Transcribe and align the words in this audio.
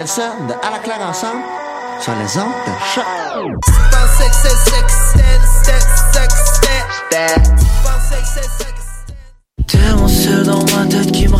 De 0.00 0.06
sur 2.00 2.14
les 2.14 2.38
de. 2.38 2.50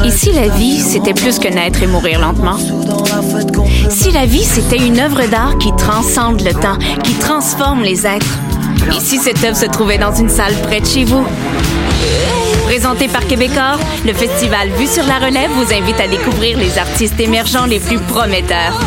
Et 0.05 0.11
si 0.11 0.33
la 0.33 0.49
vie, 0.49 0.79
c'était 0.79 1.15
plus 1.15 1.39
que 1.39 1.49
naître 1.49 1.83
et 1.83 1.87
mourir 1.87 2.21
lentement? 2.21 2.59
Si 3.89 4.13
la 4.13 4.27
vie, 4.27 4.45
c'était 4.45 4.77
une 4.77 5.01
œuvre 5.01 5.27
d'art 5.29 5.57
qui 5.57 5.75
transcende 5.77 6.43
le 6.43 6.53
temps, 6.53 6.77
qui 7.03 7.15
transforme 7.15 7.81
les 7.81 8.07
êtres? 8.07 8.39
Et 8.95 9.01
si 9.01 9.17
cette 9.17 9.43
œuvre 9.43 9.57
se 9.57 9.65
trouvait 9.65 9.97
dans 9.97 10.15
une 10.15 10.29
salle 10.29 10.53
près 10.65 10.81
de 10.81 10.87
chez 10.87 11.05
vous? 11.05 11.25
Présenté 12.71 13.09
par 13.09 13.27
Québecor, 13.27 13.81
le 14.07 14.13
festival 14.15 14.69
Vue 14.69 14.87
sur 14.87 15.05
la 15.05 15.19
Relève 15.19 15.51
vous 15.51 15.75
invite 15.75 15.99
à 15.99 16.07
découvrir 16.07 16.57
les 16.57 16.79
artistes 16.79 17.19
émergents 17.19 17.67
les 17.67 17.81
plus 17.81 17.99
prometteurs, 17.99 18.79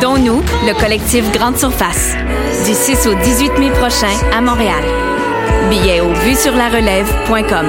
dont 0.00 0.16
nous, 0.16 0.44
le 0.64 0.80
collectif 0.80 1.28
Grande 1.32 1.58
Surface, 1.58 2.14
du 2.64 2.72
6 2.72 3.08
au 3.08 3.14
18 3.14 3.58
mai 3.58 3.70
prochain 3.70 4.14
à 4.32 4.40
Montréal. 4.40 4.84
Billets 5.68 6.00
au 6.00 6.12
vue-sur-la-relève.com. 6.12 7.66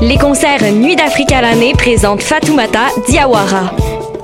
Les 0.00 0.16
concerts 0.16 0.72
Nuit 0.72 0.96
d'Afrique 0.96 1.32
à 1.32 1.42
l'année 1.42 1.74
présentent 1.74 2.22
Fatoumata 2.22 2.86
Diawara. 3.06 3.72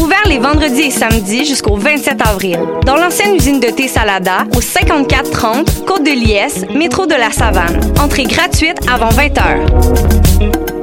Ouvert 0.00 0.26
les 0.26 0.38
vendredis 0.38 0.80
et 0.80 0.90
samedis 0.90 1.44
jusqu'au 1.44 1.76
27 1.76 2.26
avril. 2.26 2.58
Dans 2.86 2.96
l'ancienne 2.96 3.34
usine 3.34 3.60
de 3.60 3.66
thé 3.66 3.86
Salada, 3.86 4.44
au 4.56 4.60
5430 4.62 5.84
Côte 5.84 6.04
de 6.04 6.10
Liesse, 6.10 6.64
métro 6.74 7.04
de 7.04 7.14
la 7.14 7.30
Savane. 7.30 7.78
Entrée 8.00 8.22
gratuite 8.24 8.78
avant 8.90 9.10
20 9.10 9.26
h. 9.34 10.80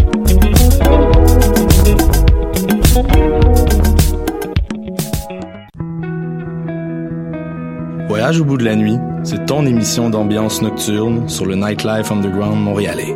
Voyage 8.08 8.40
au 8.40 8.46
bout 8.46 8.58
de 8.58 8.66
la 8.66 8.76
nuit, 8.76 8.98
c'est 9.24 9.48
ton 9.48 9.66
émission 9.66 10.12
d'ambiance 10.12 10.62
nocturne 10.62 11.28
sur 11.28 11.48
le 11.48 11.56
Nightlife 11.56 12.12
Underground 12.12 12.64
montréalais. 12.64 13.16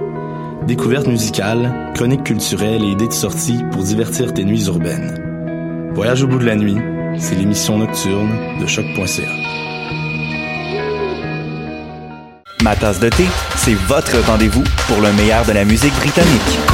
Découvertes 0.65 1.07
musicales, 1.07 1.91
chroniques 1.93 2.23
culturelles 2.23 2.83
et 2.83 2.91
idées 2.91 3.07
de 3.07 3.13
sortie 3.13 3.59
pour 3.71 3.83
divertir 3.83 4.33
tes 4.33 4.43
nuits 4.43 4.65
urbaines. 4.65 5.30
Voyage 5.93 6.23
au 6.23 6.27
bout 6.27 6.39
de 6.39 6.45
la 6.45 6.55
nuit, 6.55 6.77
c'est 7.19 7.35
l'émission 7.35 7.77
nocturne 7.77 8.31
de 8.61 8.65
choc.ca. 8.65 9.23
Ma 12.63 12.75
tasse 12.77 12.99
de 13.01 13.09
thé, 13.09 13.25
c'est 13.57 13.73
votre 13.73 14.17
rendez-vous 14.25 14.63
pour 14.87 15.01
le 15.01 15.11
meilleur 15.13 15.45
de 15.45 15.51
la 15.51 15.65
musique 15.65 15.93
britannique. 15.95 16.70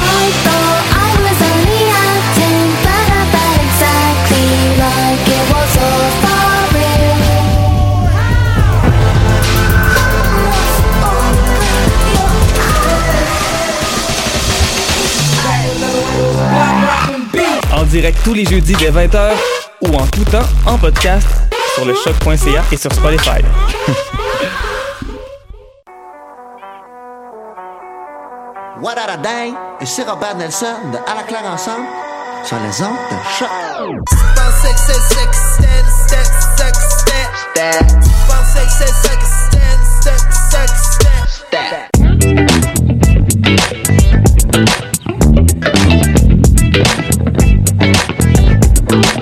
Direct 17.88 18.18
tous 18.22 18.34
les 18.34 18.44
jeudis 18.44 18.74
dès 18.74 18.90
20h 18.90 19.30
ou 19.82 19.94
en 19.94 20.06
tout 20.06 20.24
temps 20.24 20.46
en 20.66 20.76
podcast 20.76 21.26
sur 21.74 21.84
le 21.86 21.94
choc.ca 21.94 22.64
et 22.70 22.76
sur 22.76 22.92
Spotify. 22.92 23.40
What 28.80 28.98
a 28.98 29.16
day? 29.16 29.52
Et 29.80 29.86
c'est 29.86 30.04
Robert 30.04 30.36
Nelson 30.36 30.66
de 30.92 30.98
À 31.10 31.14
la 31.16 31.22
claire 31.22 31.44
ensemble, 31.50 31.86
sur 32.44 32.56
les 32.58 32.82
ondes 32.82 32.96
de 33.10 33.16
choc. 33.38 33.48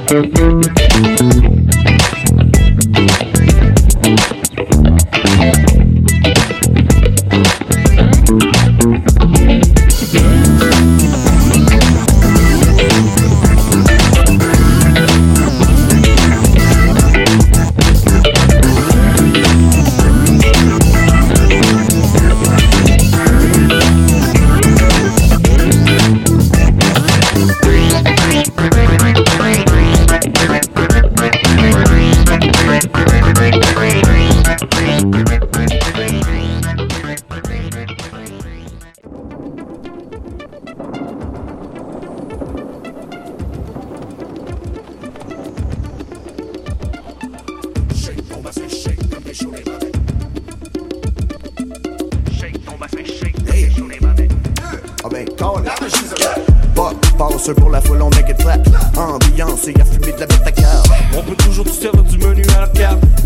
Ah 0.08 0.65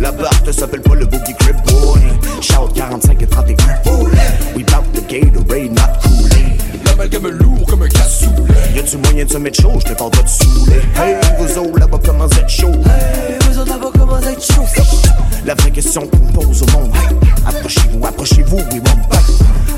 la 0.00 0.12
te 0.12 0.50
s'appelle 0.52 0.80
pas 0.80 0.94
le 0.94 1.04
Boogie 1.04 1.34
Crib 1.38 1.56
Boy. 1.66 2.00
Shout 2.40 2.72
45 2.74 3.22
et 3.22 3.26
31. 3.26 3.56
We 4.56 4.64
bout 4.64 4.82
the 4.94 5.06
Gatorade, 5.06 5.72
not 5.72 6.00
Kool-Aid. 6.02 6.86
L'amalgame 6.86 7.28
lourd 7.28 7.66
comme 7.68 7.82
un 7.82 7.88
cassoulet. 7.88 8.54
Y 8.74 8.78
a-tu 8.78 8.96
moyen 8.96 9.24
de 9.26 9.30
se 9.30 9.38
mettre 9.38 9.60
chaud? 9.60 9.78
Je 9.80 9.92
te 9.92 9.98
parle 9.98 10.10
pas 10.10 10.22
de 10.22 10.28
saouler. 10.28 10.80
Hey, 10.96 11.16
vous 11.38 11.58
autres 11.58 11.78
là-bas, 11.78 11.98
comment 12.04 12.26
vous 12.26 12.38
êtes 12.38 12.48
chaud? 12.48 12.72
Hey, 12.72 13.38
vous 13.46 13.58
autres 13.58 13.70
là-bas, 13.70 13.90
comment 13.92 14.16
vous 14.16 14.28
êtes 14.28 14.42
chaud? 14.42 14.64
La 15.44 15.54
vraie 15.54 15.70
question 15.70 16.06
qu'on 16.06 16.40
pose 16.40 16.62
au 16.62 16.78
monde. 16.78 16.92
Approchez-vous, 17.46 18.06
approchez-vous, 18.06 18.56
we 18.56 18.80
won't 18.80 19.08
bite. 19.10 19.30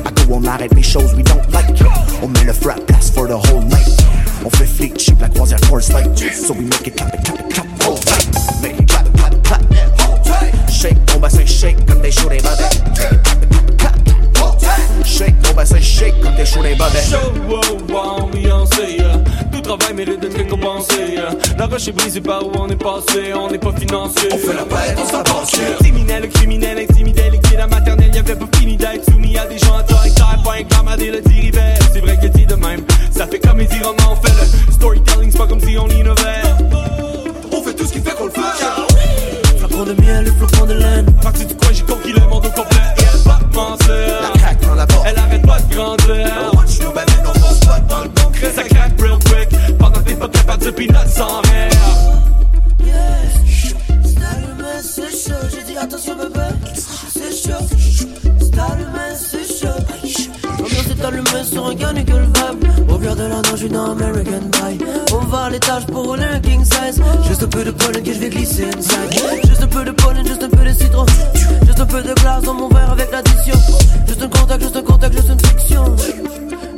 I 0.07 0.27
go, 0.27 0.35
on 0.35 0.45
arrête 0.47 0.75
les 0.75 0.83
choses 0.83 1.13
we 1.15 1.25
don't 1.25 1.43
like. 1.53 1.83
On 2.23 2.29
met 2.29 2.45
le 2.45 2.53
frat 2.53 2.77
pass 2.87 3.11
for 3.11 3.27
the 3.27 3.33
whole 3.33 3.65
night. 3.65 4.03
On 4.45 4.51
fait 4.51 4.67
flic 4.67 4.99
cheap 5.01 5.21
la 5.21 5.29
croisière 5.29 5.61
Force 5.67 5.93
Light. 5.93 6.17
So 6.35 6.55
we 6.55 6.63
make 6.63 6.87
it 6.87 6.97
clap, 6.97 7.15
it, 7.15 7.25
clap, 7.25 7.41
it, 7.41 7.55
clap, 7.55 7.62
des 12.13 12.21
chauds 12.21 12.29
des 12.29 12.39
tight. 12.39 12.83
Shake 15.05 15.43
ton 15.43 15.55
bassin, 15.55 15.81
shake 15.81 16.21
comme 16.21 16.35
des 16.37 16.47
chauds 16.47 16.63
des 16.63 16.75
badets. 16.75 17.03
Show, 17.11 17.17
wow, 17.49 17.61
wow, 17.89 18.31
euh. 18.35 19.17
Tout 19.53 19.61
travail 19.61 19.95
mérite 19.95 20.21
d'être 20.21 20.37
récompensé. 20.37 21.17
La 21.59 21.67
roche 21.67 21.89
est 21.89 21.93
brisée 21.93 22.21
par 22.21 22.47
où 22.47 22.53
on 22.59 22.69
est 22.69 22.77
passé. 22.77 23.33
On 23.35 23.51
n'est 23.51 23.59
pas 23.59 23.73
financier. 23.73 24.29
On 24.33 24.39
fait 24.39 24.55
la 24.55 24.65
paix, 24.65 24.95
on 24.99 25.07
s'avance. 25.07 25.53
Criminel, 25.81 26.29
criminel, 26.29 26.79
intimidé, 26.79 27.31
liquide 27.31 27.59
la 27.59 27.67
maternelle. 27.67 28.15
Y'avait 28.15 28.37
pas 28.37 28.49
fini 28.59 28.77
d'être 28.77 29.05
soumis 29.11 29.37
à 29.39 29.47
des 29.47 29.59
gens 29.59 29.79
autoritaires. 29.79 30.43
Pas 30.45 30.55
un 30.55 30.63
gramme 30.63 30.89
à 30.89 30.97
dire 30.97 31.13
le 31.13 31.21
dirivet. 31.21 31.75
C'est 31.93 32.01
vrai 32.01 32.19
que 32.21 32.27
dit 32.27 32.47
de 32.47 32.55
même. 32.55 32.85
Ça 33.11 33.27
fait 33.27 33.41
comédie 33.41 33.83
roman. 33.83 34.13
On 34.13 34.17
fait 34.17 34.33
le 34.33 34.73
storytelling. 34.73 35.31
C'est 35.31 35.39
pas 35.39 35.47
comme 35.47 35.61
si 35.61 35.77
on 35.79 35.89
innovait. 35.89 36.43
On 37.53 37.63
fait 37.63 37.75
tout 37.75 37.87
ce 37.87 37.93
qui 37.93 38.01
fait 38.01 38.15
qu'on 38.15 38.27
le 38.27 38.33
fait. 38.33 38.82
Flacon 39.83 39.95
de 39.95 40.03
miel, 40.03 40.25
le 40.25 40.33
flocon 40.33 40.67
de 40.67 40.75
laine. 40.75 41.07
Parti 41.23 41.45
du 41.45 41.55
coin, 41.55 41.69
j'ai 41.73 41.83
conquis 41.83 42.13
le 42.13 42.21
monde 42.29 42.47
au 42.47 42.51
complet. 42.51 42.79
Et 42.99 43.03
elle 43.03 43.19
va 43.21 43.39
te 43.39 43.57
mentir. 43.57 44.23
La 44.23 44.39
craque 44.39 44.61
dans 44.61 44.75
la 44.75 44.87
porte. 44.87 45.07
Elle 45.07 45.19
arrête 45.19 45.47
pas 45.47 45.61
de 45.61 45.75
grandir. 45.75 46.53
Watch 46.55 46.79
nous, 46.81 46.93
baby, 46.93 47.13
non, 47.25 47.33
on 47.35 47.55
se 47.55 47.67
bat 47.67 47.81
dans 47.81 48.03
le 48.03 48.09
concret. 48.09 48.53
Ça 48.55 48.63
craque 48.63 49.01
real 49.01 49.19
quick 49.19 49.79
Pendant 49.79 50.01
que 50.01 50.05
t'es 50.05 50.15
pas 50.15 50.29
capable 50.29 50.65
de 50.65 50.71
peanut 50.71 51.09
sans 51.09 51.41
rire 51.41 51.73
attention 55.83 56.15
bébé, 56.15 56.47
c'est 57.09 57.33
chaud. 57.33 57.65
C'est 58.39 58.59
allumé, 58.59 59.17
c'est 59.17 59.45
chaud. 59.45 60.33
L'ambiance 60.59 60.87
est 60.87 61.05
allumée 61.05 61.45
sur 61.45 61.67
un 61.67 61.75
canicule 61.75 62.23
vibe? 62.23 62.89
Au 62.89 62.99
clair 62.99 63.17
de 63.17 63.23
la 63.23 63.43
nage, 63.43 63.63
une 63.63 63.75
American 63.75 64.49
Pie. 64.53 64.79
On 65.33 65.35
va 65.35 65.45
à 65.45 65.51
l'étage 65.51 65.87
pour 65.87 66.05
rouler 66.05 66.25
un 66.25 66.41
king 66.41 66.63
size. 66.63 67.01
Juste 67.27 67.43
un 67.43 67.47
peu 67.47 67.65
de 67.65 67.71
pollen 67.71 68.03
que 68.03 68.13
je 68.13 68.19
vais 68.19 68.29
glisser 68.29 68.67
inside. 68.67 69.47
Juste 69.47 69.63
un 69.63 69.67
peu 69.67 69.83
de 69.83 69.91
pollen, 69.93 70.27
juste 70.27 70.43
un 70.43 70.51
peu 70.51 70.63
de 70.63 70.73
citron. 70.75 71.07
Juste 71.65 71.81
un 71.81 71.87
peu 71.87 72.03
de 72.03 72.13
glace 72.13 72.43
dans 72.43 72.53
mon 72.53 72.69
verre 72.69 72.91
avec 72.91 73.11
l'addition. 73.11 73.55
Juste 74.07 74.23
un 74.23 74.29
contact, 74.29 74.63
juste 74.63 74.77
un 74.77 74.83
contact, 74.83 75.17
juste 75.17 75.31
une 75.31 75.41
friction. 75.41 75.97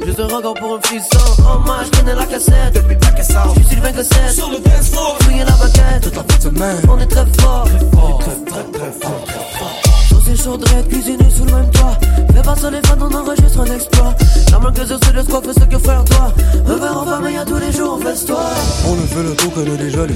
Juste 0.06 0.20
un 0.20 0.28
regard 0.28 0.54
pour 0.54 0.76
un 0.76 0.80
frisson. 0.82 1.18
Oh 1.40 1.58
my, 1.66 1.84
je 1.84 1.98
connais 1.98 2.14
la 2.14 2.26
cassette. 2.26 2.74
Depuis 2.74 2.94
le 2.94 3.00
bac 3.00 3.18
à 3.18 3.22
Je 3.22 3.60
suis 3.60 3.70
Sylvain 3.70 3.92
Cossette. 3.92 4.30
Sur 4.30 4.48
le 4.48 4.58
dance 4.58 4.88
floor. 4.88 5.18
La 5.36 5.44
baguette. 5.56 6.02
Toute 6.02 6.14
la 6.14 6.22
fin 6.22 6.36
de 6.36 6.42
semaine. 6.42 6.82
On 6.88 6.98
est 7.00 7.06
très 7.06 7.26
fort. 7.40 7.64
Très 7.64 7.98
fort. 7.98 8.18
Très, 8.20 8.52
très, 8.52 8.78
très 8.78 8.92
fort. 9.00 9.24
Très 9.24 9.58
fort. 9.58 10.03
Sauce 10.24 10.42
chaudrette, 10.42 10.88
cuisinée 10.88 11.30
sous 11.30 11.44
le 11.44 11.52
même 11.52 11.70
toit. 11.70 11.98
Fais 12.34 12.42
pas 12.42 12.56
ça 12.56 12.70
les 12.70 12.80
fans, 12.86 12.96
on 13.00 13.14
enregistre 13.14 13.60
un 13.60 13.74
exploit. 13.74 14.14
La 14.50 14.58
main 14.58 14.72
que 14.72 14.80
c'est 14.86 15.12
le 15.12 15.22
squat, 15.22 15.44
fais 15.44 15.60
ce 15.60 15.66
que 15.66 15.78
faire 15.78 16.04
toi. 16.04 16.32
Un 16.66 16.76
verre 16.76 16.98
en 16.98 17.04
famille 17.04 17.36
à 17.36 17.44
tous 17.44 17.58
les 17.58 17.72
jours, 17.72 18.00
fais-toi. 18.02 18.40
On 18.86 18.94
a 18.94 19.06
fait 19.06 19.22
le 19.22 19.34
tour, 19.34 19.52
connaît 19.52 19.76
déjà 19.76 20.06
les 20.06 20.14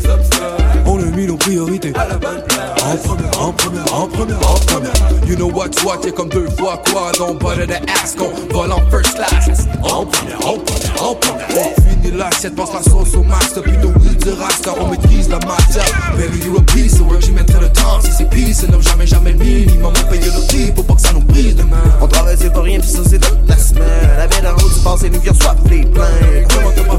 On 0.87 0.99
a 0.99 1.05
mis 1.17 1.27
nos 1.27 1.37
priorités. 1.37 1.93
À 1.95 2.09
la 2.09 2.17
bonne 2.17 2.43
place. 2.49 2.69
En 2.85 2.97
première, 2.97 3.43
en 3.43 3.53
première, 3.53 3.95
en 3.95 4.07
première, 4.07 4.51
en 4.51 4.55
première. 4.55 4.93
You 5.29 5.37
know 5.37 5.51
what's 5.51 5.83
what, 5.85 6.01
y'a 6.05 6.13
comme 6.13 6.31
deux 6.31 6.49
fois 6.57 6.83
quoi. 6.91 7.13
Don't 7.19 7.39
bother 7.39 7.67
the 7.67 7.83
ass, 8.03 8.15
qu'on 8.15 8.31
vole 8.55 8.73
en 8.73 8.81
first 8.91 9.15
class. 9.15 9.67
En 9.83 10.07
première, 10.07 10.39
en 10.47 10.57
première, 10.59 11.03
en 11.03 11.15
première. 11.15 11.47
On 11.51 11.81
finit 11.83 12.17
l'assiette, 12.17 12.57
passe 12.57 12.73
la 12.73 12.83
sauce 12.83 13.15
au 13.15 13.23
max. 13.23 13.53
Depuis 13.55 13.77
nos 13.77 13.89
wheels 13.89 14.17
de 14.25 14.31
race, 14.31 14.61
car 14.63 14.75
on 14.81 14.89
maîtrise 14.89 15.29
la 15.29 15.39
matière. 15.41 15.85
Baby, 16.17 16.47
you 16.47 16.57
a 16.57 16.63
piece 16.63 16.95
of 16.95 17.09
work, 17.09 17.21
j'y 17.21 17.33
mettrai 17.33 17.61
le 17.61 17.69
temps. 17.69 18.01
Si 18.03 18.11
c'est 18.11 18.31
peace, 18.31 18.61
c'est 18.61 18.83
jamais, 18.83 19.07
jamais 19.07 19.33
le 19.33 19.39
minimum. 19.39 19.93
On 19.99 20.03
paye 20.11 20.21
le 20.21 20.31
prix 20.47 20.71
pour 20.73 20.85
pas 20.85 20.95
que 20.95 21.01
ça 21.01 21.13
nous 21.13 21.21
brise. 21.21 21.57
On 22.01 22.07
travaille, 22.07 22.37
c'est 22.39 22.57
rien, 22.57 22.79
pis 22.81 22.89
ça, 22.89 23.01
c'est 23.09 23.19
toute 23.19 23.49
la 23.49 23.57
semaine. 23.57 23.85
La 24.17 24.27
d'un 24.27 24.53
route, 24.53 24.73
tu 24.75 24.81
penses, 24.81 25.03
et 25.05 25.11
nous 25.11 25.21
vient 25.21 25.35
soif 25.35 25.57
les. 25.71 25.85
Comment 25.85 26.73
ma 26.87 26.99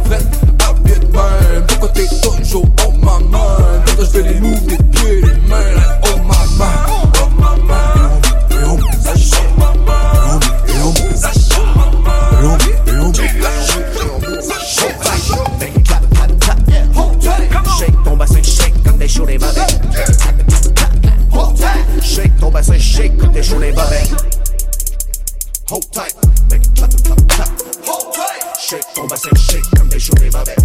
à 0.66 0.74
pied 0.84 0.96
de 0.96 1.06
main. 1.13 1.62
Pourquoi 1.68 1.90
t'es 1.90 2.07
toujours 2.07 2.66
on 2.88 2.92
my 2.94 3.24
mind? 3.24 3.84
Quand 3.86 4.00
je 4.00 4.06
fais 4.06 4.24
les 4.24 4.40
moves, 4.40 4.66
des 4.66 4.78
pieds, 4.78 5.22
des 5.22 5.38
mains, 5.48 5.81
oh 6.04 6.18
mind. 6.28 6.40
Oh 6.90 7.06
on, 8.66 8.78
tight. 22.51 22.63
Shake 22.69 22.74
ton 22.74 22.78
bassin, 22.78 22.78
shake 22.80 23.18
comme 23.18 23.31
des 23.31 23.44
chauds 23.44 23.60
les 23.60 23.72
babettes. 23.72 24.12
Hold 25.69 25.92
tight. 25.92 26.16
Make 26.50 26.66
it 26.66 26.74
clap, 26.75 26.90
clap, 27.04 27.28
clap. 27.28 27.50
Hold 27.86 28.13
tight. 28.13 28.60
Shake 28.60 28.86
ton 28.96 29.07
bassin, 29.07 29.30
shake 29.36 29.63
comme 29.78 29.90
des 29.90 30.00
chauds 30.00 30.16
les 30.22 30.30
babettes. 30.30 30.57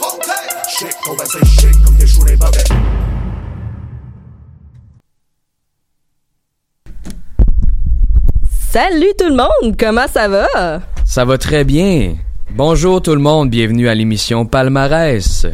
Hold 0.00 0.22
tight. 0.22 0.68
Shake 0.68 0.96
ton 1.04 1.16
bassin, 1.16 1.38
shake 1.60 1.84
comme 1.84 1.96
des 1.96 2.06
chauds 2.06 2.24
les 2.24 2.36
babettes. 2.36 2.68
Salut 8.70 9.12
tout 9.18 9.28
le 9.28 9.36
monde, 9.36 9.76
comment 9.78 10.06
ça 10.08 10.28
va? 10.28 10.80
Ça 11.04 11.24
va 11.24 11.36
très 11.36 11.64
bien. 11.64 12.14
Bonjour 12.54 13.02
tout 13.02 13.14
le 13.14 13.20
monde, 13.20 13.50
bienvenue 13.50 13.88
à 13.88 13.94
l'émission 13.94 14.46
Palmarès, 14.46 15.46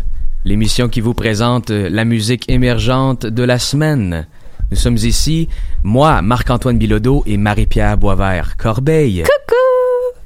l'émission 0.44 0.88
qui 0.88 1.00
vous 1.00 1.14
présente 1.14 1.70
la 1.70 2.04
musique 2.04 2.48
émergente 2.48 3.26
de 3.26 3.42
la 3.42 3.58
semaine. 3.58 4.26
Nous 4.70 4.76
sommes 4.76 4.96
ici, 4.96 5.48
moi, 5.82 6.20
Marc-Antoine 6.22 6.76
Bilodeau 6.78 7.22
et 7.26 7.36
Marie-Pierre 7.38 7.96
Boisvert-Corbeil. 7.96 9.22
Coucou! 9.22 10.18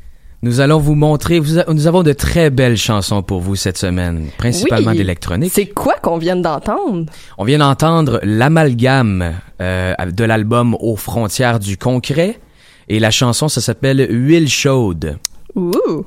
Nous 0.44 0.58
allons 0.58 0.78
vous 0.80 0.96
montrer, 0.96 1.38
vous 1.38 1.60
a- 1.60 1.72
nous 1.72 1.86
avons 1.86 2.02
de 2.02 2.12
très 2.12 2.50
belles 2.50 2.76
chansons 2.76 3.22
pour 3.22 3.40
vous 3.40 3.54
cette 3.54 3.78
semaine, 3.78 4.26
principalement 4.38 4.90
Oui. 4.90 4.96
d'électronique. 4.96 5.52
C'est 5.54 5.66
quoi 5.68 5.94
qu'on 6.02 6.18
vient 6.18 6.34
d'entendre? 6.34 7.06
On 7.38 7.44
vient 7.44 7.58
d'entendre 7.58 8.18
l'amalgame 8.24 9.34
euh, 9.60 9.94
de 10.04 10.24
l'album 10.24 10.76
Aux 10.80 10.96
frontières 10.96 11.60
du 11.60 11.76
concret 11.76 12.40
et 12.88 12.98
la 12.98 13.12
chanson 13.12 13.48
ça 13.48 13.60
s'appelle 13.60 14.04
Huile 14.10 14.48
chaude. 14.48 15.18
Ouh! 15.54 16.04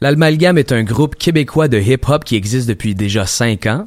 L'amalgame 0.00 0.56
est 0.56 0.72
un 0.72 0.82
groupe 0.82 1.14
québécois 1.16 1.68
de 1.68 1.78
hip-hop 1.78 2.24
qui 2.24 2.36
existe 2.36 2.68
depuis 2.70 2.94
déjà 2.94 3.26
cinq 3.26 3.66
ans. 3.66 3.86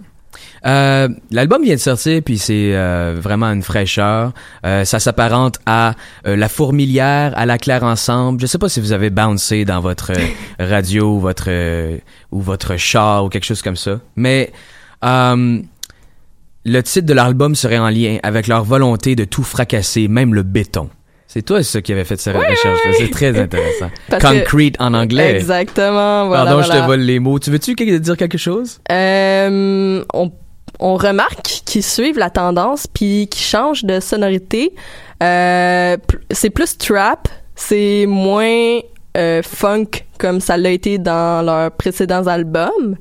Euh, 0.65 1.07
L'album 1.31 1.63
vient 1.63 1.75
de 1.75 1.79
sortir 1.79 2.21
puis 2.23 2.37
c'est 2.37 2.75
euh, 2.75 3.17
vraiment 3.19 3.47
une 3.47 3.63
fraîcheur. 3.63 4.33
Euh, 4.65 4.85
ça 4.85 4.99
s'apparente 4.99 5.59
à 5.65 5.93
la 6.25 6.49
fourmilière, 6.49 7.33
à 7.35 7.45
la 7.45 7.57
claire 7.57 7.83
ensemble. 7.83 8.41
Je 8.41 8.45
sais 8.45 8.57
pas 8.57 8.69
si 8.69 8.79
vous 8.79 8.91
avez 8.91 9.09
bouncé 9.09 9.65
dans 9.65 9.79
votre 9.79 10.11
radio, 10.59 11.15
ou 11.15 11.19
votre 11.19 11.49
ou 12.31 12.41
votre 12.41 12.77
char 12.77 13.25
ou 13.25 13.29
quelque 13.29 13.45
chose 13.45 13.61
comme 13.61 13.75
ça, 13.75 13.99
mais 14.15 14.51
le 16.65 16.83
titre 16.83 17.07
de 17.07 17.13
l'album 17.13 17.55
serait 17.55 17.79
en 17.79 17.89
lien 17.89 18.17
avec 18.21 18.47
leur 18.47 18.63
volonté 18.63 19.15
de 19.15 19.23
tout 19.23 19.43
fracasser, 19.43 20.07
même 20.07 20.33
le 20.33 20.43
béton. 20.43 20.89
C'est 21.31 21.43
toi 21.43 21.61
ça 21.61 21.79
qui 21.83 21.91
avait 21.91 22.05
fait 22.05 22.19
cette 22.19 22.35
recherche. 22.35 22.79
C'est 22.97 23.11
très 23.11 23.39
intéressant. 23.39 23.91
Que- 24.09 24.39
Concrete 24.39 24.75
en 24.79 24.95
anglais. 24.95 25.35
Exactement, 25.35 26.27
voilà. 26.27 26.45
Pardon, 26.45 26.63
je 26.63 26.71
te 26.71 26.85
vole 26.87 27.01
les 27.01 27.19
mots. 27.19 27.37
Tu 27.37 27.51
veux-tu 27.51 27.75
dire 27.75 28.17
quelque 28.17 28.39
chose? 28.39 28.79
Euh, 28.91 30.03
on, 30.11 30.31
on 30.79 30.95
remarque 30.95 31.61
qu'ils 31.65 31.83
suivent 31.83 32.17
la 32.17 32.31
tendance 32.31 32.87
puis 32.87 33.27
qu'ils 33.29 33.45
changent 33.45 33.83
de 33.83 33.99
sonorité. 33.99 34.73
Euh, 35.21 35.97
c'est 36.31 36.49
plus 36.49 36.75
trap, 36.79 37.27
c'est 37.53 38.07
moins 38.07 38.79
euh, 39.15 39.43
funk 39.43 39.85
comme 40.17 40.39
ça 40.39 40.57
l'a 40.57 40.71
été 40.71 40.97
dans 40.97 41.45
leurs 41.45 41.69
précédents 41.71 42.25
albums. 42.25 42.95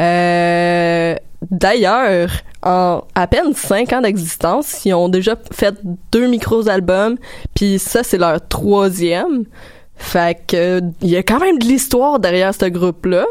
Euh, 0.00 1.16
D'ailleurs, 1.50 2.30
en 2.62 3.04
à 3.14 3.26
peine 3.26 3.54
cinq 3.54 3.92
ans 3.92 4.00
d'existence, 4.00 4.84
ils 4.84 4.94
ont 4.94 5.08
déjà 5.08 5.36
fait 5.52 5.74
deux 6.12 6.26
micros-albums, 6.26 7.16
puis 7.54 7.78
ça, 7.78 8.02
c'est 8.02 8.18
leur 8.18 8.46
troisième. 8.48 9.44
Fait 9.96 10.38
que 10.46 10.80
il 11.00 11.08
y 11.08 11.16
a 11.16 11.22
quand 11.22 11.40
même 11.40 11.58
de 11.58 11.64
l'histoire 11.64 12.18
derrière 12.18 12.54
ce 12.54 12.66
groupe-là. 12.66 13.24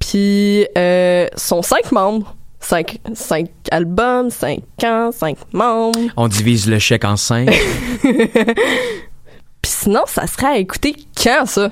Puis, 0.00 0.66
euh, 0.76 1.28
sont 1.36 1.62
cinq 1.62 1.92
membres. 1.92 2.34
Cinq, 2.58 2.98
cinq 3.14 3.48
albums, 3.70 4.30
cinq 4.30 4.62
ans, 4.84 5.10
cinq 5.12 5.38
membres. 5.52 5.98
On 6.16 6.28
divise 6.28 6.68
le 6.68 6.78
chèque 6.78 7.04
en 7.04 7.16
cinq. 7.16 7.48
Puis 8.02 9.72
sinon, 9.72 10.02
ça 10.06 10.26
serait 10.26 10.46
à 10.46 10.58
écouter 10.58 10.94
quand, 11.16 11.46
ça? 11.46 11.70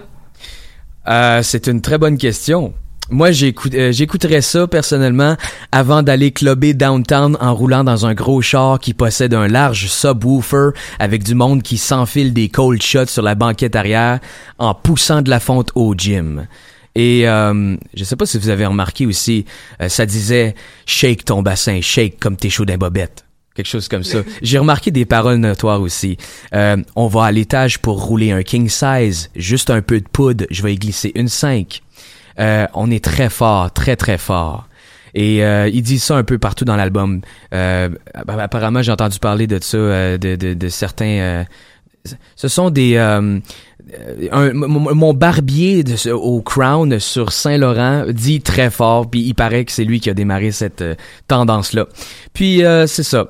Euh, 1.09 1.43
c'est 1.43 1.67
une 1.67 1.83
très 1.83 1.99
bonne 1.99 2.17
question. 2.17 2.73
Moi, 3.11 3.31
j'écoute- 3.33 3.75
euh, 3.75 3.91
j'écouterais 3.91 4.43
ça 4.43 4.67
personnellement 4.67 5.37
avant 5.73 6.03
d'aller 6.03 6.31
clubber 6.31 6.75
downtown 6.75 7.39
en 7.41 7.55
roulant 7.55 7.83
dans 7.83 8.05
un 8.05 8.13
gros 8.13 8.43
char 8.43 8.79
qui 8.79 8.93
possède 8.93 9.33
un 9.33 9.49
large 9.49 9.87
subwoofer 9.89 10.71
avec 10.99 11.25
du 11.25 11.35
monde 11.35 11.63
qui 11.63 11.79
s'enfile 11.79 12.35
des 12.35 12.51
cold 12.51 12.83
shots 12.83 13.07
sur 13.07 13.23
la 13.23 13.35
banquette 13.35 13.77
arrière 13.77 14.19
en 14.59 14.75
poussant 14.75 15.23
de 15.23 15.31
la 15.31 15.41
fonte 15.41 15.71
au 15.75 15.95
gym. 15.95 16.47
Et 16.95 17.27
euh, 17.29 17.77
je 17.95 18.05
sais 18.05 18.17
pas 18.17 18.27
si 18.27 18.37
vous 18.39 18.51
avez 18.51 18.67
remarqué 18.67 19.07
aussi, 19.07 19.47
euh, 19.81 19.89
ça 19.89 20.05
disait 20.05 20.55
shake 20.85 21.25
ton 21.25 21.43
bassin, 21.43 21.81
shake 21.81 22.19
comme 22.21 22.37
t'es 22.37 22.51
chaud 22.51 22.67
d'un 22.67 22.77
bobette. 22.77 23.25
Quelque 23.55 23.69
chose 23.69 23.89
comme 23.89 24.05
ça. 24.05 24.19
J'ai 24.43 24.59
remarqué 24.59 24.91
des 24.91 25.05
paroles 25.07 25.37
notoires 25.39 25.81
aussi. 25.81 26.17
Euh, 26.55 26.77
on 26.95 27.07
va 27.09 27.25
à 27.25 27.33
l'étage 27.33 27.79
pour 27.79 28.05
rouler 28.05 28.33
un 28.33 28.43
king 28.43 28.69
size, 28.69 29.31
juste 29.35 29.71
un 29.71 29.81
peu 29.81 29.99
de 30.01 30.07
poudre, 30.09 30.45
je 30.51 30.63
vais 30.63 30.75
y 30.75 30.79
glisser 30.79 31.11
une 31.15 31.29
5. 31.29 31.83
Euh, 32.39 32.67
on 32.75 32.91
est 32.91 33.03
très 33.05 33.31
fort, 33.31 33.73
très 33.73 33.97
très 33.97 34.19
fort. 34.19 34.69
Et 35.15 35.43
euh, 35.45 35.69
il 35.73 35.83
dit 35.83 35.99
ça 35.99 36.17
un 36.17 36.23
peu 36.23 36.39
partout 36.39 36.65
dans 36.65 36.77
l'album. 36.77 37.23
Euh, 37.53 37.89
apparemment, 38.15 38.83
j'ai 38.83 38.93
entendu 38.93 39.19
parler 39.19 39.47
de 39.47 39.59
ça, 39.63 39.77
euh, 39.77 40.19
de, 40.19 40.37
de, 40.37 40.55
de 40.55 40.69
certains... 40.69 41.05
euh, 41.07 41.45
ce 42.37 42.49
sont 42.49 42.71
des... 42.71 42.97
euh, 42.97 43.41
un- 44.33 44.53
mon, 44.53 45.15
barbier 45.15 45.83
au 46.13 46.43
Crown 46.43 46.99
sur 47.01 47.33
Saint-Laurent 47.33 48.05
dit 48.09 48.41
très 48.43 48.71
fort, 48.71 49.11
puis 49.11 49.21
il 49.23 49.35
paraît 49.35 49.65
que 49.65 49.73
c'est 49.73 49.85
lui 49.85 49.99
qui 49.99 50.11
a 50.11 50.15
démarré 50.15 50.53
cette 50.53 50.85
tendance-là. 51.27 51.87
Puis 52.35 52.63
c'est 52.87 53.03
ça. 53.03 53.27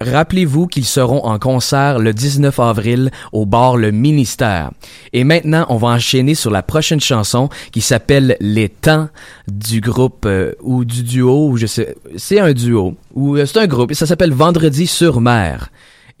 Rappelez-vous 0.00 0.68
qu'ils 0.68 0.84
seront 0.84 1.24
en 1.24 1.40
concert 1.40 1.98
le 1.98 2.14
19 2.14 2.60
avril 2.60 3.10
au 3.32 3.46
bar 3.46 3.76
Le 3.76 3.90
Ministère. 3.90 4.70
Et 5.12 5.24
maintenant, 5.24 5.66
on 5.70 5.76
va 5.76 5.88
enchaîner 5.88 6.36
sur 6.36 6.52
la 6.52 6.62
prochaine 6.62 7.00
chanson 7.00 7.48
qui 7.72 7.80
s'appelle 7.80 8.36
Les 8.40 8.68
Temps 8.68 9.08
du 9.48 9.80
groupe 9.80 10.24
euh, 10.24 10.52
ou 10.60 10.84
du 10.84 11.02
duo, 11.02 11.48
ou 11.48 11.56
je 11.56 11.66
sais, 11.66 11.96
c'est 12.16 12.38
un 12.38 12.52
duo 12.52 12.94
ou 13.14 13.36
euh, 13.36 13.44
c'est 13.44 13.58
un 13.58 13.66
groupe. 13.66 13.90
Et 13.90 13.94
ça 13.94 14.06
s'appelle 14.06 14.32
Vendredi 14.32 14.86
sur 14.86 15.20
mer. 15.20 15.70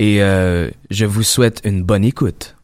Et 0.00 0.22
euh, 0.22 0.70
je 0.90 1.06
vous 1.06 1.22
souhaite 1.22 1.60
une 1.64 1.84
bonne 1.84 2.04
écoute. 2.04 2.57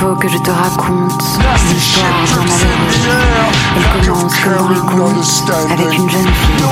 Faut 0.00 0.16
que 0.16 0.28
je 0.28 0.38
te 0.38 0.50
raconte 0.50 1.22
l'histoire 1.68 2.08
d'un 2.08 2.42
malheureux. 2.48 3.20
Elle 3.76 3.84
commence 4.06 4.34
comme 4.40 4.56
dans 4.56 4.68
les 4.70 4.80
contes, 4.80 5.52
avec 5.70 5.92
une 5.98 6.08
jeune 6.08 6.32
fille. 6.40 6.64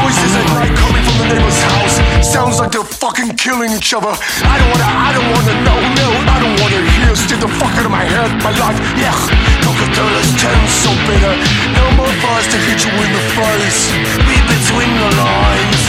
Sounds 2.22 2.58
like 2.58 2.70
they're 2.70 2.84
fucking 2.84 3.36
killing 3.36 3.70
each 3.76 3.92
other. 3.92 4.08
I 4.08 4.56
don't 4.58 4.70
wanna, 4.72 4.88
I 4.88 5.12
don't 5.12 5.28
wanna 5.36 5.54
know, 5.60 5.78
no, 6.00 6.08
I 6.24 6.40
don't 6.40 6.56
wanna 6.60 6.80
hear. 6.96 7.14
Stick 7.14 7.40
the 7.40 7.48
fuck 7.48 7.76
out 7.76 7.84
of 7.84 7.90
my 7.90 8.04
head, 8.04 8.30
my 8.42 8.52
life, 8.56 8.80
yeah. 8.96 9.12
Coca-Cola's 9.60 10.32
turn 10.40 10.60
so 10.66 10.90
bitter. 11.04 11.36
No 11.76 11.84
more 12.00 12.14
bars 12.24 12.48
to 12.48 12.56
hit 12.56 12.80
you 12.80 12.92
in 12.96 13.12
the 13.12 13.24
face. 13.36 13.92
Read 14.24 14.44
between 14.48 14.92
the 15.04 15.10
lines, 15.20 15.82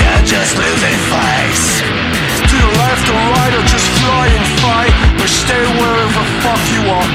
yeah, 0.00 0.16
just 0.24 0.56
losing 0.56 0.96
face. 1.12 1.84
To 2.48 2.56
the 2.56 2.72
left 2.80 3.04
or 3.12 3.20
right 3.36 3.52
or 3.52 3.64
just 3.68 3.84
fly 4.00 4.28
and 4.32 4.46
fight, 4.64 4.94
but 5.24 5.30
stay 5.30 5.64
wherever 5.80 6.12
the 6.12 6.24
fuck 6.44 6.62
you 6.68 6.84
are. 6.84 7.08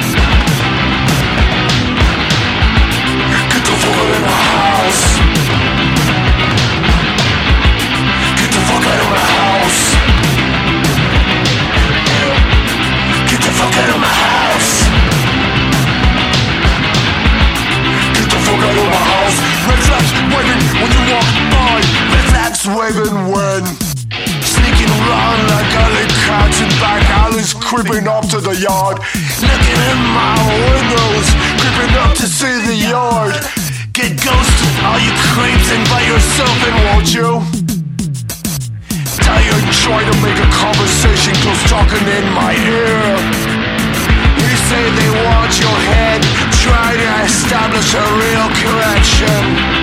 Get 3.53 3.63
the 3.69 3.75
fuck 3.81 3.97
out 4.01 4.09
of 4.17 4.21
my 4.25 4.39
house. 4.49 5.03
Get 8.39 8.49
the 8.49 8.61
fuck 8.65 8.85
out 8.89 8.99
of 9.03 9.09
my 9.13 9.21
house. 9.37 9.81
Get 13.29 13.41
the 13.45 13.51
fuck 13.59 13.77
out 13.77 13.89
of 13.93 13.99
my 14.01 14.13
house. 14.25 14.73
Get 18.17 18.27
the 18.33 18.39
fuck 18.41 18.61
out 18.65 18.77
of 18.81 18.87
my 18.89 19.01
house. 19.13 19.37
Red 19.69 19.81
flags 19.85 20.11
waving 20.33 20.63
when 20.81 20.89
you 20.97 21.03
walk 21.13 21.29
by. 21.53 21.77
Red 22.09 22.25
flags 22.33 22.61
waving 22.65 23.17
when. 23.29 24.08
Sneaking 24.79 24.95
around 24.95 25.43
like 25.51 25.75
alley 25.75 26.07
cats 26.23 26.61
in 26.61 26.69
back 26.79 27.03
alleys, 27.09 27.53
creeping 27.53 28.07
up 28.07 28.23
to 28.29 28.39
the 28.39 28.55
yard. 28.55 28.95
Looking 29.43 29.81
in 29.91 29.99
my 30.15 30.39
windows, 30.71 31.27
creeping 31.59 31.95
up 31.99 32.15
to 32.15 32.23
see 32.23 32.63
the 32.63 32.87
yard. 32.87 33.35
Get 33.91 34.15
ghosted, 34.23 34.75
all 34.87 34.95
you 35.03 35.11
creeps, 35.35 35.67
and 35.75 35.83
by 35.91 35.99
yourself, 36.07 36.55
and 36.63 36.75
won't 36.87 37.11
you? 37.11 37.43
Tired, 39.19 39.67
try 39.83 39.99
to 39.99 40.15
make 40.23 40.39
a 40.39 40.47
conversation, 40.47 41.35
close 41.43 41.59
talking 41.67 42.07
in 42.07 42.31
my 42.31 42.55
ear. 42.55 43.19
You 44.39 44.55
say 44.71 44.83
they 44.95 45.11
want 45.27 45.59
your 45.59 45.77
head, 45.91 46.23
try 46.63 46.95
to 46.95 47.09
establish 47.27 47.93
a 47.99 48.05
real 48.15 48.47
connection. 48.63 49.78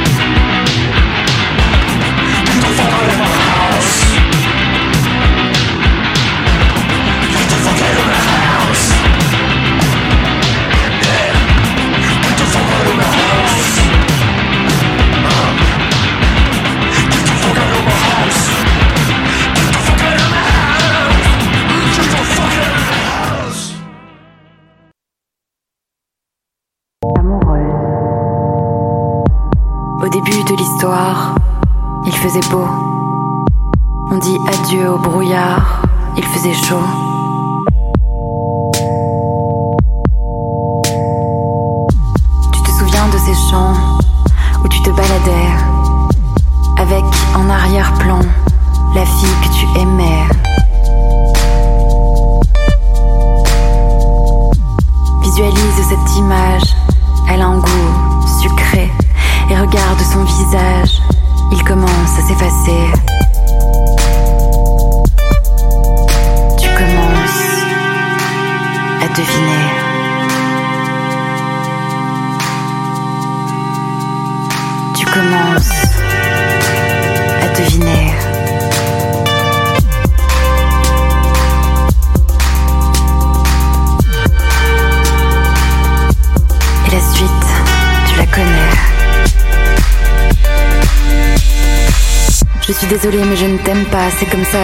On 34.11 34.19
dit 34.19 34.39
adieu 34.47 34.91
au 34.91 34.99
brouillard, 34.99 35.83
il 36.19 36.25
faisait 36.25 36.53
chaud. 36.53 37.16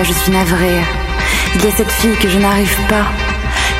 Je 0.02 0.12
suis 0.12 0.32
navrée. 0.32 0.80
Il 1.54 1.64
y 1.64 1.68
a 1.68 1.70
cette 1.70 1.90
fille 1.90 2.16
que 2.16 2.28
je 2.28 2.38
n'arrive 2.38 2.76
pas, 2.88 3.04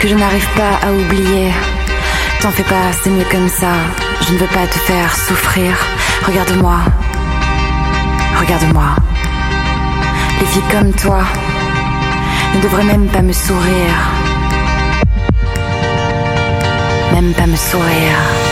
que 0.00 0.08
je 0.08 0.14
n'arrive 0.14 0.46
pas 0.54 0.86
à 0.86 0.92
oublier. 0.92 1.50
T'en 2.40 2.50
fais 2.50 2.62
pas, 2.64 2.92
c'est 3.02 3.10
mieux 3.10 3.24
comme 3.30 3.48
ça. 3.48 3.72
Je 4.26 4.34
ne 4.34 4.38
veux 4.38 4.46
pas 4.48 4.66
te 4.66 4.78
faire 4.78 5.14
souffrir. 5.16 5.72
Regarde-moi. 6.26 6.78
Regarde-moi. 8.40 8.90
Les 10.40 10.46
filles 10.46 10.70
comme 10.70 10.92
toi 10.92 11.22
ne 12.54 12.60
devraient 12.60 12.84
même 12.84 13.08
pas 13.08 13.22
me 13.22 13.32
sourire. 13.32 13.96
Même 17.14 17.32
pas 17.32 17.46
me 17.46 17.56
sourire. 17.56 18.51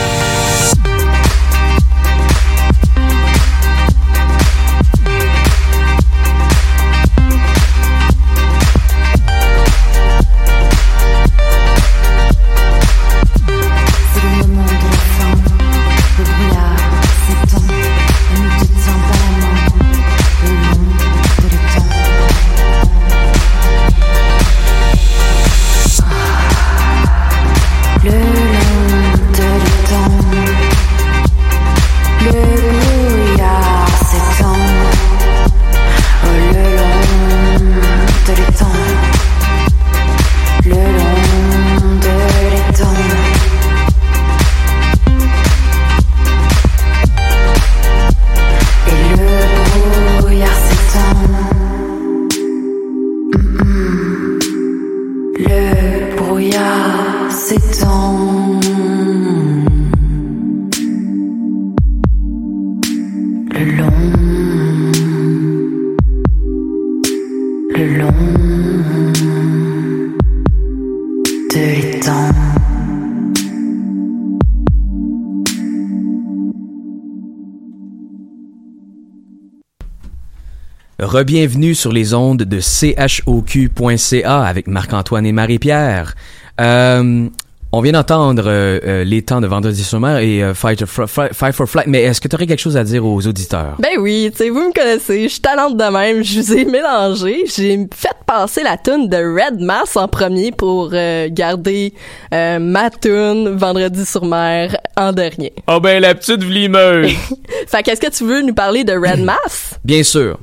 Rebienvenue 81.11 81.75
sur 81.75 81.91
les 81.91 82.13
ondes 82.13 82.43
de 82.43 82.59
choq.ca 82.61 84.43
avec 84.43 84.67
Marc-Antoine 84.67 85.25
et 85.25 85.33
Marie-Pierre. 85.33 86.15
Euh, 86.61 87.27
On 87.73 87.79
vient 87.81 87.91
d'entendre 87.93 88.43
euh, 88.47 88.79
euh, 88.85 89.03
les 89.05 89.21
temps 89.21 89.39
de 89.41 89.47
Vendredi 89.47 89.83
sur 89.83 89.99
mer 89.99 90.17
et 90.19 90.41
euh, 90.43 90.53
Fight, 90.53 90.85
for, 90.85 91.09
Fight- 91.09 91.33
Fight 91.33 91.53
for 91.53 91.67
Flight, 91.67 91.87
mais 91.87 92.01
est-ce 92.03 92.19
que 92.21 92.27
tu 92.29 92.35
aurais 92.35 92.45
quelque 92.47 92.59
chose 92.59 92.75
à 92.77 92.83
dire 92.85 93.05
aux 93.05 93.25
auditeurs? 93.27 93.75
Ben 93.79 93.97
oui, 93.99 94.29
tu 94.31 94.37
sais, 94.37 94.49
vous 94.49 94.59
me 94.67 94.73
connaissez, 94.73 95.23
je 95.23 95.27
suis 95.29 95.39
talente 95.41 95.75
de 95.77 95.83
même, 95.85 96.21
je 96.23 96.39
vous 96.41 96.53
ai 96.53 96.65
mélangé, 96.65 97.43
j'ai 97.45 97.77
fait 97.93 98.09
passer 98.25 98.61
la 98.63 98.77
tune 98.77 99.07
de 99.07 99.17
Red 99.17 99.59
Mass 99.61 99.95
en 99.97 100.09
premier 100.09 100.51
pour 100.51 100.89
euh, 100.93 101.27
garder 101.31 101.93
euh, 102.33 102.59
ma 102.59 102.89
tune 102.89 103.49
Vendredi 103.55 104.05
sur 104.05 104.25
mer 104.25 104.75
en 104.97 105.13
dernier. 105.13 105.53
Oh 105.67 105.79
ben, 105.79 106.01
la 106.01 106.13
petite 106.15 106.43
vlimeuse! 106.43 107.11
Fait 107.67 107.83
qu'est-ce 107.83 108.01
que 108.01 108.11
tu 108.11 108.25
veux 108.25 108.41
nous 108.41 108.53
parler 108.53 108.83
de 108.83 108.91
Red 108.93 109.19
Mass? 109.23 109.75
Bien 109.85 110.03
sûr. 110.03 110.37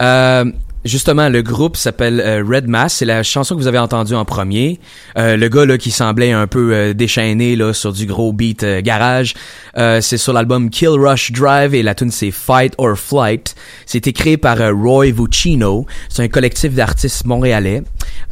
Euh, 0.00 0.44
justement, 0.84 1.28
le 1.28 1.42
groupe 1.42 1.76
s'appelle 1.76 2.20
euh, 2.20 2.42
Red 2.46 2.68
Mass. 2.68 2.94
C'est 2.94 3.04
la 3.04 3.22
chanson 3.22 3.54
que 3.54 3.60
vous 3.60 3.66
avez 3.66 3.78
entendue 3.78 4.14
en 4.14 4.24
premier. 4.24 4.80
Euh, 5.18 5.36
le 5.36 5.48
gars 5.48 5.66
là 5.66 5.76
qui 5.78 5.90
semblait 5.90 6.32
un 6.32 6.46
peu 6.46 6.94
déchaîné 6.94 7.56
là 7.56 7.72
sur 7.72 7.92
du 7.92 8.06
gros 8.06 8.32
beat 8.32 8.64
garage. 8.82 9.34
C'est 9.76 10.16
sur 10.16 10.32
l'album 10.32 10.70
Kill 10.70 10.90
Rush 10.90 11.32
Drive 11.32 11.74
et 11.74 11.82
la 11.82 11.94
tune 11.94 12.10
c'est 12.10 12.30
Fight 12.30 12.74
or 12.78 12.96
Flight. 12.96 13.54
C'était 13.86 14.12
créé 14.12 14.36
par 14.36 14.58
Roy 14.58 15.06
Vuccino. 15.12 15.86
C'est 16.08 16.22
un 16.22 16.28
collectif 16.28 16.74
d'artistes 16.74 17.24
montréalais. 17.24 17.82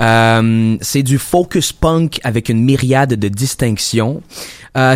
C'est 0.00 1.02
du 1.02 1.18
focus 1.18 1.72
punk 1.72 2.20
avec 2.24 2.48
une 2.48 2.64
myriade 2.64 3.14
de 3.14 3.28
distinctions. 3.28 4.22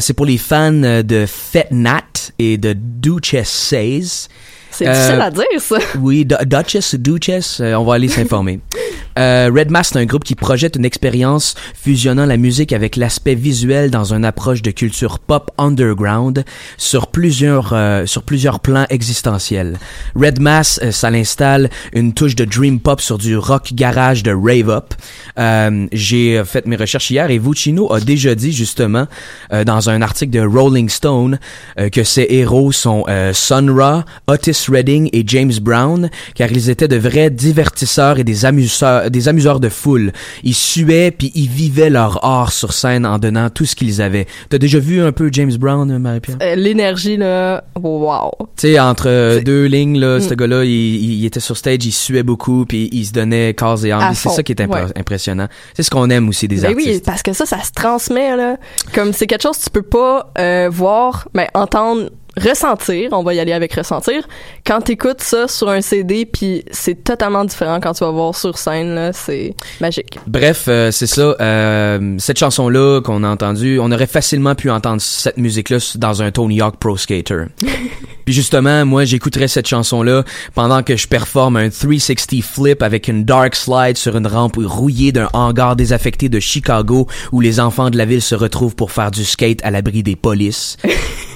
C'est 0.01 0.15
pour 0.15 0.27
les 0.27 0.39
fans 0.39 0.73
de 0.73 1.27
Fat 1.27 1.71
Nat 1.71 2.33
et 2.39 2.59
de 2.59 2.75
Duchess 2.75 3.49
Says. 3.49 4.29
C'est 4.73 4.87
difficile 4.91 5.21
à 5.21 5.31
dire, 5.31 5.45
ça. 5.61 5.77
Oui, 6.01 6.25
Du- 6.25 6.35
Duchess 6.47 6.95
Duchess, 6.97 7.59
euh, 7.61 7.75
on 7.75 7.85
va 7.85 7.95
aller 7.95 8.09
s'informer. 8.09 8.61
Euh, 9.19 9.51
Red 9.55 9.71
Mass, 9.71 9.91
c'est 9.93 9.99
un 9.99 10.07
groupe 10.07 10.25
qui 10.25 10.35
projette 10.35 10.77
une 10.77 10.87
expérience 10.87 11.55
fusionnant 11.75 12.25
la 12.25 12.39
musique 12.39 12.73
avec 12.73 12.97
l'aspect 12.97 13.35
visuel 13.35 13.91
dans 13.91 14.15
une 14.15 14.25
approche 14.25 14.63
de 14.63 14.71
culture 14.71 15.19
pop 15.19 15.51
underground 15.59 16.47
sur 16.79 17.09
plusieurs 17.09 17.75
euh, 17.75 18.07
sur 18.07 18.23
plusieurs 18.23 18.61
plans 18.61 18.87
existentiels. 18.89 19.77
Red 20.17 20.41
Mass, 20.41 20.81
euh, 20.83 20.93
ça 20.93 21.11
l'installe 21.11 21.69
une 21.93 22.15
touche 22.15 22.35
de 22.37 22.47
dream 22.47 22.81
pop 22.81 23.03
sur 23.03 23.19
du 23.19 23.37
rock 23.37 23.73
garage 23.75 24.23
de 24.23 24.33
rave 24.33 24.71
up. 24.71 24.95
Euh, 25.39 25.87
J'ai 25.93 26.39
euh, 26.39 26.45
fait 26.47 26.65
mes 26.65 26.77
recherches 26.77 27.11
hier 27.11 27.31
et 27.31 27.39
Vuccino 27.39 27.93
a 27.93 28.01
déjà 28.01 28.35
dit 28.35 28.53
justement 28.53 29.07
euh, 29.53 29.65
dans 29.65 29.91
un 29.91 30.01
article 30.01 30.31
de 30.33 30.41
Rolling 30.41 30.89
Stone 30.89 31.39
euh, 31.79 31.91
que 31.91 32.03
ses 32.03 32.27
héros 32.31 32.73
sont 32.73 33.05
euh, 33.11 33.35
Sun 33.35 33.69
Ra, 33.69 34.07
Otis 34.27 34.55
Redding 34.71 35.09
et 35.13 35.25
James 35.27 35.53
Brown, 35.61 36.11
car 36.35 36.51
ils 36.53 36.71
étaient 36.71 36.89
de 36.89 36.97
vrais 36.97 37.31
divertisseurs 37.31 38.19
et 38.19 38.25
des 38.25 38.45
amuseurs, 38.45 39.11
des 39.11 39.29
amuseurs 39.29 39.61
de 39.61 39.69
foule. 39.69 40.13
Ils 40.43 40.55
suaient 40.55 41.11
puis 41.11 41.31
ils 41.35 41.49
vivaient 41.49 41.91
leur 41.91 42.25
art 42.25 42.53
sur 42.53 42.73
scène 42.73 43.07
en 43.07 43.19
donnant 43.19 43.51
tout 43.51 43.65
ce 43.65 43.75
qu'ils 43.77 44.01
avaient. 44.03 44.27
T'as 44.49 44.59
déjà 44.59 44.79
vu 44.79 45.01
un 45.03 45.13
peu 45.13 45.29
James 45.33 45.53
Brown, 45.57 45.97
Marie-Pierre? 45.99 46.39
Euh, 46.43 46.55
L'énergie, 46.55 47.17
là, 47.17 47.65
wow. 47.81 48.31
Tu 48.57 48.69
sais, 48.69 48.81
entre 48.81 49.09
euh, 49.09 49.41
deux 49.41 49.67
lignes, 49.67 49.99
là, 49.99 50.19
Mm. 50.19 50.21
ce 50.21 50.35
gars-là, 50.35 50.65
il, 50.65 51.25
était 51.25 51.41
sur 51.41 51.57
stage, 51.57 51.85
il 51.85 51.93
suait 51.93 52.23
beaucoup, 52.23 52.65
puis 52.67 52.89
il 52.93 53.05
se 53.07 53.13
donnait 53.13 53.55
corps 53.55 53.85
et 53.85 53.93
âme. 53.93 54.15
C'est 54.15 54.29
ça 54.29 54.43
qui 54.43 54.53
est 54.53 54.61
impr- 54.61 54.87
ouais. 54.87 54.93
impressionnant. 54.99 55.49
C'est 55.75 55.83
ce 55.83 55.91
qu'on 55.91 56.09
aime 56.11 56.29
aussi 56.29 56.49
des 56.49 56.57
Ben 56.61 56.73
artistes. 56.73 56.89
oui, 56.89 57.03
parce 57.05 57.23
que 57.23 57.33
ça, 57.33 57.47
ça 57.47 57.63
se 57.63 57.73
transmet, 57.73 58.37
là. 58.37 58.57
Comme 58.95 59.13
c'est 59.13 59.27
quelque 59.27 59.43
chose 59.43 59.59
que 59.59 59.65
tu 59.65 59.71
peux 59.71 59.83
pas 59.83 60.33
euh, 60.39 60.69
voir, 60.71 61.29
mais 61.35 61.49
entendre, 61.55 62.11
ressentir, 62.37 63.11
on 63.13 63.23
va 63.23 63.35
y 63.35 63.41
aller 63.41 63.53
avec 63.53 63.75
ressentir, 63.75 64.27
quand 64.67 64.81
t'écoutes 64.81 65.21
ça 65.21 65.49
sur 65.49 65.69
un 65.69 65.81
CD, 65.81 66.27
puis 66.27 66.65
c'est 66.71 67.05
totalement 67.05 67.45
différent 67.45 67.79
quand 67.81 67.93
tu 67.93 68.05
vas 68.05 68.11
voir 68.11 68.35
sur 68.35 68.57
scène, 68.59 68.95
là, 68.95 69.13
c'est 69.13 69.55
magique. 69.81 70.19
Bref, 70.27 70.65
euh, 70.69 70.91
c'est 70.91 71.07
ça. 71.07 71.37
euh, 71.41 72.17
cette 72.19 72.39
chanson-là 72.39 73.01
qu'on 73.03 73.25
a 73.25 73.29
entendue, 73.29 73.79
on 73.81 73.91
aurait 73.93 74.07
facilement 74.07 74.55
pu 74.55 74.71
entendre 74.71 75.01
cette 75.01 75.37
musique-là 75.37 75.79
dans 75.97 76.23
un 76.23 76.31
Tony 76.31 76.61
Hawk 76.61 76.77
Pro 76.77 76.97
Skater. 76.97 77.45
Puis 78.25 78.35
justement, 78.35 78.87
moi, 78.87 79.05
j'écouterais 79.05 79.49
cette 79.49 79.67
chanson-là 79.67 80.23
pendant 80.55 80.83
que 80.83 80.97
je 80.97 81.09
performe 81.09 81.57
un 81.57 81.71
360 81.71 82.43
flip 82.43 82.83
avec 82.83 83.09
une 83.09 83.25
dark 83.25 83.57
slide 83.57 83.97
sur 83.97 84.17
une 84.17 84.29
rampe 84.29 84.59
rouillée 84.63 85.11
d'un 85.11 85.29
hangar 85.33 85.75
désaffecté 85.75 86.29
de 86.29 86.39
Chicago 86.39 87.09
où 87.33 87.41
les 87.41 87.59
enfants 87.59 87.91
de 87.91 87.99
la 87.99 88.05
ville 88.05 88.23
se 88.23 88.37
retrouvent 88.37 88.77
pour 88.77 88.93
faire 88.93 89.11
du 89.11 89.25
skate 89.25 89.59
à 89.65 89.71
l'abri 89.73 90.05
des 90.05 90.15
polices. 90.15 90.77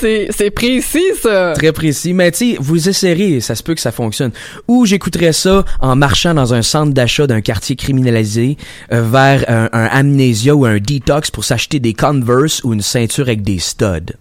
C'est 0.00 0.28
c'est 0.30 0.50
précis, 0.50 1.02
ça! 1.20 1.52
Très 1.54 1.72
précis, 1.72 2.12
mais 2.12 2.30
tu 2.30 2.52
sais, 2.52 2.56
vous 2.60 2.88
essayerez, 2.88 3.40
ça 3.40 3.54
se 3.54 3.62
peut 3.62 3.74
que 3.74 3.80
ça 3.80 3.92
fonctionne. 3.92 4.32
Ou 4.68 4.86
j'écouterais 4.86 5.32
ça 5.32 5.64
en 5.80 5.96
marchant 5.96 6.34
dans 6.34 6.54
un 6.54 6.62
centre 6.62 6.92
d'achat 6.92 7.26
d'un 7.26 7.40
quartier 7.40 7.76
criminalisé 7.76 8.56
euh, 8.92 9.02
vers 9.02 9.44
un, 9.48 9.68
un 9.72 9.86
amnésia 9.86 10.54
ou 10.54 10.64
un 10.64 10.78
detox 10.78 11.30
pour 11.30 11.44
s'acheter 11.44 11.80
des 11.80 11.94
Converse 11.94 12.62
ou 12.64 12.72
une 12.72 12.82
ceinture 12.82 13.26
avec 13.26 13.42
des 13.42 13.58
studs. 13.58 14.14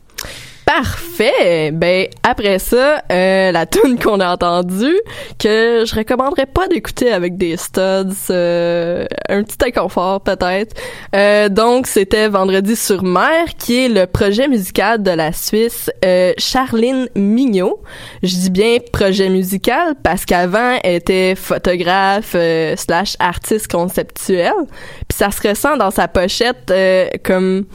Parfait! 0.74 1.72
Ben, 1.74 2.08
après 2.24 2.58
ça, 2.58 3.04
euh, 3.12 3.52
la 3.52 3.66
tune 3.66 4.00
qu'on 4.00 4.22
a 4.22 4.32
entendue, 4.32 4.98
que 5.38 5.84
je 5.86 5.94
recommanderais 5.94 6.46
pas 6.46 6.70
d'écouter 6.70 7.12
avec 7.12 7.36
des 7.36 7.58
studs, 7.58 8.30
euh, 8.30 9.06
un 9.28 9.44
petit 9.44 9.58
inconfort 9.66 10.22
peut-être. 10.22 10.74
Euh, 11.14 11.50
donc, 11.50 11.88
c'était 11.88 12.30
Vendredi 12.30 12.78
sur 12.78 13.04
mer, 13.04 13.48
qui 13.58 13.84
est 13.84 13.90
le 13.90 14.08
projet 14.08 14.48
musical 14.48 15.04
de 15.04 15.12
la 15.12 15.34
Suisse 15.34 15.92
euh, 16.06 16.32
Charline 16.38 17.10
Mignot. 17.16 17.82
Je 18.24 18.34
dis 18.34 18.50
bien 18.50 18.78
projet 18.94 19.28
musical 19.28 19.96
parce 20.02 20.24
qu'avant, 20.24 20.78
elle 20.84 20.96
était 20.96 21.36
photographe 21.36 22.32
euh, 22.36 22.78
slash 22.78 23.18
artiste 23.20 23.70
conceptuel. 23.70 24.54
Puis 25.10 25.18
ça 25.18 25.32
se 25.32 25.46
ressent 25.46 25.76
dans 25.76 25.92
sa 25.92 26.08
pochette 26.08 26.72
euh, 26.72 27.10
comme 27.24 27.66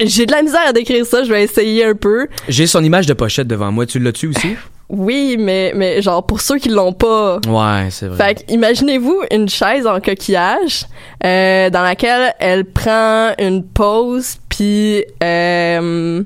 j'ai 0.00 0.26
de 0.26 0.32
la 0.32 0.42
misère 0.42 0.66
à 0.68 0.72
décrire 0.72 1.04
ça, 1.06 1.24
je 1.24 1.30
vais 1.32 1.42
essayer 1.42 1.84
un 1.84 1.94
peu. 1.94 2.28
J'ai 2.48 2.66
son 2.66 2.82
image 2.82 3.06
de 3.06 3.14
pochette 3.14 3.46
devant 3.46 3.72
moi, 3.72 3.86
tu 3.86 3.98
l'as-tu 3.98 4.28
aussi? 4.28 4.56
Oui, 4.88 5.36
mais, 5.36 5.72
mais 5.74 6.00
genre 6.00 6.24
pour 6.24 6.40
ceux 6.40 6.58
qui 6.58 6.68
l'ont 6.68 6.92
pas. 6.92 7.40
Ouais, 7.48 7.88
c'est 7.90 8.06
vrai. 8.06 8.16
Fait 8.36 8.44
imaginez-vous 8.48 9.20
une 9.32 9.48
chaise 9.48 9.84
en 9.84 10.00
coquillage 10.00 10.84
euh, 11.24 11.70
dans 11.70 11.82
laquelle 11.82 12.32
elle 12.38 12.64
prend 12.64 13.32
une 13.40 13.64
pause 13.64 14.36
puis 14.48 15.04
euh, 15.24 16.22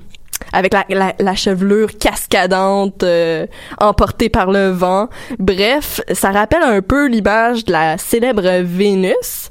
avec 0.52 0.74
la, 0.74 0.84
la, 0.90 1.14
la 1.18 1.34
chevelure 1.34 1.96
cascadante 1.98 3.02
euh, 3.02 3.46
emportée 3.78 4.28
par 4.28 4.50
le 4.50 4.68
vent. 4.68 5.08
Bref, 5.38 6.00
ça 6.12 6.30
rappelle 6.30 6.62
un 6.62 6.82
peu 6.82 7.06
l'image 7.08 7.64
de 7.64 7.72
la 7.72 7.96
célèbre 7.96 8.60
Vénus. 8.62 9.48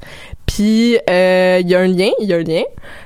Puis 0.54 0.98
euh, 1.08 1.58
il 1.60 1.68
y 1.68 1.76
a 1.76 1.80
un 1.80 1.86
lien, 1.86 2.10
il 2.20 2.28
y 2.28 2.34
a 2.34 2.36
un 2.38 2.42
lien 2.42 2.62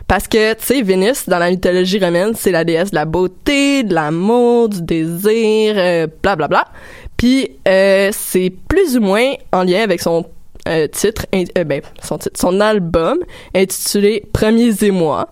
parce 0.09 0.27
que 0.27 0.55
tu 0.55 0.65
sais 0.65 0.83
Vénus 0.83 1.29
dans 1.29 1.39
la 1.39 1.51
mythologie 1.51 1.99
romaine, 1.99 2.33
c'est 2.35 2.51
la 2.51 2.65
déesse 2.65 2.91
de 2.91 2.95
la 2.95 3.05
beauté, 3.05 3.83
de 3.83 3.93
l'amour, 3.93 4.71
du 4.71 4.81
désir, 4.81 5.75
euh, 5.77 6.07
bla 6.23 6.37
bla 6.37 6.49
bla. 6.49 6.65
Puis 7.19 7.51
euh, 7.69 8.11
c'est 8.13 8.51
plus 8.67 8.97
ou 8.97 9.03
moins 9.03 9.35
en 9.53 9.63
lien 9.63 9.83
avec 9.83 10.01
son 10.01 10.25
euh, 10.69 10.87
titre, 10.87 11.27
euh, 11.35 11.65
ben 11.65 11.83
son 12.03 12.17
titre, 12.17 12.41
son 12.41 12.61
album 12.61 13.19
intitulé 13.55 14.25
Premiers 14.33 14.83
émois. 14.83 15.29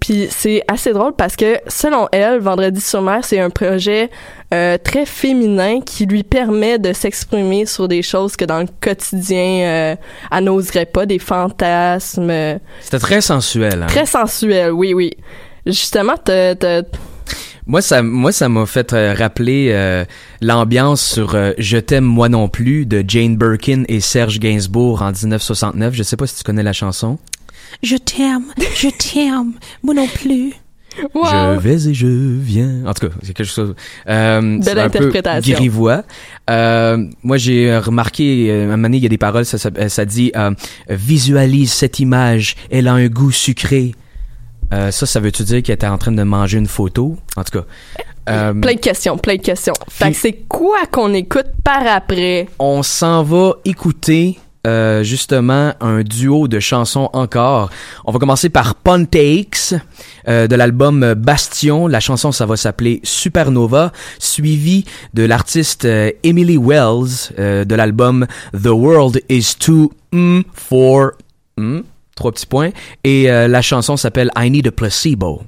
Puis 0.00 0.26
c'est 0.30 0.62
assez 0.68 0.92
drôle 0.92 1.14
parce 1.16 1.36
que 1.36 1.58
selon 1.68 2.08
elle, 2.12 2.38
Vendredi 2.40 2.80
sur 2.80 3.00
mer, 3.00 3.20
c'est 3.24 3.40
un 3.40 3.50
projet 3.50 4.10
euh, 4.52 4.76
très 4.82 5.06
féminin 5.06 5.80
qui 5.80 6.04
lui 6.06 6.22
permet 6.22 6.78
de 6.78 6.92
s'exprimer 6.92 7.64
sur 7.66 7.88
des 7.88 8.02
choses 8.02 8.36
que 8.36 8.44
dans 8.44 8.60
le 8.60 8.66
quotidien, 8.80 9.62
euh, 9.62 9.96
elle 10.32 10.44
n'oserait 10.44 10.86
pas, 10.86 11.06
des 11.06 11.18
fantasmes. 11.18 12.28
euh, 12.30 12.58
C'était 12.80 12.98
très 12.98 13.20
sensuel. 13.20 13.82
Hein? 13.82 13.86
Très 13.86 14.06
sensuel, 14.06 14.72
oui, 14.72 14.94
oui. 14.94 15.12
Justement, 15.66 16.14
t'as- 16.22 16.54
t'as- 16.56 16.82
Moi, 17.66 17.80
ça, 17.80 18.02
moi, 18.02 18.30
ça 18.32 18.50
m'a 18.50 18.66
fait 18.66 18.92
euh, 18.92 19.14
rappeler 19.16 19.68
euh, 19.72 20.04
l'ambiance 20.42 21.02
sur 21.02 21.34
euh, 21.34 21.52
Je 21.56 21.78
t'aime 21.78 22.04
moi 22.04 22.28
non 22.28 22.48
plus 22.48 22.84
de 22.84 23.02
Jane 23.08 23.36
Birkin 23.36 23.84
et 23.88 24.00
Serge 24.00 24.38
Gainsbourg 24.38 25.00
en 25.00 25.12
1969. 25.12 25.94
Je 25.94 26.02
sais 26.02 26.16
pas 26.16 26.26
si 26.26 26.36
tu 26.36 26.42
connais 26.42 26.62
la 26.62 26.74
chanson. 26.74 27.18
Je 27.82 27.96
t'aime, 27.96 28.44
je 28.76 28.88
t'aime, 28.88 29.52
moi 29.82 29.94
non 29.94 30.06
plus. 30.06 30.52
Je 30.96 31.58
vais 31.58 31.88
et 31.88 31.94
je 31.94 32.06
viens. 32.06 32.86
En 32.86 32.94
tout 32.94 33.08
cas, 33.08 33.14
c'est 33.22 33.34
quelque 33.34 33.48
chose. 33.50 33.74
Euh, 34.08 34.60
peu 34.62 34.78
interprétation. 34.78 35.56
grivois. 35.56 36.04
Euh, 36.48 37.04
moi, 37.24 37.36
j'ai 37.36 37.76
remarqué, 37.78 38.48
euh, 38.48 38.60
à 38.60 38.64
un 38.64 38.66
moment 38.76 38.82
donné, 38.84 38.98
il 38.98 39.02
y 39.02 39.06
a 39.06 39.08
des 39.08 39.18
paroles, 39.18 39.44
ça, 39.44 39.58
ça, 39.58 39.70
ça 39.88 40.04
dit 40.04 40.30
euh, 40.36 40.52
Visualise 40.88 41.72
cette 41.72 41.98
image, 41.98 42.54
elle 42.70 42.86
a 42.86 42.92
un 42.92 43.08
goût 43.08 43.32
sucré. 43.32 43.94
Euh, 44.72 44.90
ça, 44.92 45.04
ça 45.06 45.18
veut-tu 45.20 45.42
dire 45.42 45.62
qu'elle 45.62 45.74
était 45.74 45.86
en 45.86 45.98
train 45.98 46.12
de 46.12 46.22
manger 46.22 46.58
une 46.58 46.66
photo? 46.68 47.16
En 47.36 47.42
tout 47.44 47.58
cas. 47.58 47.64
euh, 48.28 48.54
plein 48.54 48.74
de 48.74 48.80
questions, 48.80 49.18
plein 49.18 49.36
de 49.36 49.42
questions. 49.42 49.74
Fait 49.90 50.10
que 50.12 50.16
c'est 50.16 50.44
quoi 50.48 50.86
qu'on 50.90 51.12
écoute 51.12 51.46
par 51.64 51.86
après? 51.86 52.48
on 52.58 52.82
s'en 52.84 53.22
va 53.24 53.54
écouter 53.64 54.38
euh, 54.66 55.02
justement 55.02 55.74
un 55.80 56.02
duo 56.02 56.48
de 56.48 56.60
chansons 56.60 57.10
encore. 57.12 57.70
On 58.04 58.12
va 58.12 58.18
commencer 58.18 58.48
par 58.48 58.74
Pontakes 58.74 59.74
euh, 60.28 60.46
de 60.46 60.56
l'album 60.56 61.14
Bastion. 61.14 61.86
La 61.86 62.00
chanson, 62.00 62.32
ça 62.32 62.46
va 62.46 62.56
s'appeler 62.56 63.00
Supernova, 63.02 63.92
suivi 64.18 64.84
de 65.12 65.24
l'artiste 65.24 65.84
euh, 65.84 66.10
Emily 66.22 66.56
Wells 66.56 67.32
euh, 67.38 67.64
de 67.64 67.74
l'album 67.74 68.26
The 68.52 68.68
World 68.68 69.22
Is 69.28 69.54
Too 69.58 69.92
mm, 70.12 70.40
for 70.54 71.12
mm, 71.58 71.80
trois 72.16 72.32
petits 72.32 72.46
points. 72.46 72.70
Et 73.04 73.24
la 73.24 73.62
chanson 73.62 73.96
s'appelle 73.96 74.30
I 74.36 74.50
Need 74.50 74.68
a 74.68 74.72
Placebo. 74.72 75.42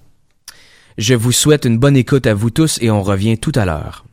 Je 0.99 1.15
vous 1.15 1.33
souhaite 1.33 1.65
une 1.65 1.79
bonne 1.79 1.97
écoute 1.97 2.27
à 2.27 2.35
vous 2.35 2.51
tous 2.51 2.79
et 2.81 2.91
on 2.91 3.03
revient 3.03 3.39
tout 3.39 3.53
à 3.55 3.65
l'heure. 3.65 4.05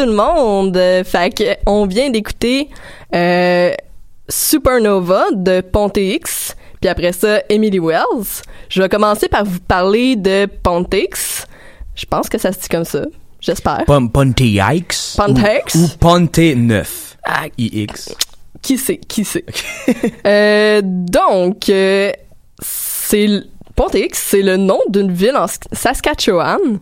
Tout 0.00 0.06
le 0.06 0.12
monde! 0.16 0.76
Fait 1.04 1.34
que 1.34 1.44
on 1.66 1.86
vient 1.86 2.10
d'écouter 2.10 2.68
euh, 3.14 3.72
Supernova 4.28 5.24
de 5.32 5.60
Ponte 5.60 5.96
X. 5.98 6.54
puis 6.80 6.88
après 6.88 7.12
ça, 7.12 7.42
Emily 7.48 7.78
Wells. 7.78 8.42
Je 8.68 8.80
vais 8.80 8.88
commencer 8.88 9.28
par 9.28 9.44
vous 9.44 9.60
parler 9.60 10.16
de 10.16 10.46
Pontix. 10.62 11.46
Je 11.94 12.06
pense 12.06 12.28
que 12.28 12.38
ça 12.38 12.52
se 12.52 12.60
dit 12.60 12.68
comme 12.68 12.84
ça. 12.84 13.04
J'espère. 13.40 13.84
Pon- 13.86 14.08
Pontiacs. 14.08 14.94
Pontex? 15.16 15.74
Ou, 15.74 15.84
ou 15.84 15.88
Ponte 15.98 16.38
9. 16.38 17.16
Ah, 17.24 17.46
IX. 17.58 18.14
Qui 18.62 18.78
sait, 18.78 18.98
qui 18.98 19.24
sait. 19.24 19.44
Euh, 20.26 20.80
donc, 20.84 21.68
euh, 21.68 22.12
c'est 22.62 23.24
l- 23.24 23.46
Pontix, 23.74 24.18
c'est 24.18 24.42
le 24.42 24.56
nom 24.56 24.78
d'une 24.88 25.10
ville 25.12 25.36
en 25.36 25.46
Saskatchewan. 25.72 26.78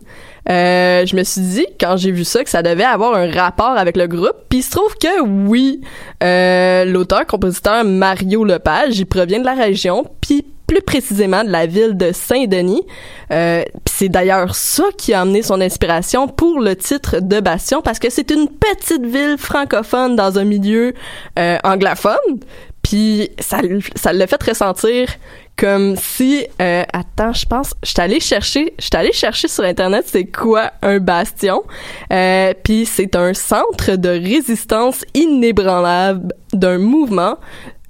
Euh, 0.49 1.05
je 1.05 1.15
me 1.15 1.23
suis 1.23 1.41
dit 1.41 1.65
quand 1.79 1.97
j'ai 1.97 2.11
vu 2.11 2.23
ça 2.23 2.43
que 2.43 2.49
ça 2.49 2.63
devait 2.63 2.83
avoir 2.83 3.13
un 3.15 3.31
rapport 3.31 3.77
avec 3.77 3.95
le 3.95 4.07
groupe. 4.07 4.35
Puis 4.49 4.59
il 4.59 4.63
se 4.63 4.71
trouve 4.71 4.95
que 4.95 5.21
oui, 5.21 5.81
euh, 6.23 6.85
l'auteur-compositeur 6.85 7.83
Mario 7.83 8.43
Lepage, 8.43 8.97
il 8.99 9.05
provient 9.05 9.39
de 9.39 9.45
la 9.45 9.53
région, 9.53 10.05
puis 10.21 10.45
plus 10.69 10.81
précisément 10.81 11.43
de 11.43 11.49
la 11.49 11.65
ville 11.65 11.97
de 11.97 12.11
Saint-Denis. 12.11 12.83
Euh, 13.31 13.63
c'est 13.85 14.09
d'ailleurs 14.09 14.53
ça 14.55 14.83
qui 14.97 15.13
a 15.13 15.21
amené 15.21 15.41
son 15.41 15.61
inspiration 15.61 16.27
pour 16.27 16.59
le 16.59 16.75
titre 16.75 17.21
de 17.21 17.39
Bastion, 17.39 17.81
parce 17.81 17.97
que 17.97 18.11
c'est 18.11 18.29
une 18.29 18.47
petite 18.47 19.03
ville 19.03 19.35
francophone 19.37 20.15
dans 20.15 20.37
un 20.37 20.43
milieu 20.43 20.93
euh, 21.39 21.57
anglophone. 21.63 22.13
Puis 22.83 23.31
ça, 23.39 23.57
ça 23.95 24.13
l'a 24.13 24.27
fait 24.27 24.41
ressentir 24.43 25.09
comme 25.59 25.97
si 25.97 26.45
euh, 26.61 26.83
attends, 26.93 27.33
je 27.33 27.45
pense, 27.45 27.73
je 27.83 27.89
suis 27.89 27.99
allée 27.99 28.19
chercher, 28.21 28.73
je 28.79 28.85
suis 28.85 28.95
allée 28.95 29.11
chercher 29.11 29.49
sur 29.49 29.65
internet 29.65 30.05
c'est 30.07 30.25
quoi 30.25 30.71
un 30.81 30.99
bastion. 30.99 31.63
Euh, 32.13 32.53
puis 32.63 32.85
c'est 32.85 33.15
un 33.15 33.33
centre 33.33 33.95
de 33.97 34.09
résistance 34.09 35.03
inébranlable 35.13 36.33
d'un 36.53 36.77
mouvement 36.77 37.37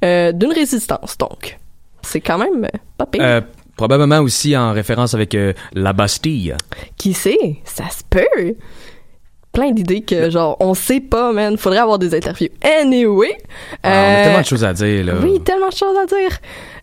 euh, 0.04 0.32
d'une 0.32 0.52
résistance 0.52 1.18
donc. 1.18 1.60
C'est 2.02 2.22
quand 2.22 2.40
même 2.40 2.68
pas 2.98 3.06
pire. 3.06 3.22
Euh, 3.22 3.42
probablement 3.76 4.20
aussi 4.20 4.58
en 4.58 4.72
référence 4.72 5.14
avec 5.14 5.38
la 5.74 5.94
Bastille. 5.94 6.56
Qui 6.98 7.14
sait? 7.14 7.58
Ça 7.66 7.86
se 7.90 8.04
peut. 8.10 8.56
Plein 9.52 9.72
d'idées 9.72 10.02
que, 10.02 10.30
genre, 10.30 10.58
on 10.60 10.74
sait 10.74 11.00
pas, 11.00 11.32
man. 11.32 11.58
Faudrait 11.58 11.80
avoir 11.80 11.98
des 11.98 12.16
interviews. 12.16 12.50
Anyway. 12.62 13.36
Ah, 13.84 13.88
on 13.88 13.90
a 13.90 13.92
euh, 13.92 14.24
tellement 14.24 14.42
de 14.42 14.46
choses 14.46 14.64
à 14.64 14.74
dire, 14.74 15.06
là. 15.06 15.14
Oui, 15.22 15.40
tellement 15.42 15.70
de 15.70 15.74
choses 15.74 15.98
à 15.98 16.06
dire. 16.06 16.38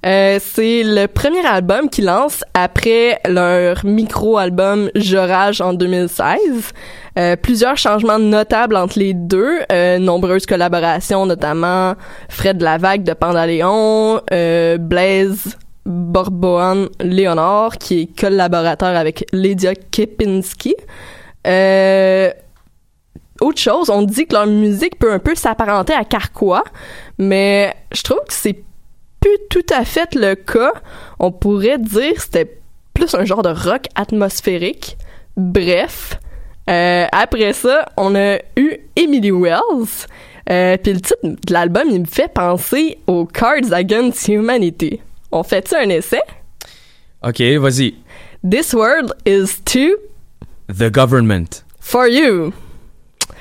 Euh, 0.04 0.38
c'est 0.42 0.82
le 0.82 1.06
premier 1.06 1.46
album 1.46 1.88
qu'ils 1.88 2.06
lancent 2.06 2.44
après 2.54 3.20
leur 3.28 3.84
micro-album 3.84 4.90
Jorage 4.94 5.60
en 5.60 5.74
2016. 5.74 6.72
Euh, 7.18 7.36
plusieurs 7.36 7.78
changements 7.78 8.18
notables 8.18 8.76
entre 8.76 8.98
les 8.98 9.14
deux, 9.14 9.60
euh, 9.72 9.98
nombreuses 9.98 10.44
collaborations, 10.44 11.24
notamment 11.24 11.94
Fred 12.28 12.60
Lavague 12.60 13.04
de 13.04 13.14
Pandaléon, 13.14 14.20
euh, 14.32 14.76
Blaise 14.76 15.56
Borboan 15.86 16.88
Léonard, 17.00 17.78
qui 17.78 18.02
est 18.02 18.20
collaborateur 18.20 18.94
avec 18.96 19.24
Lydia 19.32 19.74
Kepinski. 19.74 20.74
Euh, 21.46 22.30
autre 23.40 23.58
chose, 23.60 23.90
on 23.90 24.02
dit 24.02 24.26
que 24.26 24.34
leur 24.34 24.46
musique 24.46 24.98
peut 24.98 25.12
un 25.12 25.18
peu 25.18 25.34
s'apparenter 25.34 25.92
à 25.92 26.04
Carquois, 26.04 26.64
mais 27.18 27.74
je 27.92 28.02
trouve 28.02 28.20
que 28.26 28.32
c'est 28.32 28.62
plus 29.20 29.38
tout 29.50 29.66
à 29.72 29.84
fait 29.84 30.14
le 30.14 30.34
cas. 30.34 30.72
On 31.18 31.32
pourrait 31.32 31.78
dire 31.78 32.14
que 32.14 32.20
c'était 32.22 32.58
plus 32.94 33.14
un 33.14 33.24
genre 33.24 33.42
de 33.42 33.48
rock 33.50 33.86
atmosphérique. 33.94 34.96
Bref, 35.36 36.18
euh, 36.70 37.06
après 37.12 37.52
ça, 37.52 37.86
on 37.96 38.14
a 38.14 38.38
eu 38.56 38.76
Emily 38.96 39.30
Wells. 39.30 40.06
Euh, 40.48 40.76
Puis 40.82 40.92
le 40.92 41.00
titre 41.00 41.18
de 41.24 41.52
l'album, 41.52 41.84
il 41.90 42.00
me 42.02 42.06
fait 42.06 42.32
penser 42.32 42.98
aux 43.06 43.26
Cards 43.26 43.72
Against 43.72 44.28
Humanity. 44.28 45.00
On 45.32 45.42
fait 45.42 45.66
ça 45.66 45.80
un 45.80 45.88
essai? 45.88 46.22
OK, 47.22 47.40
vas-y. 47.60 47.94
This 48.48 48.72
world 48.72 49.12
is 49.26 49.60
too 49.64 49.96
The 50.68 50.90
Government. 50.90 51.64
for 51.80 52.06
you. 52.08 52.52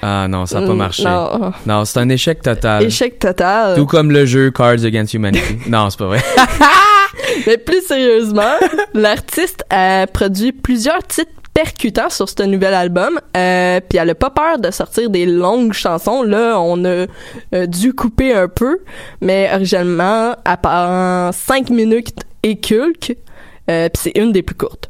Ah 0.08 0.28
non, 0.28 0.46
ça 0.46 0.60
n'a 0.62 0.68
pas 0.68 0.74
Mm, 0.74 0.78
marché. 0.78 1.04
non. 1.04 1.52
Non, 1.66 1.84
c'est 1.84 1.98
un 2.00 2.10
échec 2.10 2.40
total. 2.44 2.84
Échec 2.84 3.18
total. 3.18 3.76
Tout 3.76 3.88
comme 3.88 4.12
le 4.12 4.28
jeu 4.28 4.52
Cards 4.52 4.84
Against 4.86 5.16
Humanity. 5.16 5.58
non, 5.68 5.90
c'est 5.90 5.98
pas 5.98 6.06
vrai. 6.06 6.20
Mais 7.48 7.58
plus 7.58 7.82
sérieusement, 7.82 8.54
l'artiste 8.94 9.64
a 9.72 10.06
produit 10.06 10.52
plusieurs 10.52 11.02
titres 11.08 11.32
percutants 11.56 12.10
sur 12.12 12.30
ce 12.30 12.44
nouvel 12.44 12.74
album, 12.76 13.20
euh, 13.36 13.80
puis 13.90 13.98
elle 13.98 14.10
a 14.12 14.16
pas 14.16 14.30
peur 14.30 14.60
de 14.60 14.70
sortir 14.72 15.10
des 15.10 15.26
longues 15.26 15.74
chansons. 15.74 16.22
Là, 16.22 16.60
on 16.60 16.84
a 16.86 17.06
euh, 17.56 17.66
dû 17.66 17.94
couper 17.94 18.34
un 18.34 18.48
peu, 18.50 18.80
mais 19.22 19.50
originalement, 19.54 20.36
à 20.46 20.58
part 20.58 21.34
5 21.34 21.70
minutes 21.72 22.20
et 22.44 22.58
quelques, 22.58 23.16
euh, 23.72 23.90
puis 23.90 24.02
c'est 24.04 24.20
une 24.22 24.32
des 24.34 24.44
plus 24.44 24.56
courtes. 24.56 24.90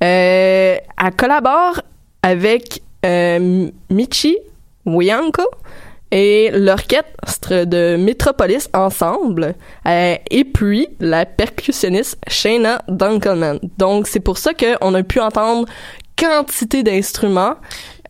Elle 0.00 0.80
collabore 1.16 1.80
avec 2.22 2.82
Michi 3.04 4.36
Wianko 4.86 5.42
et 6.10 6.50
l'orchestre 6.52 7.64
de 7.64 7.96
Metropolis 7.96 8.68
ensemble 8.72 9.54
euh, 9.86 10.16
et 10.30 10.44
puis 10.44 10.88
la 10.98 11.24
percussionniste 11.24 12.18
Shayna 12.26 12.82
Dunkelman. 12.88 13.60
Donc 13.78 14.06
c'est 14.08 14.20
pour 14.20 14.38
ça 14.38 14.52
qu'on 14.54 14.94
a 14.94 15.02
pu 15.02 15.20
entendre 15.20 15.68
quantité 16.16 16.82
d'instruments 16.82 17.54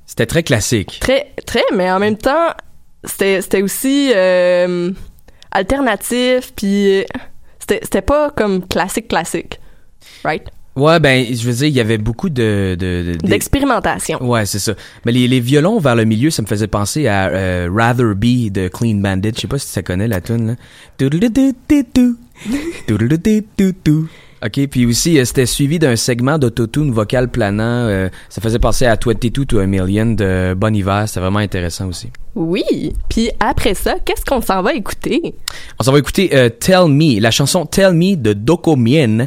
C'était 0.06 0.26
très 0.26 0.42
classique. 0.42 0.98
très 1.00 1.32
très 1.46 1.64
mais 1.74 1.90
en 1.90 1.98
même 1.98 2.16
temps 2.16 2.48
c'était 3.04 3.62
aussi 3.62 4.12
euh, 4.14 4.90
alternatif 5.50 6.52
puis 6.56 7.04
c'était 7.58 8.02
pas 8.02 8.30
comme 8.30 8.66
classique 8.66 9.08
classique. 9.08 9.60
Right? 10.24 10.48
Ouais, 10.80 10.98
ben, 11.00 11.26
je 11.30 11.46
veux 11.46 11.52
dire, 11.52 11.66
il 11.66 11.74
y 11.74 11.80
avait 11.80 11.98
beaucoup 11.98 12.28
de... 12.28 12.76
de, 12.78 13.12
de- 13.12 13.14
des- 13.18 13.28
D'expérimentation. 13.28 14.22
Ouais, 14.26 14.46
c'est 14.46 14.58
ça. 14.58 14.74
Mais 15.04 15.12
les, 15.12 15.28
les 15.28 15.40
violons 15.40 15.78
vers 15.78 15.94
le 15.96 16.04
milieu, 16.04 16.30
ça 16.30 16.42
me 16.42 16.46
faisait 16.46 16.66
penser 16.68 17.06
à 17.06 17.28
euh, 17.28 17.68
Rather 17.72 18.14
Be 18.14 18.50
de 18.50 18.68
Clean 18.68 18.94
Bandit. 18.96 19.32
Je 19.34 19.40
sais 19.42 19.46
pas 19.48 19.58
si 19.58 19.68
ça 19.68 19.82
connaît 19.82 20.08
la 20.08 20.20
tune 20.20 20.46
là. 20.48 20.54
OK, 24.42 24.66
puis 24.68 24.86
aussi, 24.86 25.18
euh, 25.18 25.24
c'était 25.26 25.44
suivi 25.44 25.78
d'un 25.78 25.96
segment 25.96 26.38
d'autotune 26.38 26.90
vocal 26.92 27.28
planant. 27.28 27.62
euh, 27.88 28.08
ça 28.30 28.40
faisait 28.40 28.58
penser 28.58 28.86
à 28.86 28.96
22 28.96 29.44
to 29.44 29.58
a 29.58 29.66
Million 29.66 30.06
de 30.14 30.54
Bon 30.54 30.74
Hiver. 30.74 31.04
C'était 31.06 31.20
vraiment 31.20 31.40
intéressant 31.40 31.88
aussi. 31.88 32.08
Oui, 32.34 32.94
puis 33.10 33.28
après 33.38 33.74
ça, 33.74 33.96
qu'est-ce 34.02 34.24
qu'on 34.24 34.40
s'en 34.40 34.62
va 34.62 34.72
écouter 34.72 35.34
On 35.78 35.84
s'en 35.84 35.92
va 35.92 35.98
écouter 35.98 36.30
euh, 36.32 36.48
Tell 36.48 36.86
Me, 36.88 37.20
la 37.20 37.30
chanson 37.30 37.66
Tell 37.66 37.92
Me 37.92 38.16
de 38.16 38.32
Doko 38.32 38.76
Mien 38.76 39.26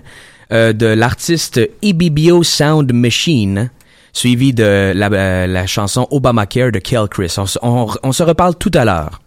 euh, 0.52 0.74
de 0.74 0.88
l'artiste 0.88 1.60
Ibibio 1.82 2.44
Sound 2.44 2.92
Machine, 2.94 3.70
suivi 4.12 4.54
de 4.54 4.94
la, 4.96 5.08
euh, 5.12 5.48
la 5.48 5.66
chanson 5.66 6.08
Obamacare 6.12 6.72
de 6.72 6.80
Kel 6.80 7.08
Chris. 7.10 7.36
On 7.62 8.12
se 8.12 8.24
reparle 8.24 8.56
tout 8.56 8.72
à 8.74 8.86
l'heure. 8.86 9.23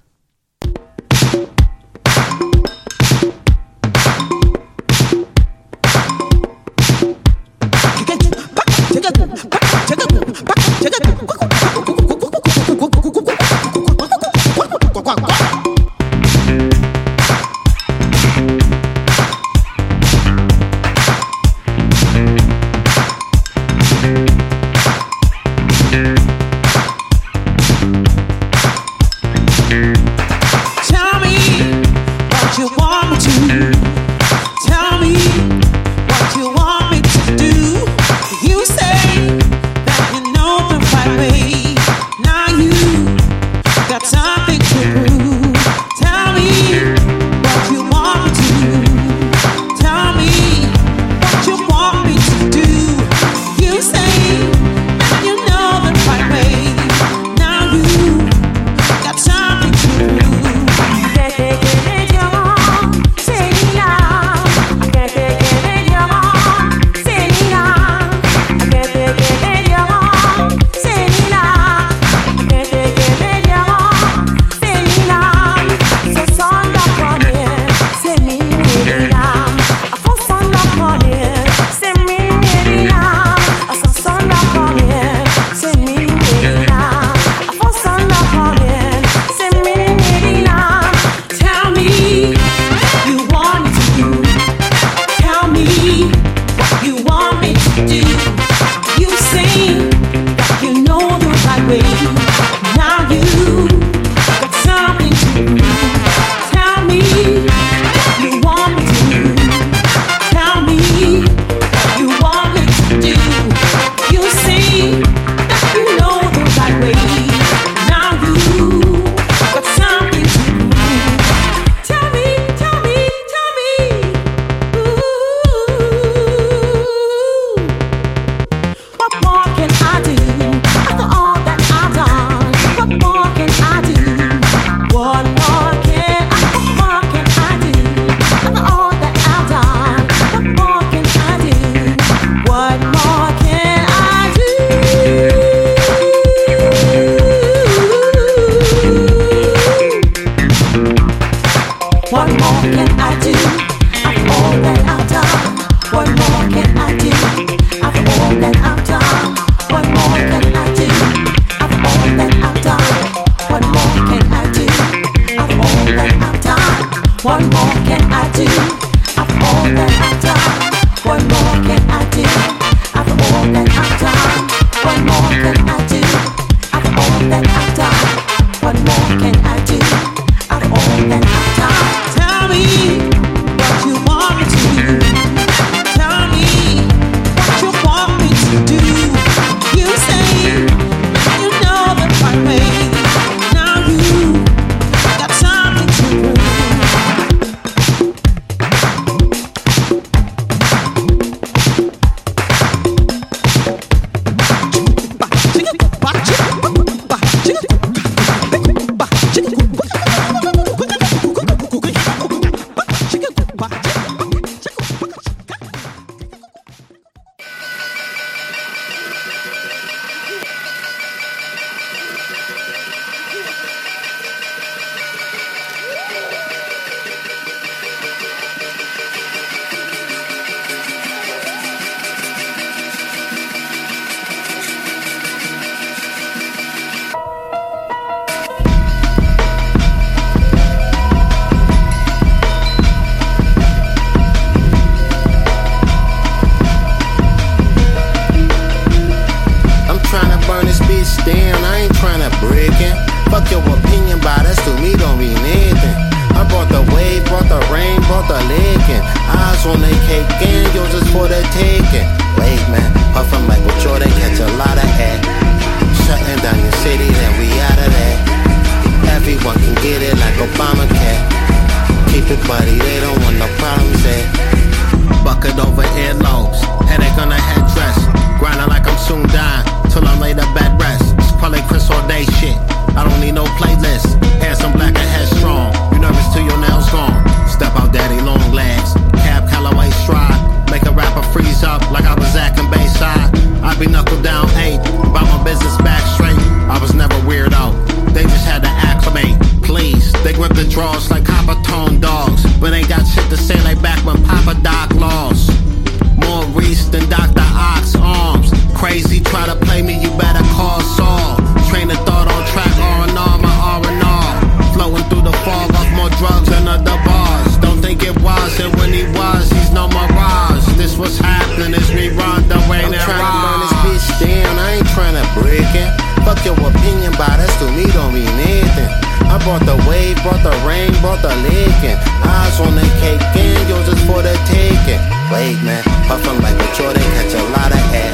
Fuck 326.36 326.44
your 326.44 326.68
opinion, 326.68 327.12
but 327.16 327.40
us 327.40 327.52
to 327.60 327.66
me 327.72 327.86
don't 327.96 328.12
mean 328.12 328.28
anything. 328.28 328.90
I 329.24 329.40
brought 329.40 329.64
the 329.64 329.76
wave, 329.88 330.20
brought 330.20 330.42
the 330.44 330.52
rain, 330.68 330.92
brought 331.00 331.22
the 331.24 331.32
licking. 331.48 331.96
Eyes 332.20 332.60
on 332.60 332.76
the 332.76 332.84
cake, 333.00 333.24
and 333.40 333.68
yours 333.68 333.88
is 333.88 334.00
for 334.04 334.20
the 334.20 334.36
taking. 334.44 335.00
Wait, 335.32 335.56
man, 335.64 335.80
puffin' 336.04 336.36
like 336.44 336.58
a 336.60 336.68
Jordan, 336.76 337.02
catch 337.16 337.32
a 337.32 337.42
lot 337.56 337.72
of 337.72 337.80
air. 337.88 338.12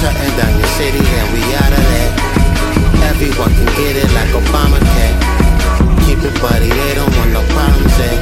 Shutting 0.00 0.32
down 0.40 0.52
your 0.56 0.70
city, 0.80 1.02
and 1.02 1.28
we 1.36 1.42
out 1.60 1.72
of 1.76 1.84
there. 1.92 2.12
Everyone 3.12 3.52
can 3.52 3.68
get 3.76 4.00
it 4.00 4.10
like 4.16 4.32
Obamacare. 4.32 5.16
Keep 6.08 6.24
it, 6.24 6.36
buddy, 6.40 6.72
they 6.72 6.94
don't 6.96 7.12
want 7.20 7.36
no 7.36 7.42
problems, 7.52 7.96
eh? 8.00 8.16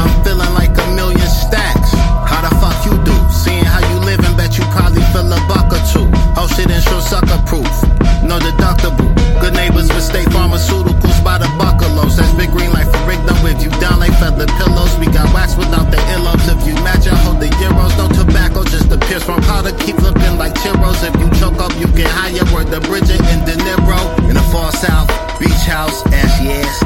I'm 0.00 0.12
feeling 0.24 0.54
like 0.56 0.72
a 0.80 0.86
million 0.96 1.28
stacks. 1.28 1.92
How 2.24 2.40
the 2.40 2.52
fuck 2.56 2.78
you 2.88 2.96
do? 3.04 3.16
Seeing 3.28 3.68
how 3.68 3.84
you 3.84 4.00
living, 4.00 4.32
bet 4.36 4.56
you 4.56 4.64
probably 4.72 5.04
feel 5.12 5.28
a 5.28 5.40
buck 5.44 5.68
or 5.68 5.82
two. 5.92 6.08
Oh 6.40 6.48
shit, 6.48 6.70
insure 6.70 7.04
sucker 7.04 7.42
proof. 7.44 7.89
No 8.30 8.38
deductible. 8.38 9.10
Good 9.40 9.54
neighbors 9.54 9.88
with 9.88 10.04
state 10.04 10.28
pharmaceuticals 10.28 11.18
by 11.24 11.38
the 11.38 11.50
buckalos. 11.58 12.14
That's 12.14 12.32
big 12.38 12.52
green 12.52 12.70
light 12.72 12.86
for 12.86 13.02
Rick. 13.02 13.18
With 13.42 13.62
you 13.62 13.70
down 13.80 13.98
like 13.98 14.12
feather 14.20 14.46
pillows. 14.46 14.94
We 14.98 15.06
got 15.06 15.32
wax 15.34 15.56
without 15.56 15.90
the 15.90 15.96
earlobes. 16.14 16.46
If 16.46 16.62
you 16.68 16.74
match, 16.84 17.08
I 17.08 17.16
hold 17.26 17.40
the 17.40 17.48
euros. 17.58 17.96
No 17.98 18.06
tobacco, 18.06 18.62
just 18.64 18.88
the 18.88 18.98
pierce 18.98 19.24
from 19.24 19.40
powder. 19.42 19.72
Keep 19.72 19.96
flipping 19.96 20.38
like 20.38 20.54
churros. 20.62 21.02
If 21.02 21.18
you 21.18 21.26
choke 21.40 21.58
up, 21.58 21.72
you 21.80 21.88
get 21.96 22.06
higher. 22.06 22.44
Word 22.54 22.68
the 22.68 22.80
Bridget 22.86 23.20
and 23.32 23.44
De 23.46 23.56
Niro. 23.56 24.28
In 24.28 24.34
the 24.36 24.46
far 24.52 24.70
south, 24.70 25.08
beach 25.40 25.66
house, 25.66 26.06
ashy 26.12 26.52
ass, 26.52 26.79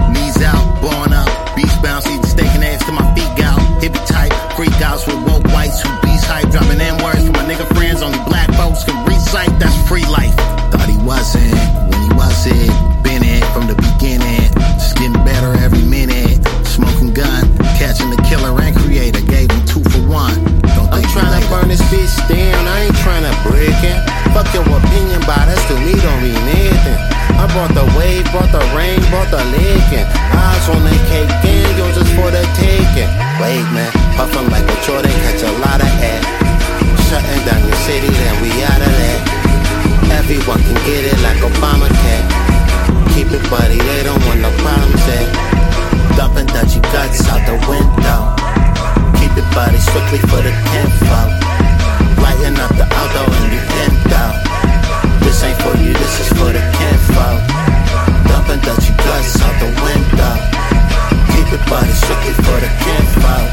for 62.42 62.60
the 62.60 62.68
kinfolk. 62.84 63.43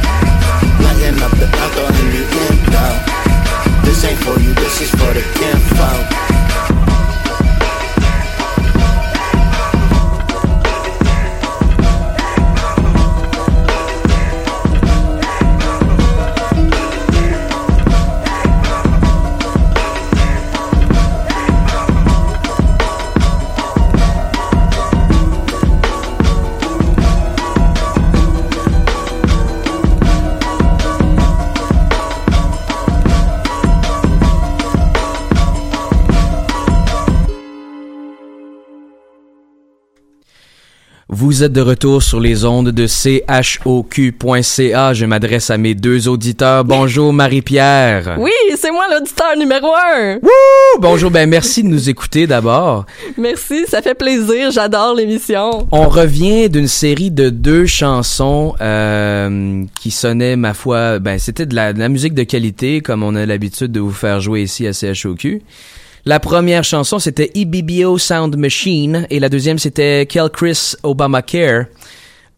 Vous 41.42 41.46
êtes 41.46 41.54
de 41.54 41.62
retour 41.62 42.04
sur 42.04 42.20
les 42.20 42.46
ondes 42.46 42.70
de 42.70 42.86
choq.ca. 42.86 43.34
Je 44.94 45.06
m'adresse 45.08 45.50
à 45.50 45.58
mes 45.58 45.74
deux 45.74 46.08
auditeurs. 46.08 46.64
Bonjour 46.64 47.12
Marie-Pierre. 47.14 48.18
Oui, 48.20 48.30
c'est 48.56 48.70
moi 48.70 48.84
l'auditeur 48.92 49.36
numéro 49.36 49.70
un. 49.74 50.20
Wouh! 50.22 50.80
Bonjour, 50.80 51.10
ben 51.10 51.28
merci 51.28 51.64
de 51.64 51.68
nous 51.70 51.89
écouter 51.89 52.28
d'abord. 52.28 52.86
Merci, 53.18 53.66
ça 53.68 53.82
fait 53.82 53.96
plaisir. 53.96 54.52
J'adore 54.52 54.94
l'émission. 54.94 55.68
On 55.72 55.89
revient 55.89 56.48
d'une 56.48 56.68
série 56.68 57.10
de 57.10 57.32
deux 57.32 57.66
chansons 57.66 58.54
euh, 58.62 59.64
qui 59.80 59.89
sonnaient, 59.89 60.36
ma 60.36 60.54
foi, 60.54 61.00
ben 61.00 61.18
c'était 61.18 61.48
de 61.48 61.56
la, 61.56 61.74
de 61.74 61.80
la 61.80 61.89
musique 61.89 62.14
de 62.14 62.22
qualité, 62.22 62.82
comme 62.82 63.02
on 63.02 63.16
a 63.16 63.26
l'habitude 63.26 63.72
de 63.72 63.80
vous 63.80 63.89
faire 63.89 64.22
jouer 64.22 64.44
ici 64.44 64.68
à 64.68 64.74
CHOQ. 64.74 65.42
La 66.06 66.20
première 66.20 66.64
chanson, 66.64 66.97
c'était 66.97 67.30
EBBO 67.36 67.97
Sound 67.97 68.36
Machine, 68.36 69.06
et 69.10 69.20
la 69.20 69.30
deuxième, 69.30 69.60
c'était 69.60 70.06
Kel 70.08 70.30
Chris 70.30 70.74
Obamacare. 70.84 71.66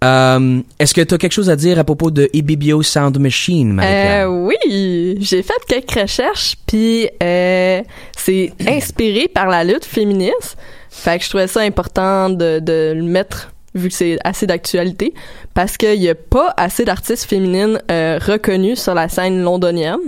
Euh, 0.03 0.59
Est-ce 0.79 0.93
que 0.93 0.99
tu 0.99 1.13
as 1.13 1.17
quelque 1.17 1.31
chose 1.31 1.49
à 1.49 1.55
dire 1.55 1.79
à 1.79 1.85
propos 1.85 2.11
de 2.11 2.29
EBBO 2.33 2.83
Sound 2.83 3.17
Machine, 3.19 3.71
Marie-Pierre? 3.71 4.27
Euh, 4.27 4.47
oui, 4.47 5.17
j'ai 5.21 5.41
fait 5.43 5.53
quelques 5.65 5.97
recherches, 5.97 6.57
puis 6.67 7.07
euh, 7.21 7.81
c'est 8.17 8.51
inspiré 8.67 9.29
par 9.29 9.47
la 9.47 9.63
lutte 9.63 9.85
féministe. 9.85 10.57
Fait 10.89 11.17
que 11.17 11.23
je 11.23 11.29
trouvais 11.29 11.47
ça 11.47 11.61
important 11.61 12.29
de, 12.29 12.59
de 12.59 12.91
le 12.93 13.03
mettre, 13.03 13.53
vu 13.73 13.87
que 13.87 13.95
c'est 13.95 14.17
assez 14.25 14.45
d'actualité, 14.45 15.13
parce 15.53 15.77
qu'il 15.77 16.01
n'y 16.01 16.09
a 16.09 16.15
pas 16.15 16.53
assez 16.57 16.83
d'artistes 16.83 17.23
féminines 17.23 17.79
euh, 17.89 18.19
reconnues 18.21 18.75
sur 18.75 18.93
la 18.93 19.07
scène 19.07 19.41
londonienne. 19.41 19.99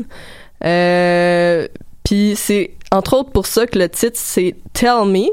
Euh, 0.63 1.67
puis 2.05 2.35
c'est 2.37 2.71
entre 2.91 3.17
autres 3.17 3.31
pour 3.31 3.45
ça 3.47 3.67
que 3.67 3.77
le 3.77 3.89
titre 3.89 4.15
c'est 4.15 4.55
Tell 4.73 5.05
Me, 5.07 5.27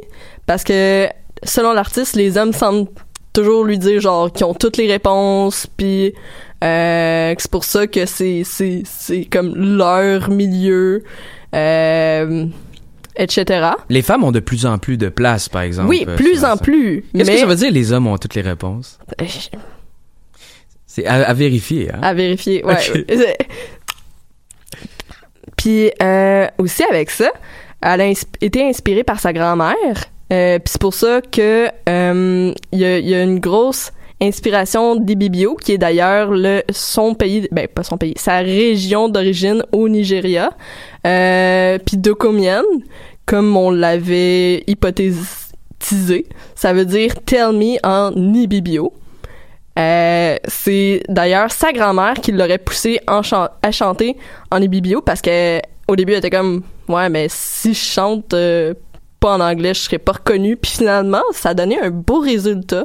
parce 0.47 0.65
que 0.65 1.07
selon 1.45 1.73
l'artiste, 1.73 2.17
les 2.17 2.37
hommes 2.39 2.53
semblent 2.53 2.89
toujours 3.33 3.65
lui 3.65 3.79
dire 3.79 4.01
genre 4.01 4.33
qu'ils 4.33 4.45
ont 4.47 4.55
toutes 4.55 4.77
les 4.77 4.91
réponses, 4.91 5.67
puis 5.77 6.13
euh, 6.65 7.35
que 7.35 7.41
c'est 7.43 7.51
pour 7.51 7.65
ça 7.65 7.87
que 7.87 8.05
c'est 8.07 8.43
c'est 8.45 8.83
c'est 8.85 9.25
comme 9.27 9.55
leur 9.55 10.29
milieu, 10.31 11.03
euh, 11.55 12.47
etc. 13.17 13.71
Les 13.89 14.03
femmes 14.03 14.25
ont 14.25 14.33
de 14.33 14.41
plus 14.41 14.65
en 14.67 14.79
plus 14.79 14.97
de 14.97 15.09
place, 15.09 15.49
par 15.49 15.63
exemple. 15.63 15.89
Oui, 15.89 16.05
euh, 16.09 16.17
plus 16.17 16.45
en 16.45 16.51
scène. 16.57 16.59
plus. 16.61 17.05
Qu'est-ce 17.15 17.27
mais- 17.31 17.35
que 17.35 17.41
ça 17.41 17.47
veut 17.47 17.55
dire, 17.57 17.71
les 17.73 17.93
hommes 17.93 18.07
ont 18.07 18.17
toutes 18.19 18.35
les 18.35 18.43
réponses? 18.43 18.99
C'est 20.87 21.07
à, 21.07 21.15
à 21.29 21.33
vérifier, 21.33 21.91
hein? 21.91 22.01
À 22.03 22.13
vérifier, 22.13 22.63
ouais. 22.65 22.77
Puis 25.63 25.93
euh, 26.03 26.49
aussi 26.59 26.83
avec 26.83 27.09
ça, 27.09 27.31
elle 27.81 28.01
a 28.01 28.07
été 28.41 28.69
inspirée 28.69 29.05
par 29.05 29.21
sa 29.21 29.33
grand-mère. 29.33 29.77
Euh, 30.33 30.59
Puis 30.59 30.73
c'est 30.73 30.81
pour 30.81 30.93
ça 30.93 31.21
que 31.21 31.69
euh, 31.89 32.53
il 32.73 32.79
y, 32.81 33.15
a, 33.15 33.23
une 33.23 33.39
grosse 33.39 33.93
inspiration 34.21 34.97
d'Ibibio, 34.97 35.55
qui 35.55 35.73
est 35.73 35.79
d'ailleurs 35.79 36.33
le 36.33 36.63
son 36.73 37.15
pays, 37.15 37.47
ben 37.53 37.69
pas 37.69 37.85
son 37.85 37.97
pays, 37.97 38.15
sa 38.17 38.39
région 38.39 39.09
d'origine 39.09 39.63
au 39.71 39.89
Nigeria. 39.89 40.51
Puis 41.05 41.97
Dokomien, 41.97 42.65
comme 43.25 43.57
on 43.57 43.71
l'avait 43.71 44.65
hypothétisé, 44.67 46.27
ça 46.57 46.73
veut 46.73 46.87
dire 46.87 47.15
Tell 47.25 47.53
Me 47.53 47.77
en 47.87 48.13
Ibibio. 48.35 48.93
Euh, 49.79 50.37
c'est 50.47 51.03
d'ailleurs 51.09 51.51
sa 51.51 51.73
grand-mère 51.73 52.15
qui 52.15 52.31
l'aurait 52.33 52.59
poussé 52.59 53.01
chan- 53.23 53.49
à 53.63 53.71
chanter 53.71 54.17
en 54.51 54.61
ibibio 54.61 55.01
parce 55.01 55.23
que 55.23 55.61
au 55.89 55.97
début 55.97 56.13
elle 56.13 56.19
était 56.19 56.29
comme 56.31 56.63
ouais 56.89 57.09
mais 57.09 57.27
si 57.31 57.73
je 57.73 57.83
chante 57.83 58.35
euh, 58.35 58.75
pas 59.19 59.35
en 59.37 59.41
anglais 59.41 59.73
je 59.73 59.81
serais 59.81 59.99
pas 59.99 60.13
reconnue 60.13 60.57
puis 60.59 60.73
finalement 60.73 61.23
ça 61.33 61.51
a 61.51 61.55
donné 61.55 61.81
un 61.81 61.89
beau 61.89 62.21
résultat 62.21 62.85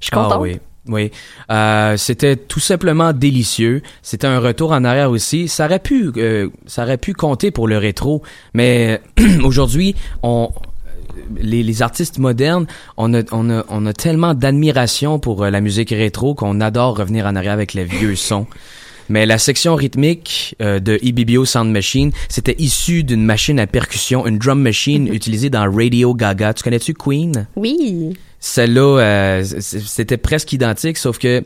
je 0.00 0.06
suis 0.08 0.10
Ah 0.14 0.24
contente 0.24 0.40
oui. 0.42 0.60
Oui, 0.88 1.10
euh, 1.50 1.96
c'était 1.96 2.36
tout 2.36 2.60
simplement 2.60 3.12
délicieux. 3.12 3.82
C'était 4.02 4.28
un 4.28 4.38
retour 4.38 4.70
en 4.70 4.84
arrière 4.84 5.10
aussi. 5.10 5.48
Ça 5.48 5.64
aurait 5.64 5.80
pu, 5.80 6.12
euh, 6.16 6.48
ça 6.66 6.84
aurait 6.84 6.96
pu 6.96 7.12
compter 7.12 7.50
pour 7.50 7.66
le 7.66 7.76
rétro, 7.76 8.22
mais 8.54 9.00
aujourd'hui, 9.42 9.96
on 10.22 10.48
les, 11.36 11.62
les 11.62 11.82
artistes 11.82 12.18
modernes, 12.18 12.66
on 12.96 13.14
a, 13.14 13.22
on 13.32 13.50
a, 13.50 13.64
on 13.68 13.86
a 13.86 13.92
tellement 13.92 14.34
d'admiration 14.34 15.18
pour 15.18 15.44
euh, 15.44 15.50
la 15.50 15.60
musique 15.60 15.90
rétro 15.90 16.34
qu'on 16.34 16.60
adore 16.60 16.96
revenir 16.96 17.26
en 17.26 17.36
arrière 17.36 17.52
avec 17.52 17.74
les 17.74 17.84
vieux 17.84 18.16
sons. 18.16 18.46
Mais 19.08 19.24
la 19.24 19.38
section 19.38 19.76
rythmique 19.76 20.56
euh, 20.60 20.80
de 20.80 20.98
EBBO 21.02 21.44
Sound 21.44 21.70
Machine, 21.70 22.10
c'était 22.28 22.56
issu 22.58 23.04
d'une 23.04 23.24
machine 23.24 23.60
à 23.60 23.66
percussion, 23.66 24.26
une 24.26 24.38
drum 24.38 24.60
machine 24.60 25.06
utilisée 25.12 25.50
dans 25.50 25.70
Radio 25.70 26.14
Gaga. 26.14 26.54
Tu 26.54 26.64
connais-tu 26.64 26.94
Queen? 26.94 27.46
Oui. 27.56 28.16
Celle-là, 28.40 28.98
euh, 29.00 29.44
c'était 29.60 30.16
presque 30.16 30.52
identique, 30.52 30.98
sauf 30.98 31.18
que 31.18 31.42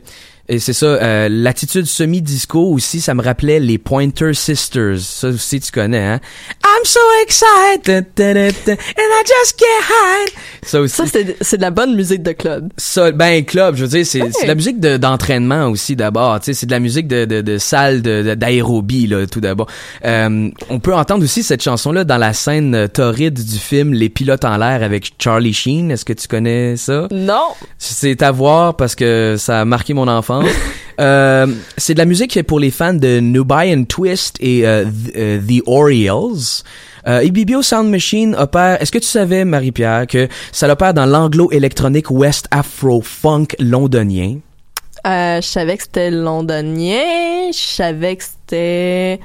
et 0.49 0.59
c'est 0.59 0.73
ça, 0.73 0.85
euh, 0.85 1.27
l'attitude 1.29 1.85
semi-disco 1.85 2.59
aussi, 2.73 2.99
ça 3.01 3.13
me 3.13 3.21
rappelait 3.21 3.59
les 3.59 3.77
Pointer 3.77 4.33
Sisters. 4.33 4.99
Ça 4.99 5.29
aussi, 5.29 5.59
tu 5.59 5.71
connais, 5.71 6.03
hein? 6.03 6.19
I'm 6.65 6.85
so 6.85 6.99
excited, 7.23 8.07
da, 8.15 8.33
da, 8.33 8.51
da, 8.65 8.71
and 8.73 8.75
I 8.97 9.23
just 9.25 9.57
can't 9.57 9.85
hide. 9.89 10.33
Ça 10.63 10.81
aussi. 10.81 10.95
Ça, 10.95 11.19
c'est 11.41 11.57
de 11.57 11.61
la 11.61 11.71
bonne 11.71 11.95
musique 11.95 12.23
de 12.23 12.31
club. 12.31 12.69
Ça, 12.77 13.11
ben 13.11 13.43
club, 13.45 13.75
je 13.75 13.81
veux 13.83 13.87
dire, 13.89 14.05
c'est 14.05 14.21
c'est 14.31 14.43
de 14.43 14.47
la 14.47 14.55
musique 14.55 14.79
de- 14.79 14.97
d'entraînement 14.97 15.67
aussi 15.69 15.95
d'abord. 15.95 16.39
Tu 16.39 16.45
sais, 16.47 16.53
c'est 16.53 16.65
de 16.65 16.71
la 16.71 16.79
musique 16.79 17.07
de, 17.07 17.25
de, 17.25 17.41
de 17.41 17.57
salle 17.57 18.01
d'aérobie 18.01 19.07
là, 19.07 19.25
tout 19.27 19.41
d'abord. 19.41 19.67
Euh, 20.05 20.49
on 20.69 20.79
peut 20.79 20.93
entendre 20.95 21.23
aussi 21.23 21.43
cette 21.43 21.63
chanson 21.63 21.91
là 21.91 22.03
dans 22.03 22.17
la 22.17 22.33
scène 22.33 22.75
euh, 22.75 22.87
torride 22.87 23.33
du 23.43 23.57
film 23.59 23.93
Les 23.93 24.09
pilotes 24.09 24.45
en 24.45 24.57
l'air 24.57 24.83
avec 24.83 25.13
Charlie 25.19 25.53
Sheen. 25.53 25.91
Est-ce 25.91 26.05
que 26.05 26.13
tu 26.13 26.27
connais 26.27 26.77
ça? 26.77 27.07
Non. 27.11 27.49
C'est 27.77 28.21
à 28.21 28.31
voir 28.31 28.75
parce 28.75 28.95
que 28.95 29.35
ça 29.37 29.61
a 29.61 29.65
marqué 29.65 29.93
mon 29.93 30.07
enfance. 30.07 30.30
Euh, 30.99 31.47
c'est 31.77 31.95
de 31.95 31.99
la 31.99 32.05
musique 32.05 32.43
pour 32.43 32.59
les 32.59 32.69
fans 32.69 32.93
de 32.93 33.19
Nubian 33.19 33.85
Twist 33.85 34.37
et 34.39 34.67
euh, 34.67 34.85
euh, 35.15 35.39
The 35.39 35.63
Orioles. 35.65 36.63
EBBO 37.07 37.63
Sound 37.63 37.89
Machine 37.89 38.35
opère. 38.35 38.79
Est-ce 38.79 38.91
que 38.91 38.99
tu 38.99 39.07
savais, 39.07 39.43
Marie-Pierre, 39.43 40.05
que 40.05 40.27
ça 40.51 40.71
opère 40.71 40.93
dans 40.93 41.07
l'anglo-électronique 41.07 42.11
West 42.11 42.47
Afro 42.51 43.01
Funk 43.01 43.47
londonien? 43.57 44.37
Je 45.03 45.39
savais 45.41 45.77
que 45.77 45.83
c'était 45.83 46.11
londonien. 46.11 47.49
Je 47.51 47.57
savais 47.57 48.17
que 48.17 48.23
c'était 48.23 49.19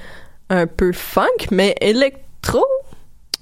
un 0.48 0.66
peu 0.66 0.92
funk, 0.92 1.48
mais 1.50 1.74
électro. 1.82 2.64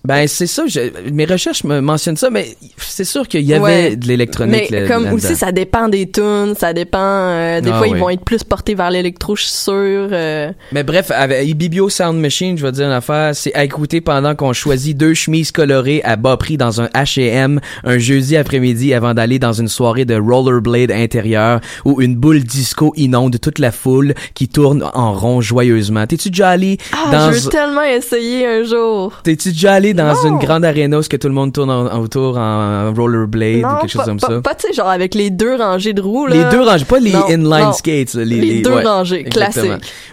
Ben 0.07 0.26
c'est 0.26 0.46
ça. 0.46 0.64
je- 0.66 1.11
mes 1.12 1.24
recherches 1.24 1.64
me 1.64 1.80
mentionnent 1.80 2.16
ça, 2.18 2.28
mais 2.28 2.57
c'est 2.76 3.05
sûr 3.05 3.26
qu'il 3.26 3.40
y 3.42 3.55
avait 3.55 3.62
Ouais. 3.62 3.96
de 3.96 4.07
l'électronique. 4.07 4.68
Mais 4.70 4.80
là- 4.80 4.86
comme 4.88 5.05
là-dedans. 5.05 5.16
aussi, 5.16 5.34
ça 5.34 5.50
dépend 5.50 5.88
des 5.88 6.11
tunes, 6.11 6.55
ça 6.59 6.72
dépend. 6.74 6.98
euh, 7.00 7.61
des 7.62 7.70
Ah, 7.70 7.78
fois, 7.78 7.86
oui. 7.86 7.92
ils 7.94 7.98
vont 8.00 8.11
être 8.11 8.24
plus 8.24 8.44
portés 8.44 8.74
vers 8.74 8.90
l'électro, 8.90 9.34
je 9.34 9.42
suis 9.44 9.50
sûre. 9.52 10.09
euh. 10.12 10.52
Mais 10.72 10.82
bref, 10.84 11.11
avec 11.11 11.48
EBBO 11.48 11.88
Sound 11.88 12.20
Machine, 12.20 12.59
je 12.59 12.64
vais 12.66 12.72
dire 12.72 12.84
une 12.86 12.92
affaire, 12.92 13.34
c'est 13.34 13.55
à 13.55 13.64
écouter 13.64 14.00
pendant 14.02 14.34
qu'on 14.34 14.52
choisit 14.52 14.94
deux 14.96 15.14
chemises 15.14 15.50
colorées 15.52 16.02
à 16.05 16.16
bas 16.16 16.36
prix 16.36 16.57
dans 16.59 16.80
un 16.82 16.86
H&M 16.94 17.61
un 17.84 17.98
jeudi 17.98 18.36
après-midi 18.36 18.92
avant 18.92 19.14
d'aller 19.14 19.38
dans 19.38 19.52
une 19.55 19.68
soirée 19.68 20.05
de 20.05 20.14
rollerblade 20.16 20.90
intérieur 20.90 21.61
où 21.86 22.00
une 22.02 22.14
boule 22.16 22.42
disco 22.44 22.92
inonde 22.96 23.40
toute 23.40 23.59
la 23.59 23.72
foule 23.72 24.12
qui 24.34 24.48
tourne 24.48 24.84
en 24.94 25.14
rond 25.14 25.40
joyeusement. 25.40 26.07
T'es-tu 26.07 26.28
déjà 26.30 26.50
allé 26.50 26.76
Ah, 26.92 27.11
dans... 27.11 27.32
je 27.32 27.38
veux 27.40 27.50
tellement 27.50 27.82
essayer 27.82 28.46
un 28.46 28.64
jour. 28.64 29.12
T'es-tu 29.24 29.48
déjà 29.52 29.72
allé 29.74 29.93
dans 29.95 30.12
Non. 30.12 30.30
une 30.32 30.38
grande 30.38 30.64
arena 30.64 30.99
où 30.99 31.03
ce 31.03 31.09
que 31.09 31.16
tout 31.16 31.28
le 31.28 31.34
monde 31.34 31.53
tourne 31.53 31.70
en- 31.70 31.86
en- 31.86 32.01
autour 32.01 32.36
en 32.36 32.92
rollerblade 32.92 33.64
ou 33.64 33.80
quelque 33.80 33.90
chose 33.92 34.05
comme 34.05 34.20
ça? 34.20 34.40
pas, 34.42 34.55
tu 34.55 34.66
sais, 34.68 34.72
genre 34.74 34.88
avec 34.88 35.14
les 35.14 35.30
deux 35.30 35.57
rangées 35.57 35.92
de 35.92 36.03
roues, 36.03 36.26
là. 36.26 36.36
Les 36.36 36.57
deux 36.57 36.62
rangées, 36.62 36.84
pas 36.84 36.99
les 36.99 37.12
Non, 37.12 37.24
inline 37.28 37.72
skates. 37.72 38.14
là, 38.14 38.24
Les, 38.24 38.40
Les 38.40 38.62
deux 38.62 38.70
ouais, 38.74 38.84
rangées, 38.84 39.24
classiques. 39.24 39.70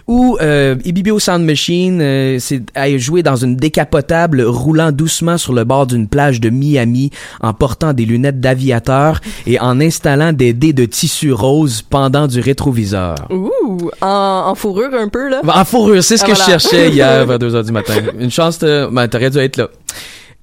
Ou 0.08 0.36
euh, 0.40 0.74
EBBO 0.84 1.18
Sound 1.18 1.44
Machine, 1.44 2.00
euh, 2.00 2.36
c'est 2.40 2.62
à 2.74 2.96
jouer 2.98 3.22
dans 3.22 3.36
une 3.36 3.56
décapotable 3.56 4.42
roulant 4.42 4.92
doucement 4.92 5.38
sur 5.38 5.52
le 5.52 5.64
bord 5.64 5.86
d'une 5.86 6.08
plage 6.08 6.40
de 6.40 6.50
Miami 6.50 7.10
en 7.40 7.52
portant 7.52 7.92
des 7.92 8.04
lunettes 8.04 8.40
d'aviateur 8.40 9.20
et 9.46 9.60
en 9.60 9.80
installant 9.80 10.32
des 10.32 10.52
dés 10.52 10.72
de 10.72 10.84
tissu 10.84 11.32
rose 11.32 11.82
pendant 11.82 12.26
du 12.26 12.40
rétroviseur. 12.40 13.14
Ouh, 13.30 13.90
en, 14.00 14.44
en 14.46 14.54
fourrure 14.54 14.90
un 14.98 15.08
peu, 15.08 15.28
là. 15.28 15.40
En 15.46 15.64
fourrure, 15.64 16.02
c'est 16.02 16.16
ce 16.16 16.24
Ah, 16.24 16.28
que 16.28 16.32
voilà. 16.34 16.44
je 16.44 16.50
cherchais 16.50 16.90
hier 16.90 17.26
vers 17.26 17.38
2 17.38 17.54
heures 17.54 17.64
du 17.64 17.72
matin. 17.72 17.94
Une 18.18 18.30
chance, 18.30 18.58
de... 18.58 18.88
ben, 18.90 19.08
t'aurais 19.08 19.30
dû 19.30 19.38
être 19.38 19.56
là. 19.56 19.68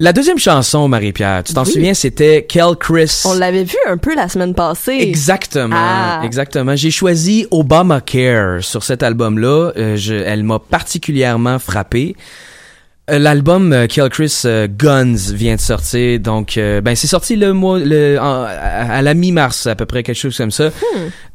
La 0.02 0.14
deuxième 0.14 0.38
chanson, 0.40 0.88
Marie-Pierre, 0.88 1.44
tu 1.44 1.54
t'en 1.54 1.66
Oui. 1.66 1.72
souviens, 1.74 1.94
c'était 1.94 2.46
Kel 2.48 2.76
Chris? 2.80 3.24
On 3.26 3.34
l'avait 3.34 3.66
vu 3.66 3.76
un 3.86 3.98
peu 3.98 4.16
la 4.16 4.30
semaine 4.30 4.54
passée. 4.54 4.98
Exactement, 5.02 5.76
Ah. 5.78 6.22
exactement. 6.24 6.74
J'ai 6.78 6.90
choisi 6.92 7.46
Obamacare 7.52 8.64
sur 8.64 8.84
cet 8.84 9.04
album-là. 9.04 9.72
Euh, 9.76 10.24
elle 10.26 10.44
m'a 10.44 10.58
particulièrement 10.60 11.60
frappé. 11.60 12.16
Euh, 13.12 13.20
L'album 13.20 13.74
euh, 13.74 13.88
Kill 13.88 14.08
Chris 14.10 14.42
euh, 14.46 14.68
Guns 14.70 15.16
vient 15.34 15.56
de 15.56 15.60
sortir, 15.60 16.20
donc 16.20 16.58
euh, 16.58 16.80
ben 16.80 16.96
c'est 16.96 17.08
sorti 17.08 17.36
le 17.36 17.54
mois 17.54 17.80
le 17.80 18.20
en- 18.22 18.46
à, 18.48 19.02
la 19.02 19.14
mi-mars 19.16 19.66
à 19.68 19.74
peu 19.76 19.86
près 19.88 20.04
quelque 20.04 20.16
chose 20.16 20.38
comme 20.38 20.52
ça. 20.52 20.70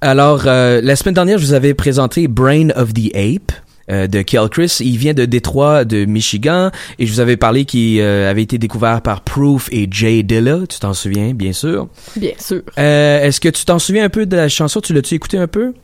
Alors 0.01 0.45
euh, 0.47 0.81
la 0.83 0.95
semaine 0.95 1.15
dernière 1.17 1.37
je 1.39 1.45
vous 1.47 1.53
avais 1.53 1.75
présenté 1.75 2.29
Brain 2.29 2.69
of 2.77 2.95
the 2.95 3.11
Ape. 3.17 3.51
Euh, 3.91 4.07
de 4.07 4.23
Kill 4.23 4.49
Chris, 4.51 4.77
il 4.81 4.97
vient 4.99 5.15
de 5.15 5.25
Détroit, 5.25 5.85
de 5.85 6.05
Michigan, 6.05 6.71
et 6.99 7.07
je 7.07 7.13
vous 7.13 7.21
avais 7.21 7.37
parlé 7.37 7.65
qu'il 7.65 8.01
euh, 8.01 8.31
avait 8.31 8.43
été 8.43 8.59
découvert 8.59 9.01
par 9.03 9.21
Proof 9.23 9.69
et 9.73 9.87
Jay 9.91 10.23
Dilla, 10.23 10.61
tu 10.69 10.79
t'en 10.79 10.95
souviens, 10.95 11.35
bien 11.35 11.53
sûr. 11.53 11.89
Bien 12.17 12.33
sûr. 12.39 12.63
Euh, 12.79 13.23
Est-ce 13.23 13.41
que 13.41 13.49
tu 13.49 13.65
t'en 13.65 13.79
souviens 13.79 14.05
un 14.05 14.09
peu 14.09 14.27
de 14.27 14.37
la 14.37 14.49
chanson? 14.49 14.81
Tu 14.81 14.93
l'as-tu 14.95 15.15
écouté 15.15 15.37
un 15.39 15.47
peu? 15.49 15.75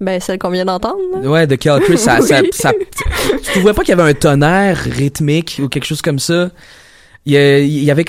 Ben, 0.00 0.18
celle 0.20 0.38
qu'on 0.38 0.50
vient 0.50 0.64
d'entendre. 0.64 0.96
Ouais, 1.24 1.46
de 1.46 1.56
Cal 1.56 1.80
Chris. 1.82 1.98
Ça, 1.98 2.20
ça, 2.22 2.40
Oui. 2.42 2.48
ça- 2.52 2.72
tu 3.42 3.50
trouvais 3.52 3.74
pas 3.74 3.82
qu'il 3.82 3.94
y 3.96 4.00
avait 4.00 4.10
un 4.10 4.14
tonnerre 4.14 4.78
rythmique 4.78 5.60
ou 5.62 5.68
quelque 5.68 5.84
chose 5.84 6.00
comme 6.02 6.18
ça? 6.18 6.50
Il 7.26 7.32
y, 7.34 7.36
a- 7.36 7.58
il 7.58 7.84
y 7.84 7.90
avait... 7.90 8.04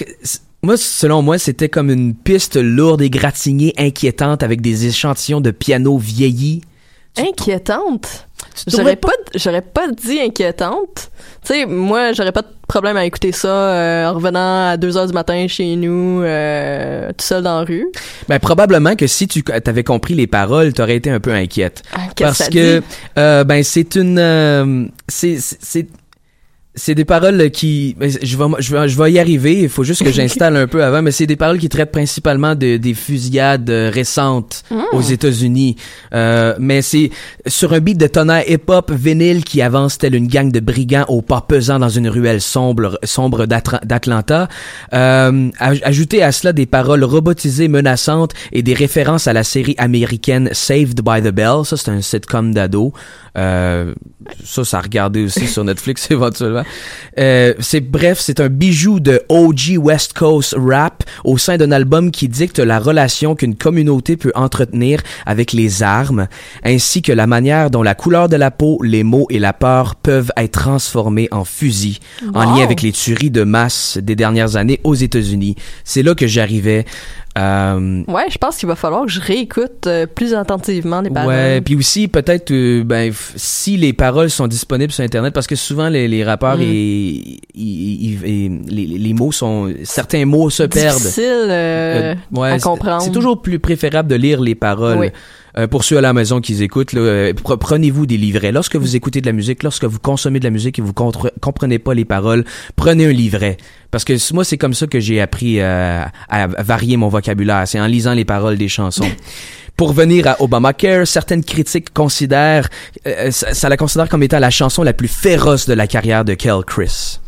Moi, 0.64 0.78
selon 0.78 1.22
moi, 1.24 1.38
c'était 1.40 1.68
comme 1.70 1.90
une 1.90 2.14
piste 2.14 2.56
lourde 2.56 3.02
et 3.02 3.10
gratignée, 3.10 3.74
inquiétante, 3.78 4.44
avec 4.44 4.62
des 4.62 4.86
échantillons 4.86 5.42
de 5.42 5.52
piano 5.52 5.98
vieillis. 5.98 6.62
Inquiétante. 7.18 8.28
J'aurais 8.68 8.96
pas, 8.96 9.12
j'aurais 9.36 9.62
pas 9.62 9.88
dit 9.92 10.20
inquiétante. 10.20 11.10
Tu 11.46 11.54
sais, 11.54 11.66
moi, 11.66 12.12
j'aurais 12.14 12.32
pas 12.32 12.42
de 12.42 12.48
problème 12.68 12.98
à 12.98 13.06
écouter 13.06 13.32
ça 13.32 13.48
euh, 13.48 14.10
en 14.10 14.14
revenant 14.14 14.70
à 14.70 14.78
2 14.78 14.98
heures 14.98 15.08
du 15.08 15.14
matin 15.14 15.46
chez 15.48 15.76
nous, 15.76 16.22
euh, 16.22 17.10
tout 17.10 17.26
seul 17.26 17.44
dans 17.44 17.60
la 17.60 17.66
rue. 17.66 17.88
Ben, 18.28 18.40
probablement 18.40 18.96
que 18.96 19.08
si 19.08 19.28
tu 19.28 19.44
avais 19.66 19.84
compris 19.84 20.14
les 20.14 20.28
paroles, 20.28 20.74
t'aurais 20.74 20.98
été 20.98 21.10
un 21.10 21.20
peu 21.20 21.32
inquiète. 21.34 21.82
Ah, 21.94 22.00
qu'est-ce 22.16 22.28
Parce 22.28 22.38
que 22.38 22.44
ça 22.44 22.50
que, 22.50 22.80
dit? 22.80 22.86
euh, 23.18 23.44
ben, 23.44 23.64
c'est 23.64 23.96
une, 23.96 24.20
euh, 24.20 24.86
c'est, 25.08 25.38
c'est- 26.76 26.96
des 26.96 27.06
paroles 27.06 27.50
qui, 27.52 27.96
je 28.00 28.38
vais, 28.38 28.46
je 28.60 28.76
vais, 28.76 28.88
je 28.90 28.98
vais 29.02 29.12
y 29.12 29.20
arriver. 29.20 29.62
Il 29.62 29.70
faut 29.70 29.84
juste 29.84 30.04
que 30.04 30.12
j'installe 30.20 30.56
un 30.56 30.68
peu 30.68 30.84
avant, 30.84 31.02
mais 31.02 31.12
c'est 31.12 31.28
des 31.28 31.36
paroles 31.36 31.58
qui 31.60 31.70
traitent 31.70 31.92
principalement 31.92 32.56
de, 32.56 32.78
des 32.78 32.94
fusillades 32.94 33.70
euh, 33.70 33.90
récentes 33.94 34.64
Mm. 34.72 34.82
aux 34.94 35.02
États-Unis. 35.02 35.76
Euh, 36.14 36.56
mais 36.60 36.82
c'est 36.82 37.10
sur 37.48 37.74
un 37.74 37.80
beat 37.80 37.98
de 37.98 38.08
tonnerre 38.08 38.44
hip-hop 38.50 38.92
vinyle 38.92 39.44
qui 39.44 39.62
avance 39.62 39.98
tel 39.98 40.16
une 40.16 40.28
gang 40.28 40.52
de 40.52 40.60
brigands 40.60 41.06
au 41.10 41.22
pas 41.22 41.42
pesant 41.42 41.80
dans 41.80 41.90
une 41.90 42.08
ruelle 42.08 42.42
sombre, 42.42 42.98
sombre 43.04 43.46
d'Atlanta. 43.46 44.48
Euh, 44.94 45.50
aj- 45.60 45.82
ajouter 45.84 46.24
à 46.24 46.32
cela 46.32 46.54
des 46.54 46.66
paroles 46.66 47.04
robotisées, 47.04 47.68
menaçantes 47.68 48.34
et 48.52 48.62
des 48.64 48.74
références 48.74 49.28
à 49.28 49.34
la 49.34 49.44
série 49.44 49.76
américaine 49.78 50.50
Saved 50.54 51.02
by 51.02 51.22
the 51.22 51.34
Bell. 51.34 51.66
Ça, 51.66 51.76
c'est 51.78 51.90
un 51.92 52.02
sitcom 52.02 52.54
d'ado. 52.54 52.94
Euh, 53.38 53.94
ça, 54.44 54.64
ça 54.66 54.80
a 54.80 54.82
regardé 54.82 55.24
aussi 55.24 55.48
sur 55.48 55.64
Netflix 55.64 56.08
éventuellement. 56.12 56.61
Euh, 57.18 57.54
c'est 57.60 57.82
bref, 57.82 58.20
c'est 58.22 58.40
un 58.40 58.50
bijou 58.50 59.00
de 59.00 59.22
OG 59.30 59.78
West 59.78 60.14
Coast 60.14 60.56
rap 60.58 61.04
au 61.24 61.38
sein 61.38 61.58
d'un 61.58 61.72
album 61.72 62.12
qui 62.12 62.28
dicte 62.28 62.60
la 62.60 62.80
relation 62.80 63.36
qu'une 63.36 63.56
communauté 63.56 64.18
peut 64.18 64.32
entretenir 64.36 65.02
avec 65.26 65.54
les 65.54 65.84
armes, 65.84 66.28
ainsi 66.64 67.02
que 67.02 67.12
la 67.12 67.28
manière 67.28 67.70
dont 67.70 67.84
la 67.84 67.96
couleur 67.96 68.30
de 68.30 68.36
la 68.36 68.52
peau, 68.52 68.80
les 68.84 69.04
mots 69.04 69.28
et 69.30 69.40
la 69.40 69.54
peur 69.54 69.96
peuvent 69.96 70.32
être 70.38 70.52
transformés 70.52 71.28
en 71.32 71.46
fusil, 71.46 72.00
en 72.34 72.44
lien 72.44 72.64
avec 72.64 72.82
les 72.82 72.92
tueries 72.92 73.32
de 73.32 73.44
masse 73.44 73.98
des 74.02 74.16
dernières 74.16 74.56
années 74.56 74.80
aux 74.84 74.96
États-Unis. 74.96 75.56
C'est 75.84 76.04
là 76.04 76.16
que 76.16 76.28
j'arrivais. 76.28 76.86
Euh, 77.38 78.04
Ouais, 78.08 78.26
je 78.30 78.38
pense 78.38 78.58
qu'il 78.58 78.68
va 78.68 78.76
falloir 78.76 79.06
que 79.06 79.12
je 79.12 79.22
réécoute 79.22 79.88
euh, 79.88 80.06
plus 80.06 80.34
attentivement 80.34 81.00
les 81.02 81.10
paroles. 81.10 81.30
Ouais, 81.34 81.62
puis 81.62 81.76
aussi 81.76 82.08
peut-être 82.10 82.52
euh, 82.52 82.84
ben 82.84 83.12
si 83.36 83.78
les 83.78 83.94
paroles 83.94 84.30
sont 84.30 84.48
disponibles 84.48 84.92
sur 84.92 85.04
internet 85.04 85.34
parce 85.34 85.48
que 85.48 85.56
souvent 85.56 85.88
les, 85.88 86.08
les 86.10 86.24
rappeurs 86.26 86.58
Mm. 86.58 86.62
et, 86.62 87.40
les, 87.56 88.50
les 88.98 89.14
mots 89.14 89.32
sont 89.32 89.74
certains 89.84 90.26
mots 90.26 90.50
se 90.50 90.64
perdent. 90.64 90.98
Difficile 90.98 91.48
euh, 91.50 92.16
ouais, 92.34 92.52
à 92.52 92.60
comprendre. 92.60 93.02
C'est 93.02 93.12
toujours 93.12 93.42
plus 93.42 93.60
préférable 93.60 94.10
de 94.10 94.16
lire 94.16 94.42
les 94.42 94.56
paroles. 94.56 94.98
Oui. 95.00 95.08
Euh, 95.58 95.68
pour 95.68 95.84
ceux 95.84 95.98
à 95.98 96.02
la 96.02 96.14
maison 96.14 96.40
qui 96.42 96.62
écoutent, 96.64 96.94
là, 96.94 97.02
euh, 97.02 97.34
pre- 97.34 97.58
prenez-vous 97.58 98.06
des 98.06 98.18
livrets. 98.18 98.52
Lorsque 98.52 98.76
vous 98.78 98.96
écoutez 98.96 99.20
de 99.22 99.26
la 99.26 99.34
musique, 99.34 99.64
lorsque 99.64 99.84
vous 99.84 100.00
consommez 100.00 100.40
de 100.40 100.46
la 100.46 100.50
musique 100.50 100.80
et 100.80 100.82
vous 100.82 100.94
comprenez 100.94 101.80
pas 101.80 101.94
les 101.94 102.06
paroles, 102.06 102.46
prenez 102.76 103.06
un 103.06 103.12
livret. 103.12 103.58
Parce 103.92 104.06
que 104.06 104.14
moi, 104.34 104.44
c'est 104.46 104.58
comme 104.58 104.74
ça 104.74 104.88
que 104.88 105.00
j'ai 105.00 105.20
appris 105.20 105.60
euh, 105.60 106.04
à 106.30 106.48
varier 106.48 106.96
mon 106.98 107.10
vocabulaire. 107.10 107.64
C'est 107.68 107.80
en 107.80 107.88
lisant 107.88 108.14
les 108.14 108.26
paroles 108.26 108.58
des 108.58 108.70
chansons. 108.70 109.06
Pour 109.78 109.94
venir 109.94 110.28
à 110.28 110.42
Obamacare, 110.42 111.08
certaines 111.08 111.44
critiques 111.44 111.92
considèrent, 111.94 112.70
euh, 113.08 113.32
ça, 113.32 113.54
ça 113.54 113.68
la 113.68 113.78
considère 113.78 114.08
comme 114.10 114.22
étant 114.24 114.38
la 114.40 114.52
chanson 114.52 114.84
la 114.84 114.94
plus 114.94 115.08
féroce 115.08 115.66
de 115.68 115.74
la 115.74 115.88
carrière 115.88 116.24
de 116.24 116.34
Kel 116.36 116.60
Chris. 116.68 117.20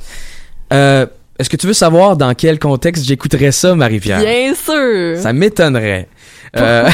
Euh, 0.72 1.06
Est-ce 1.40 1.50
que 1.50 1.58
tu 1.58 1.66
veux 1.68 1.74
savoir 1.74 2.16
dans 2.16 2.34
quel 2.36 2.60
contexte 2.60 3.06
j'écouterais 3.06 3.52
ça, 3.52 3.74
Marie-Pierre? 3.76 4.20
Bien 4.20 4.54
sûr. 4.54 5.18
Ça 5.22 5.34
m'étonnerait. 5.34 6.08
Euh, 6.56 6.90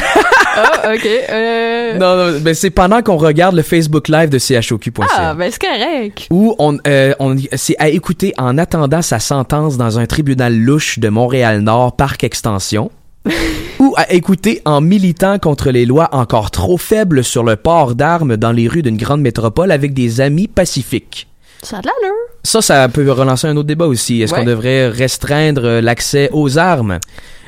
Ah, 0.56 0.92
ok. 0.94 1.06
Euh... 1.30 1.98
non, 1.98 2.16
non, 2.16 2.38
ben 2.40 2.54
c'est 2.54 2.70
pendant 2.70 3.02
qu'on 3.02 3.16
regarde 3.16 3.54
le 3.54 3.62
Facebook 3.62 4.08
Live 4.08 4.28
de 4.30 4.38
CHOQ.ca. 4.38 5.06
Ah, 5.16 5.34
ben 5.34 5.50
c'est 5.50 5.60
correct. 5.60 6.26
Où 6.30 6.54
on, 6.58 6.78
euh, 6.86 7.14
on 7.20 7.36
c'est 7.54 7.76
à 7.78 7.88
écouter 7.88 8.32
en 8.36 8.58
attendant 8.58 9.02
sa 9.02 9.18
sentence 9.20 9.76
dans 9.76 9.98
un 9.98 10.06
tribunal 10.06 10.56
louche 10.58 10.98
de 10.98 11.08
Montréal-Nord, 11.08 11.96
Parc 11.96 12.24
Extension. 12.24 12.90
ou 13.78 13.94
à 13.96 14.10
écouter 14.12 14.62
en 14.64 14.80
militant 14.80 15.38
contre 15.38 15.70
les 15.70 15.84
lois 15.84 16.08
encore 16.12 16.50
trop 16.50 16.78
faibles 16.78 17.22
sur 17.22 17.44
le 17.44 17.56
port 17.56 17.94
d'armes 17.94 18.36
dans 18.38 18.52
les 18.52 18.66
rues 18.66 18.82
d'une 18.82 18.96
grande 18.96 19.20
métropole 19.20 19.70
avec 19.70 19.92
des 19.94 20.20
amis 20.22 20.48
pacifiques. 20.48 21.28
Ça 21.62 21.76
a 21.78 21.80
de 21.82 21.86
l'allure. 21.86 22.16
Ça, 22.42 22.62
ça 22.62 22.88
peut 22.88 23.10
relancer 23.12 23.46
un 23.46 23.56
autre 23.58 23.66
débat 23.68 23.84
aussi. 23.86 24.22
Est-ce 24.22 24.32
Ouais. 24.32 24.40
qu'on 24.40 24.46
devrait 24.46 24.88
restreindre 24.88 25.62
euh, 25.66 25.80
l'accès 25.82 26.30
aux 26.32 26.56
armes? 26.56 26.98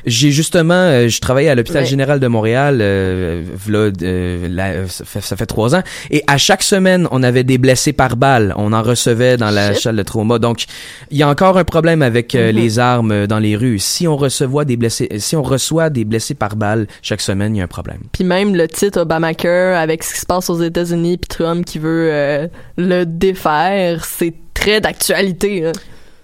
J'ai 0.05 0.31
justement, 0.31 0.73
euh, 0.73 1.07
je 1.07 1.19
travaillais 1.21 1.49
à 1.49 1.55
l'hôpital 1.55 1.83
Ouais. 1.83 1.87
général 1.89 2.19
de 2.19 2.27
Montréal, 2.27 2.79
euh, 2.81 3.41
v'là, 3.53 3.89
euh, 4.01 4.47
la- 4.49 4.87
ça, 4.87 5.05
fait, 5.05 5.21
ça 5.21 5.35
fait 5.35 5.45
trois 5.45 5.75
ans, 5.75 5.81
et 6.11 6.23
à 6.27 6.37
chaque 6.37 6.63
semaine, 6.63 7.07
on 7.11 7.23
avait 7.23 7.43
des 7.43 7.57
blessés 7.57 7.93
par 7.93 8.17
balle. 8.17 8.53
On 8.57 8.73
en 8.73 8.81
recevait 8.81 9.37
dans 9.37 9.49
la 9.51 9.73
Shit. 9.73 9.83
salle 9.83 9.95
de 9.95 10.03
trauma. 10.03 10.39
Donc, 10.39 10.65
il 11.11 11.17
y 11.17 11.23
a 11.23 11.29
encore 11.29 11.57
un 11.57 11.63
problème 11.63 12.01
avec 12.01 12.35
euh, 12.35 12.51
Mhm. 12.51 12.55
les 12.57 12.79
armes 12.79 13.11
euh, 13.11 13.27
dans 13.27 13.39
les 13.39 13.55
rues. 13.55 13.79
Si 13.79 14.07
on 14.07 14.17
reçoit 14.17 14.65
des 14.65 14.77
blessés, 14.77 15.09
si 15.19 15.35
on 15.35 15.43
reçoit 15.43 15.89
des 15.89 16.05
blessés 16.05 16.33
par 16.35 16.55
balle 16.55 16.87
chaque 17.01 17.21
semaine, 17.21 17.55
il 17.55 17.59
y 17.59 17.61
a 17.61 17.65
un 17.65 17.67
problème. 17.67 17.99
Puis 18.11 18.23
même 18.23 18.55
le 18.55 18.67
titre 18.67 19.01
Obamacare, 19.01 19.77
avec 19.79 20.03
ce 20.03 20.13
qui 20.13 20.19
se 20.19 20.25
passe 20.25 20.49
aux 20.49 20.61
États-Unis, 20.61 21.17
puis 21.17 21.27
Trump 21.29 21.65
qui 21.65 21.79
veut 21.79 22.09
euh, 22.11 22.47
le 22.77 23.05
défaire, 23.05 24.05
c'est 24.05 24.33
très 24.53 24.81
d'actualité. 24.81 25.65
hein. 25.67 25.71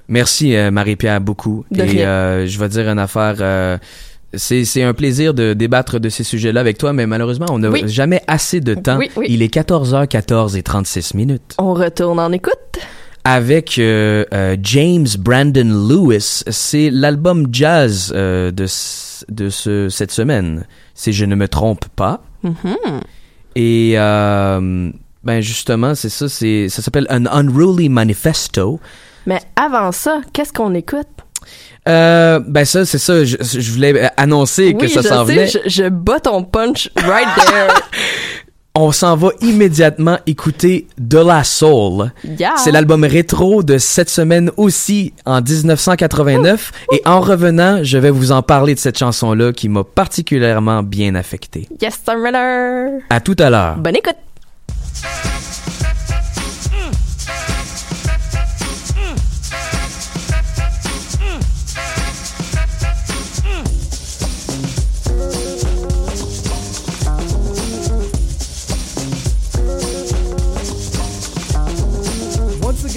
Merci 0.10 0.56
euh, 0.56 0.72
Marie-Pierre 0.72 1.22
beaucoup. 1.22 1.64
De 1.72 1.82
et 1.84 2.06
euh, 2.06 2.46
je 2.48 2.60
vais 2.60 2.68
dire 2.68 2.90
une 2.90 3.00
affaire. 3.00 3.36
euh, 3.40 3.78
c'est, 4.34 4.66
c'est 4.66 4.84
un 4.84 4.94
plaisir 4.94 5.34
de 5.34 5.54
débattre 5.54 6.00
de 6.00 6.10
ces 6.10 6.24
sujets-là 6.24 6.60
avec 6.62 6.78
toi, 6.78 6.94
mais 6.94 7.08
malheureusement, 7.08 7.48
on 7.52 7.60
n'a 7.60 7.70
Oui. 7.70 7.84
jamais 7.88 8.22
assez 8.28 8.60
de 8.60 8.74
temps. 8.76 8.98
Oui, 8.98 9.10
oui. 9.16 9.26
Il 9.30 9.42
est 9.42 9.54
14h14 9.54 10.56
et 10.58 10.62
36 10.64 11.14
minutes. 11.16 11.56
On 11.58 11.74
retourne 11.74 12.20
en 12.20 12.32
écoute. 12.32 12.54
Avec 13.24 13.78
euh, 13.80 14.26
euh, 14.34 14.56
James 14.64 15.08
Brandon 15.20 15.88
Lewis, 15.88 16.44
c'est 16.50 16.90
l'album 16.92 17.48
jazz 17.52 18.12
euh, 18.16 18.50
de, 18.52 18.66
de 19.30 19.50
ce, 19.50 19.90
cette 19.90 20.12
semaine, 20.12 20.66
si 20.96 21.12
je 21.12 21.26
ne 21.26 21.36
me 21.36 21.48
trompe 21.48 21.86
pas. 21.96 22.22
Mhm. 22.44 22.56
Et 23.56 23.94
euh, 23.98 24.92
ben 25.24 25.42
justement, 25.42 25.96
c'est 25.96 26.10
ça, 26.10 26.30
c'est, 26.30 26.70
ça 26.70 26.82
s'appelle 26.82 27.08
An 27.10 27.26
Unruly 27.32 27.90
Manifesto. 27.90 28.80
Mais 29.26 29.40
avant 29.56 29.92
ça, 29.92 30.22
qu'est-ce 30.34 30.54
qu'on 30.54 30.74
écoute? 30.74 31.08
Euh, 31.88 32.40
ben 32.46 32.66
ça, 32.66 32.86
c'est 32.86 32.98
ça. 32.98 33.24
Je, 33.24 33.38
je 33.40 33.72
voulais 33.72 34.12
annoncer 34.18 34.74
que 34.76 34.88
ça 34.88 35.02
s'en 35.02 35.24
venait. 35.24 35.48
je, 35.48 35.58
je 35.66 35.90
bats 35.90 36.20
ton 36.20 36.44
punch 36.44 36.90
right 36.96 37.28
there. 37.48 37.74
On 38.76 38.92
s'en 38.92 39.16
va 39.18 39.30
immédiatement 39.42 40.20
écouter 40.28 40.88
De 40.98 41.18
La 41.18 41.44
Soul. 41.44 42.12
Yeah. 42.24 42.54
C'est 42.58 42.72
l'album 42.72 43.04
rétro 43.04 43.64
de 43.64 43.78
cette 43.78 44.10
semaine 44.10 44.52
aussi, 44.58 45.14
en 45.26 45.42
1989. 45.42 46.72
Et 46.94 47.02
en 47.06 47.20
revenant, 47.20 47.80
je 47.84 47.98
vais 47.98 48.12
vous 48.12 48.32
en 48.32 48.42
parler 48.44 48.76
de 48.76 48.80
cette 48.80 48.98
chanson-là 48.98 49.52
qui 49.54 49.70
m'a 49.70 49.84
particulièrement 49.84 50.84
bien 50.84 51.16
affecté. 51.16 51.68
yes, 51.82 52.00
I'm 52.08 52.24
runner. 52.24 53.00
À 53.10 53.20
tout 53.20 53.36
à 53.40 53.50
l'heure. 53.50 53.78
Bonne 53.78 53.96
écoute. 53.96 54.16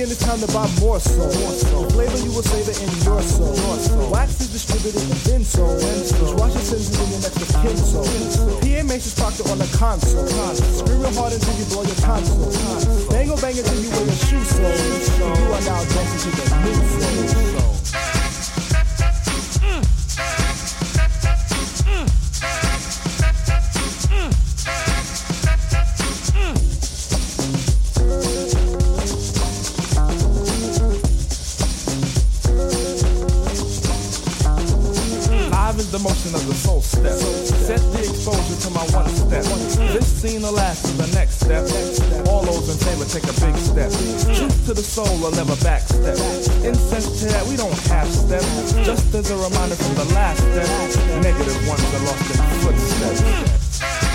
Again, 0.02 0.10
it's 0.10 0.24
time 0.24 0.40
to 0.40 0.46
buy 0.52 0.66
more 0.80 0.98
soul. 0.98 1.28
The 1.28 1.92
flavor 1.92 2.18
you 2.18 2.32
will 2.32 2.42
savor 2.42 2.74
in 2.74 2.90
your 3.04 3.22
soul. 3.22 4.10
Wax 4.10 4.40
is 4.40 4.50
distributed 4.50 5.02
in 5.02 5.18
bin 5.24 5.44
soul. 5.44 5.74
Which 5.74 6.10
you 6.10 7.02
in 7.02 7.10
your 7.10 7.22
next 7.22 7.42
of 7.42 7.50
kin 7.62 7.76
soul. 7.76 8.04
PA 8.60 8.82
makes 8.82 9.04
his 9.06 9.14
proctor 9.14 9.46
on 9.50 9.58
the 9.58 9.70
console. 9.78 10.26
Screaming 10.26 11.14
hard 11.14 11.32
until 11.32 11.54
you 11.54 11.66
blow 11.70 11.82
your 11.82 11.98
tonsil. 12.02 12.34
Bang 13.10 13.30
or 13.30 13.38
bang 13.38 13.58
until 13.58 13.78
you 13.78 13.90
wear 13.90 14.04
your 14.04 14.18
shoe 14.26 14.42
soul. 14.42 14.74
You 15.22 15.52
are 15.54 15.62
now 15.62 15.82
dancing 15.86 16.20
to 16.26 16.30
the 16.34 16.46
new 16.66 17.34
soul. 17.34 17.41
The 35.92 35.98
motion 35.98 36.34
of 36.34 36.46
the 36.46 36.54
soul 36.54 36.80
step. 36.80 37.12
Set 37.68 37.80
the 37.92 37.98
exposure 38.00 38.56
to 38.64 38.70
my 38.72 38.80
one 38.96 39.06
step. 39.12 39.44
This 39.92 40.08
scene 40.08 40.40
will 40.40 40.52
last 40.52 40.86
to 40.86 40.92
the 40.96 41.06
next 41.12 41.44
step. 41.44 41.68
All 42.28 42.40
those 42.40 42.64
in 42.72 42.78
favor 42.80 43.04
take 43.04 43.28
a 43.28 43.36
big 43.44 43.54
step. 43.60 43.92
Truth 44.32 44.66
to 44.66 44.72
the 44.72 44.82
soul 44.82 45.12
will 45.20 45.32
never 45.32 45.52
backstep. 45.60 46.16
Incense 46.64 47.20
to 47.20 47.26
that, 47.26 47.44
we 47.46 47.56
don't 47.56 47.76
half 47.92 48.08
step. 48.08 48.40
Just 48.88 49.14
as 49.14 49.30
a 49.30 49.36
reminder 49.36 49.76
from 49.76 49.94
the 50.00 50.08
last 50.14 50.40
step, 50.40 51.20
negative 51.20 51.68
ones 51.68 51.84
are 51.84 52.04
lost 52.08 52.24
in 52.32 52.40
footsteps. 52.64 54.11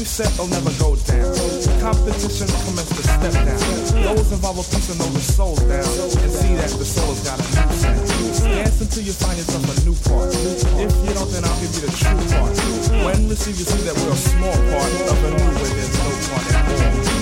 We 0.00 0.06
set 0.06 0.32
will 0.38 0.48
never 0.48 0.72
go 0.80 0.96
down. 1.04 1.28
Competition 1.76 2.48
commence 2.64 2.88
to 2.88 3.04
step 3.04 3.34
down. 3.36 3.60
Those 4.00 4.32
involved 4.32 4.58
with 4.58 4.70
peace 4.72 4.88
and 4.88 4.98
know 4.98 5.12
the 5.12 5.20
soul's 5.20 5.60
down. 5.60 5.84
And 6.24 6.32
see 6.32 6.54
that 6.56 6.72
the 6.72 6.88
soul's 6.88 7.20
got 7.20 7.36
a 7.36 7.44
new 7.44 7.68
sound. 7.76 8.08
Dance 8.40 8.80
until 8.80 9.02
you 9.04 9.12
find 9.12 9.36
yourself 9.36 9.60
a 9.68 9.76
new 9.84 9.94
part. 10.08 10.32
If 10.32 10.92
you 11.04 11.12
don't, 11.12 11.28
then 11.28 11.44
I'll 11.44 11.60
give 11.60 11.72
you 11.76 11.84
the 11.84 11.92
true 11.92 12.16
part. 12.32 12.56
When 13.04 13.28
receive, 13.28 13.58
you 13.60 13.66
see 13.68 13.84
that 13.84 13.94
we're 14.00 14.12
a 14.12 14.16
small 14.16 14.56
part 14.72 14.92
of 15.12 15.18
a 15.20 15.30
new 15.36 15.50
where 15.60 15.68
there's 15.68 15.92
no 15.92 16.08
part 16.32 16.46
at 16.48 17.14
all. 17.14 17.19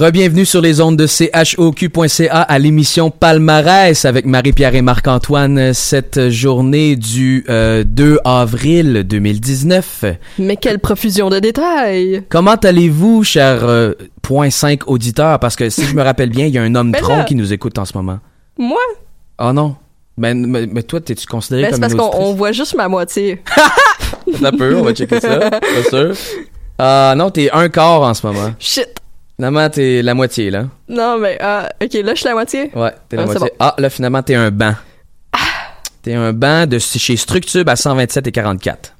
Rebienvenue 0.00 0.46
sur 0.46 0.62
les 0.62 0.80
ondes 0.80 0.96
de 0.96 1.06
CHOQ.ca 1.06 2.40
à 2.40 2.58
l'émission 2.58 3.10
Palmarès 3.10 4.06
avec 4.06 4.24
Marie-Pierre 4.24 4.74
et 4.74 4.80
Marc-Antoine 4.80 5.74
cette 5.74 6.30
journée 6.30 6.96
du 6.96 7.44
euh, 7.50 7.84
2 7.86 8.16
avril 8.24 9.04
2019. 9.06 10.06
Mais 10.38 10.56
quelle 10.56 10.78
profusion 10.78 11.28
de 11.28 11.38
détails! 11.38 12.22
Comment 12.30 12.54
allez-vous, 12.54 13.24
cher 13.24 13.62
euh, 13.64 13.92
point 14.22 14.48
5 14.48 14.88
auditeurs? 14.88 15.38
Parce 15.38 15.54
que 15.54 15.68
si 15.68 15.84
je 15.84 15.94
me 15.94 16.00
rappelle 16.00 16.30
bien, 16.30 16.46
il 16.46 16.54
y 16.54 16.56
a 16.56 16.62
un 16.62 16.74
homme 16.76 16.92
Ben 16.92 17.02
tronc 17.02 17.16
là. 17.18 17.24
qui 17.24 17.34
nous 17.34 17.52
écoute 17.52 17.78
en 17.78 17.84
ce 17.84 17.94
moment. 17.94 18.20
Moi? 18.56 18.80
Oh 19.38 19.52
non? 19.52 19.76
Ben, 20.16 20.46
mais, 20.46 20.66
mais 20.66 20.82
toi, 20.82 21.02
t'es-tu 21.02 21.26
considéré 21.26 21.64
Ben, 21.64 21.66
c'est 21.66 21.72
comme 21.72 21.80
parce 21.82 21.92
une 21.92 22.18
qu'on 22.22 22.32
voit 22.32 22.52
juste 22.52 22.74
ma 22.74 22.88
moitié. 22.88 23.42
Ça 24.40 24.50
peut, 24.50 24.76
on 24.76 24.82
va 24.82 24.94
checker 24.94 25.20
ça. 25.20 25.50
Pas 25.50 25.60
sûr. 25.90 26.14
Ah 26.78 27.12
non, 27.18 27.30
t'es 27.30 27.50
un 27.52 27.68
quart 27.68 28.00
en 28.00 28.14
ce 28.14 28.26
moment. 28.26 28.54
Shit! 28.58 28.99
Finalement, 29.40 29.70
t'es 29.70 30.02
la 30.02 30.12
moitié, 30.12 30.50
là. 30.50 30.66
Non, 30.86 31.16
mais, 31.18 31.38
ah, 31.40 31.66
ok, 31.82 31.94
là, 31.94 32.12
je 32.12 32.18
suis 32.18 32.26
la 32.26 32.34
moitié? 32.34 32.70
Ouais, 32.74 32.92
t'es 33.08 33.16
la 33.16 33.22
Ah, 33.22 33.24
moitié. 33.24 33.40
bon. 33.40 33.54
Ah, 33.58 33.74
là, 33.78 33.88
finalement, 33.88 34.22
t'es 34.22 34.34
un 34.34 34.50
banc. 34.50 34.74
T'es 36.02 36.12
un 36.12 36.34
banc 36.34 36.66
de 36.66 36.78
chez 36.78 37.16
Structube 37.16 37.66
à 37.66 37.74
127 37.76 38.26
et 38.26 38.32
44. 38.32 38.94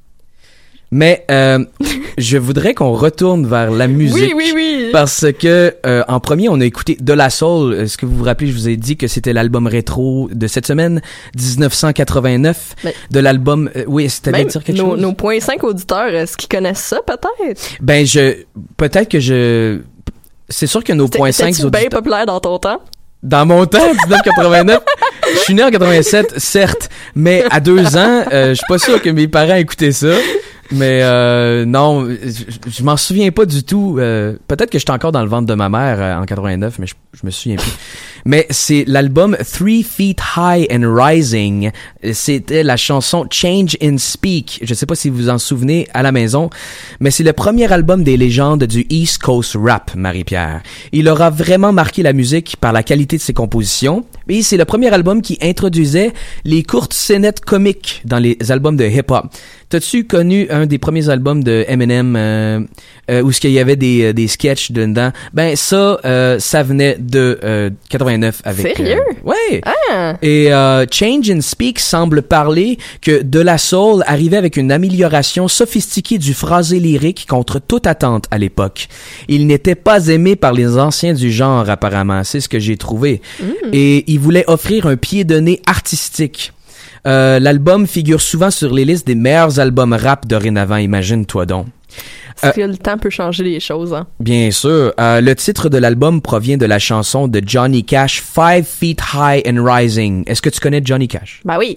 Mais 0.93 1.25
euh, 1.31 1.63
je 2.19 2.37
voudrais 2.39 2.73
qu'on 2.75 2.93
retourne 2.95 3.47
vers 3.47 3.71
la 3.71 3.87
musique. 3.87 4.17
Oui, 4.17 4.33
oui, 4.35 4.53
oui. 4.55 4.89
Parce 4.93 5.27
que 5.39 5.75
euh, 5.87 6.03
en 6.09 6.19
premier, 6.21 6.49
on 6.49 6.61
a 6.61 6.65
écouté 6.65 6.97
De 7.01 7.13
La 7.13 7.31
Soul. 7.31 7.75
Est-ce 7.75 7.97
que 7.97 8.07
vous 8.07 8.17
vous 8.17 8.25
rappelez, 8.25 8.49
je 8.51 8.55
vous 8.55 8.69
ai 8.69 8.77
dit 8.77 8.97
que 8.97 9.07
c'était 9.07 9.33
l'album 9.33 9.67
rétro 9.69 10.29
de 10.33 10.47
cette 10.49 10.67
semaine, 10.67 11.01
1989, 11.37 12.75
Mais- 12.85 12.95
de 13.11 13.21
l'album. 13.21 13.71
euh, 13.77 13.85
oui, 13.87 14.11
c'était 14.11 14.33
dire 14.45 14.65
quelque 14.65 14.77
nos, 14.79 14.91
chose? 14.93 15.01
nos 15.01 15.13
points 15.13 15.39
5 15.39 15.63
auditeurs, 15.65 16.09
est-ce 16.15 16.37
qu'ils 16.37 16.49
connaissent 16.49 16.79
ça, 16.85 16.99
peut-être? 17.07 17.63
Ben, 17.81 18.05
je 18.05 18.43
peut-être 18.77 19.09
que 19.09 19.21
je. 19.21 19.81
C'est 20.51 20.67
sûr 20.67 20.83
que 20.83 20.93
nos 20.93 21.09
points 21.09 21.33
5 21.33 21.55
C'était-tu 21.55 21.71
bien 21.71 21.89
populaire 21.89 22.27
dans 22.27 22.41
ton 22.41 22.59
temps? 22.59 22.83
Dans 23.23 23.47
mon 23.47 23.67
temps, 23.67 23.79
1989, 23.93 24.81
je 25.35 25.39
suis 25.41 25.55
né 25.55 25.63
en 25.63 25.71
87, 25.71 26.39
certes, 26.39 26.89
mais 27.15 27.45
à 27.51 27.61
deux 27.61 27.97
ans, 27.97 28.25
euh, 28.33 28.49
je 28.51 28.55
suis 28.55 28.67
pas 28.67 28.79
sûr 28.79 29.01
que 29.01 29.11
mes 29.11 29.29
parents 29.29 29.57
écoutaient 29.57 29.93
ça. 29.93 30.09
Mais 30.73 31.01
euh, 31.03 31.65
non, 31.65 32.09
je, 32.09 32.83
m'en 32.83 32.97
souviens 32.97 33.31
pas 33.31 33.45
du 33.45 33.65
tout. 33.65 33.97
Euh, 33.99 34.35
Peut-être 34.47 34.71
que 34.71 34.79
j'étais 34.79 34.93
encore 34.93 35.13
dans 35.13 35.23
le 35.23 35.29
ventre 35.29 35.47
de 35.47 35.55
ma 35.55 35.69
mère 35.69 36.01
euh, 36.01 36.21
en 36.21 36.25
89, 36.25 36.79
mais 36.79 36.87
je, 36.87 36.95
je 37.13 37.27
me 37.27 37.31
souviens 37.31 37.57
plus. 37.57 37.73
Mais 38.25 38.47
c'est 38.51 38.85
l'album 38.87 39.37
Three 39.51 39.83
Feet 39.83 40.19
High 40.37 40.67
and 40.71 40.83
Rising. 40.95 41.71
C'était 42.13 42.63
la 42.63 42.77
chanson 42.77 43.27
Change 43.31 43.77
in 43.83 43.99
Speak. 43.99 44.61
Je 44.63 44.75
sais 44.75 44.87
pas 44.87 44.95
si 44.95 45.09
vous 45.09 45.17
vous 45.17 45.29
en 45.29 45.39
souvenez 45.39 45.89
à 45.95 46.03
la 46.03 46.13
maison, 46.13 46.51
mais 47.01 47.11
c'est 47.11 47.25
le 47.25 47.33
premier 47.33 47.73
album 47.73 48.05
des 48.05 48.17
légendes 48.17 48.65
du 48.65 48.87
East 48.91 49.19
Coast 49.19 49.57
Rap, 49.59 49.95
Marie-Pierre. 49.95 50.63
Il 50.93 51.09
aura 51.09 51.31
vraiment 51.31 51.73
marqué 51.73 52.03
la 52.03 52.13
musique 52.13 52.57
par 52.59 52.73
la 52.73 52.83
qualité 52.83 53.17
de 53.17 53.23
ses 53.23 53.35
compositions. 53.35 54.05
Et 54.29 54.43
c'est 54.43 54.57
le 54.57 54.65
premier 54.65 54.93
album 54.93 55.23
qui 55.23 55.39
introduisait 55.43 56.13
les 56.45 56.63
courtes 56.63 56.95
scénettes 56.95 57.41
comiques 57.41 58.03
dans 58.05 58.19
les 58.19 58.37
albums 58.51 58.77
de 58.77 58.85
hip-hop. 58.85 59.27
T'as-tu 59.71 60.05
connu 60.05 60.49
un 60.51 60.67
des 60.67 60.79
premiers 60.79 61.09
albums 61.11 61.45
de 61.45 61.65
Eminem 61.69 62.17
euh, 62.17 62.61
euh, 63.09 63.23
où 63.23 63.31
ce 63.31 63.41
qu'il 63.41 63.53
y 63.53 63.61
avait 63.61 63.77
des, 63.77 64.07
euh, 64.07 64.13
des 64.13 64.27
sketchs 64.27 64.73
dedans? 64.73 65.13
Ben 65.33 65.55
ça, 65.55 66.01
euh, 66.05 66.41
ça 66.41 66.65
venait 66.65 66.97
de 66.99 67.39
euh, 67.45 67.71
89 67.89 68.43
avec. 68.45 68.77
Sérieux? 68.77 68.99
ouais. 69.25 69.61
Ah! 69.65 70.17
Et 70.23 70.53
euh, 70.53 70.87
Change 70.91 71.31
in 71.31 71.41
Speak 71.41 71.79
semble 71.79 72.23
parler 72.23 72.79
que 73.01 73.23
De 73.23 73.39
La 73.39 73.59
Soul 73.59 74.03
arrivait 74.09 74.39
avec 74.39 74.57
une 74.57 74.73
amélioration 74.73 75.47
sophistiquée 75.47 76.19
du 76.19 76.35
phrasé 76.35 76.81
lyrique 76.81 77.27
contre 77.29 77.61
toute 77.61 77.87
attente 77.87 78.25
à 78.33 78.39
l'époque. 78.39 78.89
Il 79.29 79.47
n'était 79.47 79.77
pas 79.77 80.09
aimé 80.09 80.35
par 80.35 80.53
les 80.53 80.79
anciens 80.79 81.15
du 81.15 81.31
genre 81.31 81.71
apparemment, 81.71 82.25
c'est 82.25 82.41
ce 82.41 82.49
que 82.49 82.59
j'ai 82.59 82.77
trouvé. 82.77 83.23
Et 83.73 84.05
il 84.11 84.19
voulait 84.19 84.45
offrir 84.49 84.87
un 84.87 84.97
pied 84.97 85.23
de 85.23 85.39
nez 85.39 85.63
artistique. 85.67 86.53
Euh, 87.07 87.39
L'album 87.39 87.87
figure 87.87 88.21
souvent 88.21 88.51
sur 88.51 88.73
les 88.75 88.85
listes 88.85 89.07
des 89.07 89.15
meilleurs 89.15 89.59
albums 89.59 89.93
rap 89.93 90.27
dorénavant, 90.27 90.77
imagine-toi 90.77 91.47
donc. 91.47 91.67
Parce 92.41 92.55
que 92.57 92.61
le 92.63 92.77
temps 92.77 92.99
peut 92.99 93.11
changer 93.11 93.45
les 93.45 93.61
choses, 93.61 93.93
hein. 93.95 94.07
Bien 94.21 94.51
sûr. 94.51 94.93
Euh, 94.99 95.21
le 95.21 95.35
titre 95.35 95.69
de 95.69 95.79
l'album 95.79 96.21
provient 96.23 96.57
de 96.57 96.67
la 96.67 96.79
chanson 96.79 97.29
de 97.29 97.41
Johnny 97.45 97.85
Cash, 97.85 98.23
Five 98.23 98.65
Feet 98.65 99.01
High 99.15 99.43
and 99.47 99.63
Rising. 99.65 100.25
Est-ce 100.27 100.43
que 100.43 100.51
tu 100.51 100.61
connais 100.61 100.81
Johnny 100.85 101.09
Cash? 101.09 101.41
Bah 101.45 101.57
oui. 101.59 101.77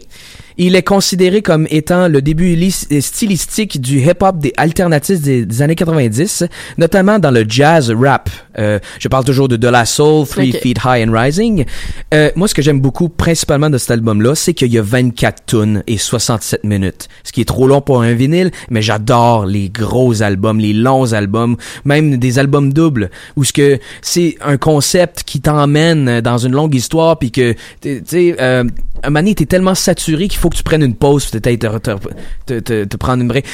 Il 0.58 0.76
est 0.76 0.84
considéré 0.84 1.42
comme 1.42 1.66
étant 1.72 2.08
le 2.08 2.22
début 2.22 2.56
lis- 2.56 2.88
stylistique 3.02 3.82
du 3.82 4.00
hip-hop 4.02 4.38
des 4.38 4.54
alternatifs 4.58 5.20
des, 5.20 5.46
des 5.48 5.62
années 5.64 5.74
90, 5.76 6.44
notamment 6.78 7.18
dans 7.18 7.32
le 7.32 7.44
jazz 7.48 7.92
rap. 7.92 8.30
Euh, 8.60 8.78
je 9.00 9.08
parle 9.08 9.26
toujours 9.26 9.48
de 9.48 9.56
De 9.56 9.68
La 9.68 9.86
Soul, 9.86 10.28
Three. 10.28 10.52
Feet 10.52 10.78
High 10.86 11.10
and 11.10 11.12
Rising. 11.12 11.66
Euh, 12.14 12.30
moi, 12.36 12.48
ce 12.48 12.54
que 12.54 12.62
j'aime 12.62 12.82
beaucoup, 12.82 13.10
principalement 13.10 13.72
de 13.72 13.80
cet 13.80 13.90
album-là, 13.92 14.36
c'est 14.36 14.54
qu'il 14.54 14.72
y 14.72 14.78
a 14.78 14.84
24 14.84 15.46
tunes 15.48 15.84
et 15.88 15.98
67 15.98 16.64
minutes. 16.64 17.08
Ce 17.24 17.32
qui 17.32 17.42
est 17.42 17.46
trop 17.46 17.68
long 17.68 17.82
pour 17.82 18.04
un 18.04 18.14
vinyle, 18.14 18.52
mais 18.70 18.84
j'adore 18.84 19.48
les 19.48 19.70
gros 19.70 20.22
albums, 20.22 20.43
les 20.60 20.74
longs 20.74 21.14
albums, 21.14 21.56
même 21.86 22.18
des 22.18 22.40
albums 22.40 22.72
doubles, 22.74 23.10
où 23.36 23.44
ce 23.44 23.54
que 23.54 23.80
c'est 24.02 24.36
un 24.42 24.58
concept 24.58 25.24
qui 25.24 25.42
t'emmène 25.42 26.22
dans 26.22 26.38
une 26.38 26.54
longue 26.54 26.76
histoire, 26.76 27.18
puis 27.18 27.32
que, 27.32 27.54
tu 27.82 28.02
sais, 28.06 28.36
euh, 28.40 28.64
un 29.06 29.10
moment 29.10 29.20
donné, 29.20 29.36
t'es 29.36 29.46
tellement 29.46 29.76
saturé 29.76 30.28
qu'il 30.28 30.40
faut 30.40 30.50
que 30.50 30.56
tu 30.56 30.64
prennes 30.64 30.84
une 30.84 30.96
pause, 30.96 31.26
peut-être 31.26 31.80
te, 31.80 31.98
te, 32.46 32.60
te, 32.60 32.84
te 32.86 32.98
prendre 32.98 33.22
une 33.22 33.28
break. 33.28 33.46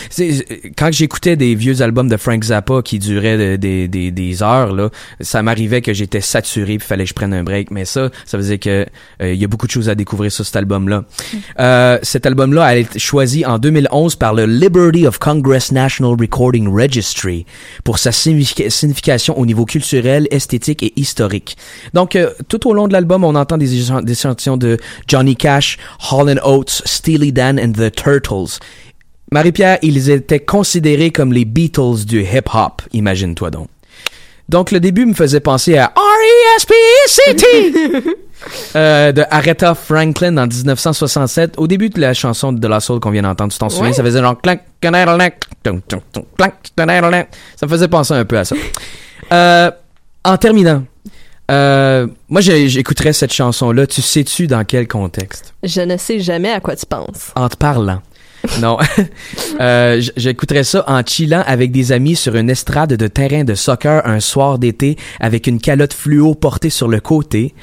Quand 0.78 0.92
j'écoutais 0.92 1.36
des 1.36 1.56
vieux 1.56 1.82
albums 1.82 2.08
de 2.08 2.18
Frank 2.18 2.44
Zappa 2.44 2.82
qui 2.84 3.00
duraient 3.00 3.38
de- 3.38 3.56
des, 3.56 3.88
des, 3.88 4.12
des 4.12 4.44
heures, 4.44 4.74
là, 4.74 4.90
ça 5.22 5.42
m'arrivait 5.42 5.82
que 5.82 5.94
j'étais 5.94 6.22
saturé, 6.22 6.78
puis 6.78 6.88
fallait 6.88 7.04
que 7.06 7.10
je 7.10 7.14
prenne 7.16 7.34
un 7.34 7.44
break. 7.44 7.72
Mais 7.72 7.86
ça, 7.86 8.10
ça 8.26 8.38
faisait 8.38 8.60
que 8.60 8.86
euh, 9.22 9.34
il 9.34 9.40
y 9.40 9.44
a 9.44 9.48
beaucoup 9.48 9.66
de 9.66 9.72
choses 9.72 9.90
à 9.90 9.96
découvrir 9.96 10.32
sur 10.32 10.46
cet 10.46 10.56
album-là. 10.56 11.06
Euh, 11.60 11.98
cet 12.04 12.26
album-là 12.28 12.64
a 12.66 12.76
été 12.76 13.00
choisi 13.00 13.46
en 13.46 13.58
2011 13.58 14.16
par 14.18 14.34
le 14.36 14.46
Liberty 14.46 15.08
of 15.08 15.18
Congress 15.18 15.72
National 15.72 16.16
Recording 16.20 16.68
Registry 16.80 17.46
pour 17.84 18.00
sa 18.00 18.12
significa- 18.12 18.70
signification 18.70 19.38
au 19.38 19.46
niveau 19.46 19.66
culturel, 19.66 20.28
esthétique 20.32 20.84
et 20.84 20.94
historique. 20.96 21.58
Donc, 21.94 22.16
euh, 22.16 22.32
tout 22.48 22.68
au 22.68 22.74
long 22.74 22.88
de 22.88 22.94
l'album, 22.94 23.24
on 23.24 23.36
entend 23.36 23.58
des, 23.58 23.74
échant- 23.80 24.02
des 24.02 24.14
échantillons 24.14 24.58
de 24.58 24.78
Johnny 25.08 25.36
Cash, 25.36 25.78
Hall 26.12 26.40
Oates, 26.44 26.82
Steely 26.86 27.32
Dan 27.34 27.60
and 27.60 27.74
the 27.74 27.92
Turtles. 27.94 28.60
Marie-Pierre, 29.32 29.78
ils 29.84 30.10
étaient 30.10 30.40
considérés 30.40 31.12
comme 31.12 31.34
les 31.34 31.46
Beatles 31.46 32.06
du 32.06 32.24
hip-hop, 32.24 32.82
imagine-toi 32.94 33.52
donc. 33.52 33.68
Donc, 34.48 34.72
le 34.72 34.80
début 34.80 35.06
me 35.06 35.14
faisait 35.14 35.40
penser 35.42 35.78
à 35.78 35.94
R.E.S.P.E.C.T. 35.96 37.46
euh, 38.76 39.12
de 39.12 39.24
Aretha 39.30 39.76
Franklin 39.76 40.38
en 40.38 40.48
1967. 40.48 41.56
Au 41.58 41.68
début 41.68 41.90
de 41.90 42.00
la 42.00 42.14
chanson 42.14 42.54
de 42.54 42.68
La 42.68 42.80
Soul 42.80 43.00
qu'on 43.00 43.12
vient 43.12 43.22
d'entendre, 43.24 43.52
tu 43.52 43.60
t'en 43.60 43.70
souviens, 43.70 43.88
Ouais. 43.88 43.94
ça 43.94 44.04
faisait 44.04 44.22
genre 44.22 44.40
clank. 44.42 44.60
Ça 44.82 45.72
me 47.66 47.68
faisait 47.68 47.88
penser 47.88 48.14
un 48.14 48.26
peu 48.26 48.38
à 48.38 48.46
ça. 48.46 48.56
Euh, 49.32 49.70
en 50.26 50.38
terminant, 50.38 50.84
euh, 51.52 52.08
moi 52.30 52.42
j'écouterais 52.42 53.14
cette 53.14 53.32
chanson-là. 53.32 53.86
Tu 53.86 54.02
sais-tu 54.02 54.48
dans 54.48 54.64
quel 54.66 54.88
contexte? 54.88 55.54
Je 55.62 55.82
ne 55.82 55.98
sais 55.98 56.20
jamais 56.20 56.50
à 56.52 56.60
quoi 56.60 56.76
tu 56.76 56.88
penses. 56.88 57.32
En 57.36 57.48
te 57.48 57.56
parlant. 57.56 58.02
Non. 58.60 58.78
euh, 59.60 60.02
J'écouterais 60.16 60.64
ça 60.64 60.84
en 60.88 61.02
chillant 61.06 61.44
avec 61.46 61.72
des 61.72 61.92
amis 61.92 62.16
sur 62.16 62.36
une 62.36 62.50
estrade 62.50 62.94
de 62.94 63.08
terrain 63.08 63.44
de 63.44 63.54
soccer 63.54 64.02
un 64.06 64.20
soir 64.20 64.58
d'été 64.58 64.98
avec 65.20 65.46
une 65.46 65.60
calotte 65.60 65.94
fluo 65.94 66.34
portée 66.36 66.70
sur 66.70 66.88
le 66.88 67.00
côté. 67.00 67.54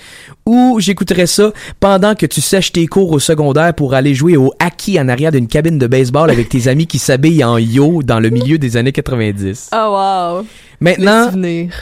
Ou 0.47 0.79
j'écouterais 0.79 1.27
ça 1.27 1.51
pendant 1.81 2.15
que 2.15 2.25
tu 2.25 2.41
sèches 2.41 2.71
tes 2.73 2.87
cours 2.87 3.11
au 3.11 3.19
secondaire 3.19 3.75
pour 3.75 3.95
aller 3.95 4.15
jouer 4.15 4.37
au 4.37 4.53
hockey 4.65 4.99
en 5.01 5.09
arrière 5.09 5.33
d'une 5.33 5.49
cabine 5.49 5.77
de 5.79 5.87
baseball 5.89 6.31
avec 6.31 6.49
tes 6.49 6.69
amis 6.69 6.87
qui 6.87 6.99
s'habillent 6.99 7.43
en 7.45 7.59
yo 7.59 8.03
dans 8.05 8.21
le 8.21 8.31
milieu 8.31 8.57
des 8.57 8.77
années 8.77 8.93
90. 8.93 9.71
Oh 9.75 9.77
wow. 10.39 10.47
Maintenant, 10.81 11.31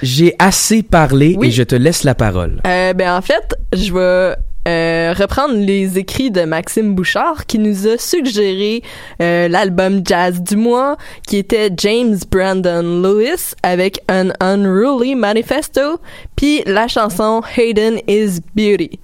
j'ai 0.03 0.35
assez 0.39 0.83
parlé 0.83 1.35
Oui. 1.39 1.49
et 1.49 1.51
je 1.51 1.63
te 1.63 1.75
laisse 1.75 2.05
la 2.05 2.15
parole. 2.15 2.61
Euh, 2.67 2.93
ben 2.95 3.15
en 3.17 3.21
fait, 3.21 3.55
je 3.75 3.93
vais 3.93 4.35
euh, 4.67 5.15
reprendre 5.17 5.55
les 5.55 5.99
écrits 5.99 6.31
de 6.31 6.43
Maxime 6.43 6.95
Bouchard 6.95 7.47
qui 7.47 7.59
nous 7.59 7.87
a 7.87 7.99
suggéré 7.99 8.83
euh, 9.21 9.49
l'album 9.49 10.01
Jazz 10.05 10.43
du 10.43 10.57
mois 10.57 10.97
qui 11.27 11.37
était 11.37 11.71
James 11.77 12.17
Brandon 12.31 13.03
Lewis 13.03 13.55
avec 13.63 14.01
An 14.11 14.31
Unruly 14.41 15.15
Manifesto 15.15 16.01
puis 16.37 16.63
la 16.67 16.89
chanson 16.89 17.43
Hayden 17.57 17.99
is 18.09 18.41
Beauty. 18.55 18.99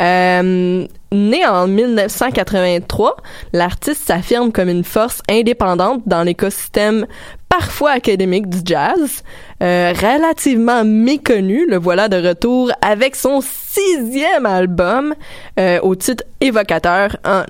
Euh, 0.00 0.86
né 1.12 1.46
en 1.46 1.66
1983, 1.66 3.16
l'artiste 3.52 4.06
s'affirme 4.06 4.52
comme 4.52 4.68
une 4.68 4.84
force 4.84 5.20
indépendante 5.28 6.02
dans 6.06 6.22
l'écosystème 6.22 7.06
parfois 7.48 7.90
académique 7.92 8.48
du 8.48 8.58
jazz. 8.64 9.22
Euh, 9.62 9.92
relativement 9.92 10.84
méconnu, 10.84 11.66
le 11.68 11.76
voilà 11.76 12.08
de 12.08 12.28
retour 12.28 12.70
avec 12.80 13.16
son 13.16 13.40
sixième 13.42 14.46
album 14.46 15.14
euh, 15.58 15.80
au 15.82 15.94
titre 15.94 16.24
évocateur 16.40 17.16
en... 17.24 17.42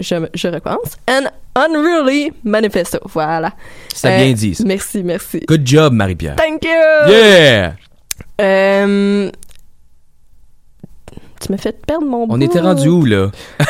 Je, 0.00 0.26
je 0.32 0.48
recommence. 0.48 0.96
An 1.06 1.26
Unruly 1.54 2.32
Manifesto. 2.44 2.98
Voilà. 3.04 3.52
C'était 3.94 4.24
bien 4.24 4.32
dit, 4.32 4.54
ça. 4.54 4.64
Merci, 4.66 5.02
merci. 5.02 5.40
Good 5.46 5.66
job, 5.66 5.92
Marie-Pierre. 5.92 6.36
Thank 6.36 6.64
you! 6.64 7.10
Yeah! 7.12 7.74
Euh, 8.40 9.30
tu 11.40 11.52
m'as 11.52 11.58
fait 11.58 11.76
perdre 11.86 12.06
mon 12.06 12.24
On 12.24 12.26
bout. 12.38 12.42
était 12.42 12.60
rendu 12.60 12.88
où, 12.88 13.04
là? 13.04 13.30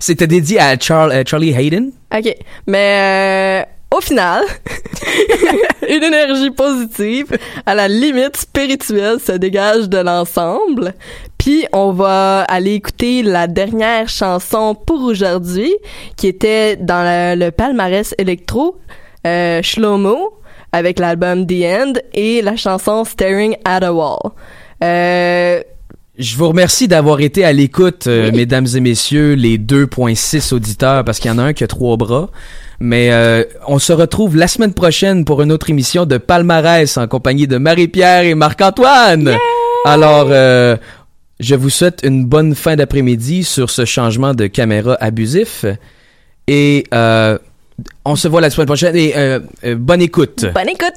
C'était 0.00 0.26
dédié 0.26 0.60
à 0.60 0.78
Charles, 0.78 1.12
euh, 1.12 1.22
Charlie 1.26 1.50
Hayden? 1.54 1.90
OK. 2.16 2.34
Mais 2.66 3.62
euh, 3.62 3.96
au 3.96 4.00
final, 4.00 4.44
une 5.88 6.02
énergie 6.02 6.50
positive, 6.50 7.26
à 7.66 7.74
la 7.74 7.88
limite 7.88 8.36
spirituelle, 8.36 9.18
se 9.20 9.32
dégage 9.32 9.88
de 9.88 9.98
l'ensemble. 9.98 10.94
Puis 11.38 11.66
on 11.72 11.92
va 11.92 12.42
aller 12.42 12.74
écouter 12.74 13.22
la 13.22 13.46
dernière 13.46 14.08
chanson 14.08 14.74
pour 14.74 15.02
aujourd'hui, 15.02 15.74
qui 16.16 16.26
était 16.28 16.76
dans 16.76 17.02
le, 17.02 17.44
le 17.44 17.50
palmarès 17.50 18.14
électro, 18.18 18.76
euh, 19.26 19.62
Shlomo, 19.62 20.34
avec 20.72 20.98
l'album 20.98 21.46
The 21.46 21.64
End, 21.64 21.92
et 22.12 22.42
la 22.42 22.56
chanson 22.56 23.04
Staring 23.04 23.56
at 23.64 23.84
a 23.84 23.92
Wall. 23.92 24.18
Euh, 24.84 25.62
Je 26.18 26.36
vous 26.36 26.48
remercie 26.48 26.88
d'avoir 26.88 27.20
été 27.20 27.44
à 27.44 27.52
l'écoute, 27.52 28.08
euh, 28.08 28.32
mesdames 28.32 28.66
et 28.74 28.80
messieurs, 28.80 29.34
les 29.34 29.56
2.6 29.56 30.52
auditeurs, 30.52 31.04
parce 31.04 31.20
qu'il 31.20 31.30
y 31.30 31.34
en 31.34 31.38
a 31.38 31.44
un 31.44 31.52
qui 31.52 31.62
a 31.62 31.68
trois 31.68 31.96
bras. 31.96 32.30
Mais 32.80 33.12
euh, 33.12 33.44
on 33.66 33.78
se 33.78 33.92
retrouve 33.92 34.36
la 34.36 34.48
semaine 34.48 34.74
prochaine 34.74 35.24
pour 35.24 35.42
une 35.42 35.52
autre 35.52 35.70
émission 35.70 36.06
de 36.06 36.18
Palmarès 36.18 36.96
en 36.96 37.06
compagnie 37.06 37.46
de 37.46 37.56
Marie-Pierre 37.56 38.24
et 38.24 38.34
Marc-Antoine. 38.34 39.36
Alors, 39.84 40.26
euh, 40.30 40.76
je 41.40 41.54
vous 41.54 41.70
souhaite 41.70 42.00
une 42.02 42.24
bonne 42.24 42.54
fin 42.54 42.76
d'après-midi 42.76 43.44
sur 43.44 43.70
ce 43.70 43.84
changement 43.84 44.34
de 44.34 44.46
caméra 44.46 44.96
abusif. 45.00 45.64
Et 46.48 46.84
euh, 46.92 47.38
on 48.04 48.16
se 48.16 48.26
voit 48.26 48.40
la 48.40 48.50
semaine 48.50 48.66
prochaine 48.66 48.96
et 48.96 49.16
euh, 49.16 49.40
euh, 49.64 49.76
bonne 49.76 50.02
écoute. 50.02 50.46
bonne 50.52 50.68
écoute! 50.68 50.94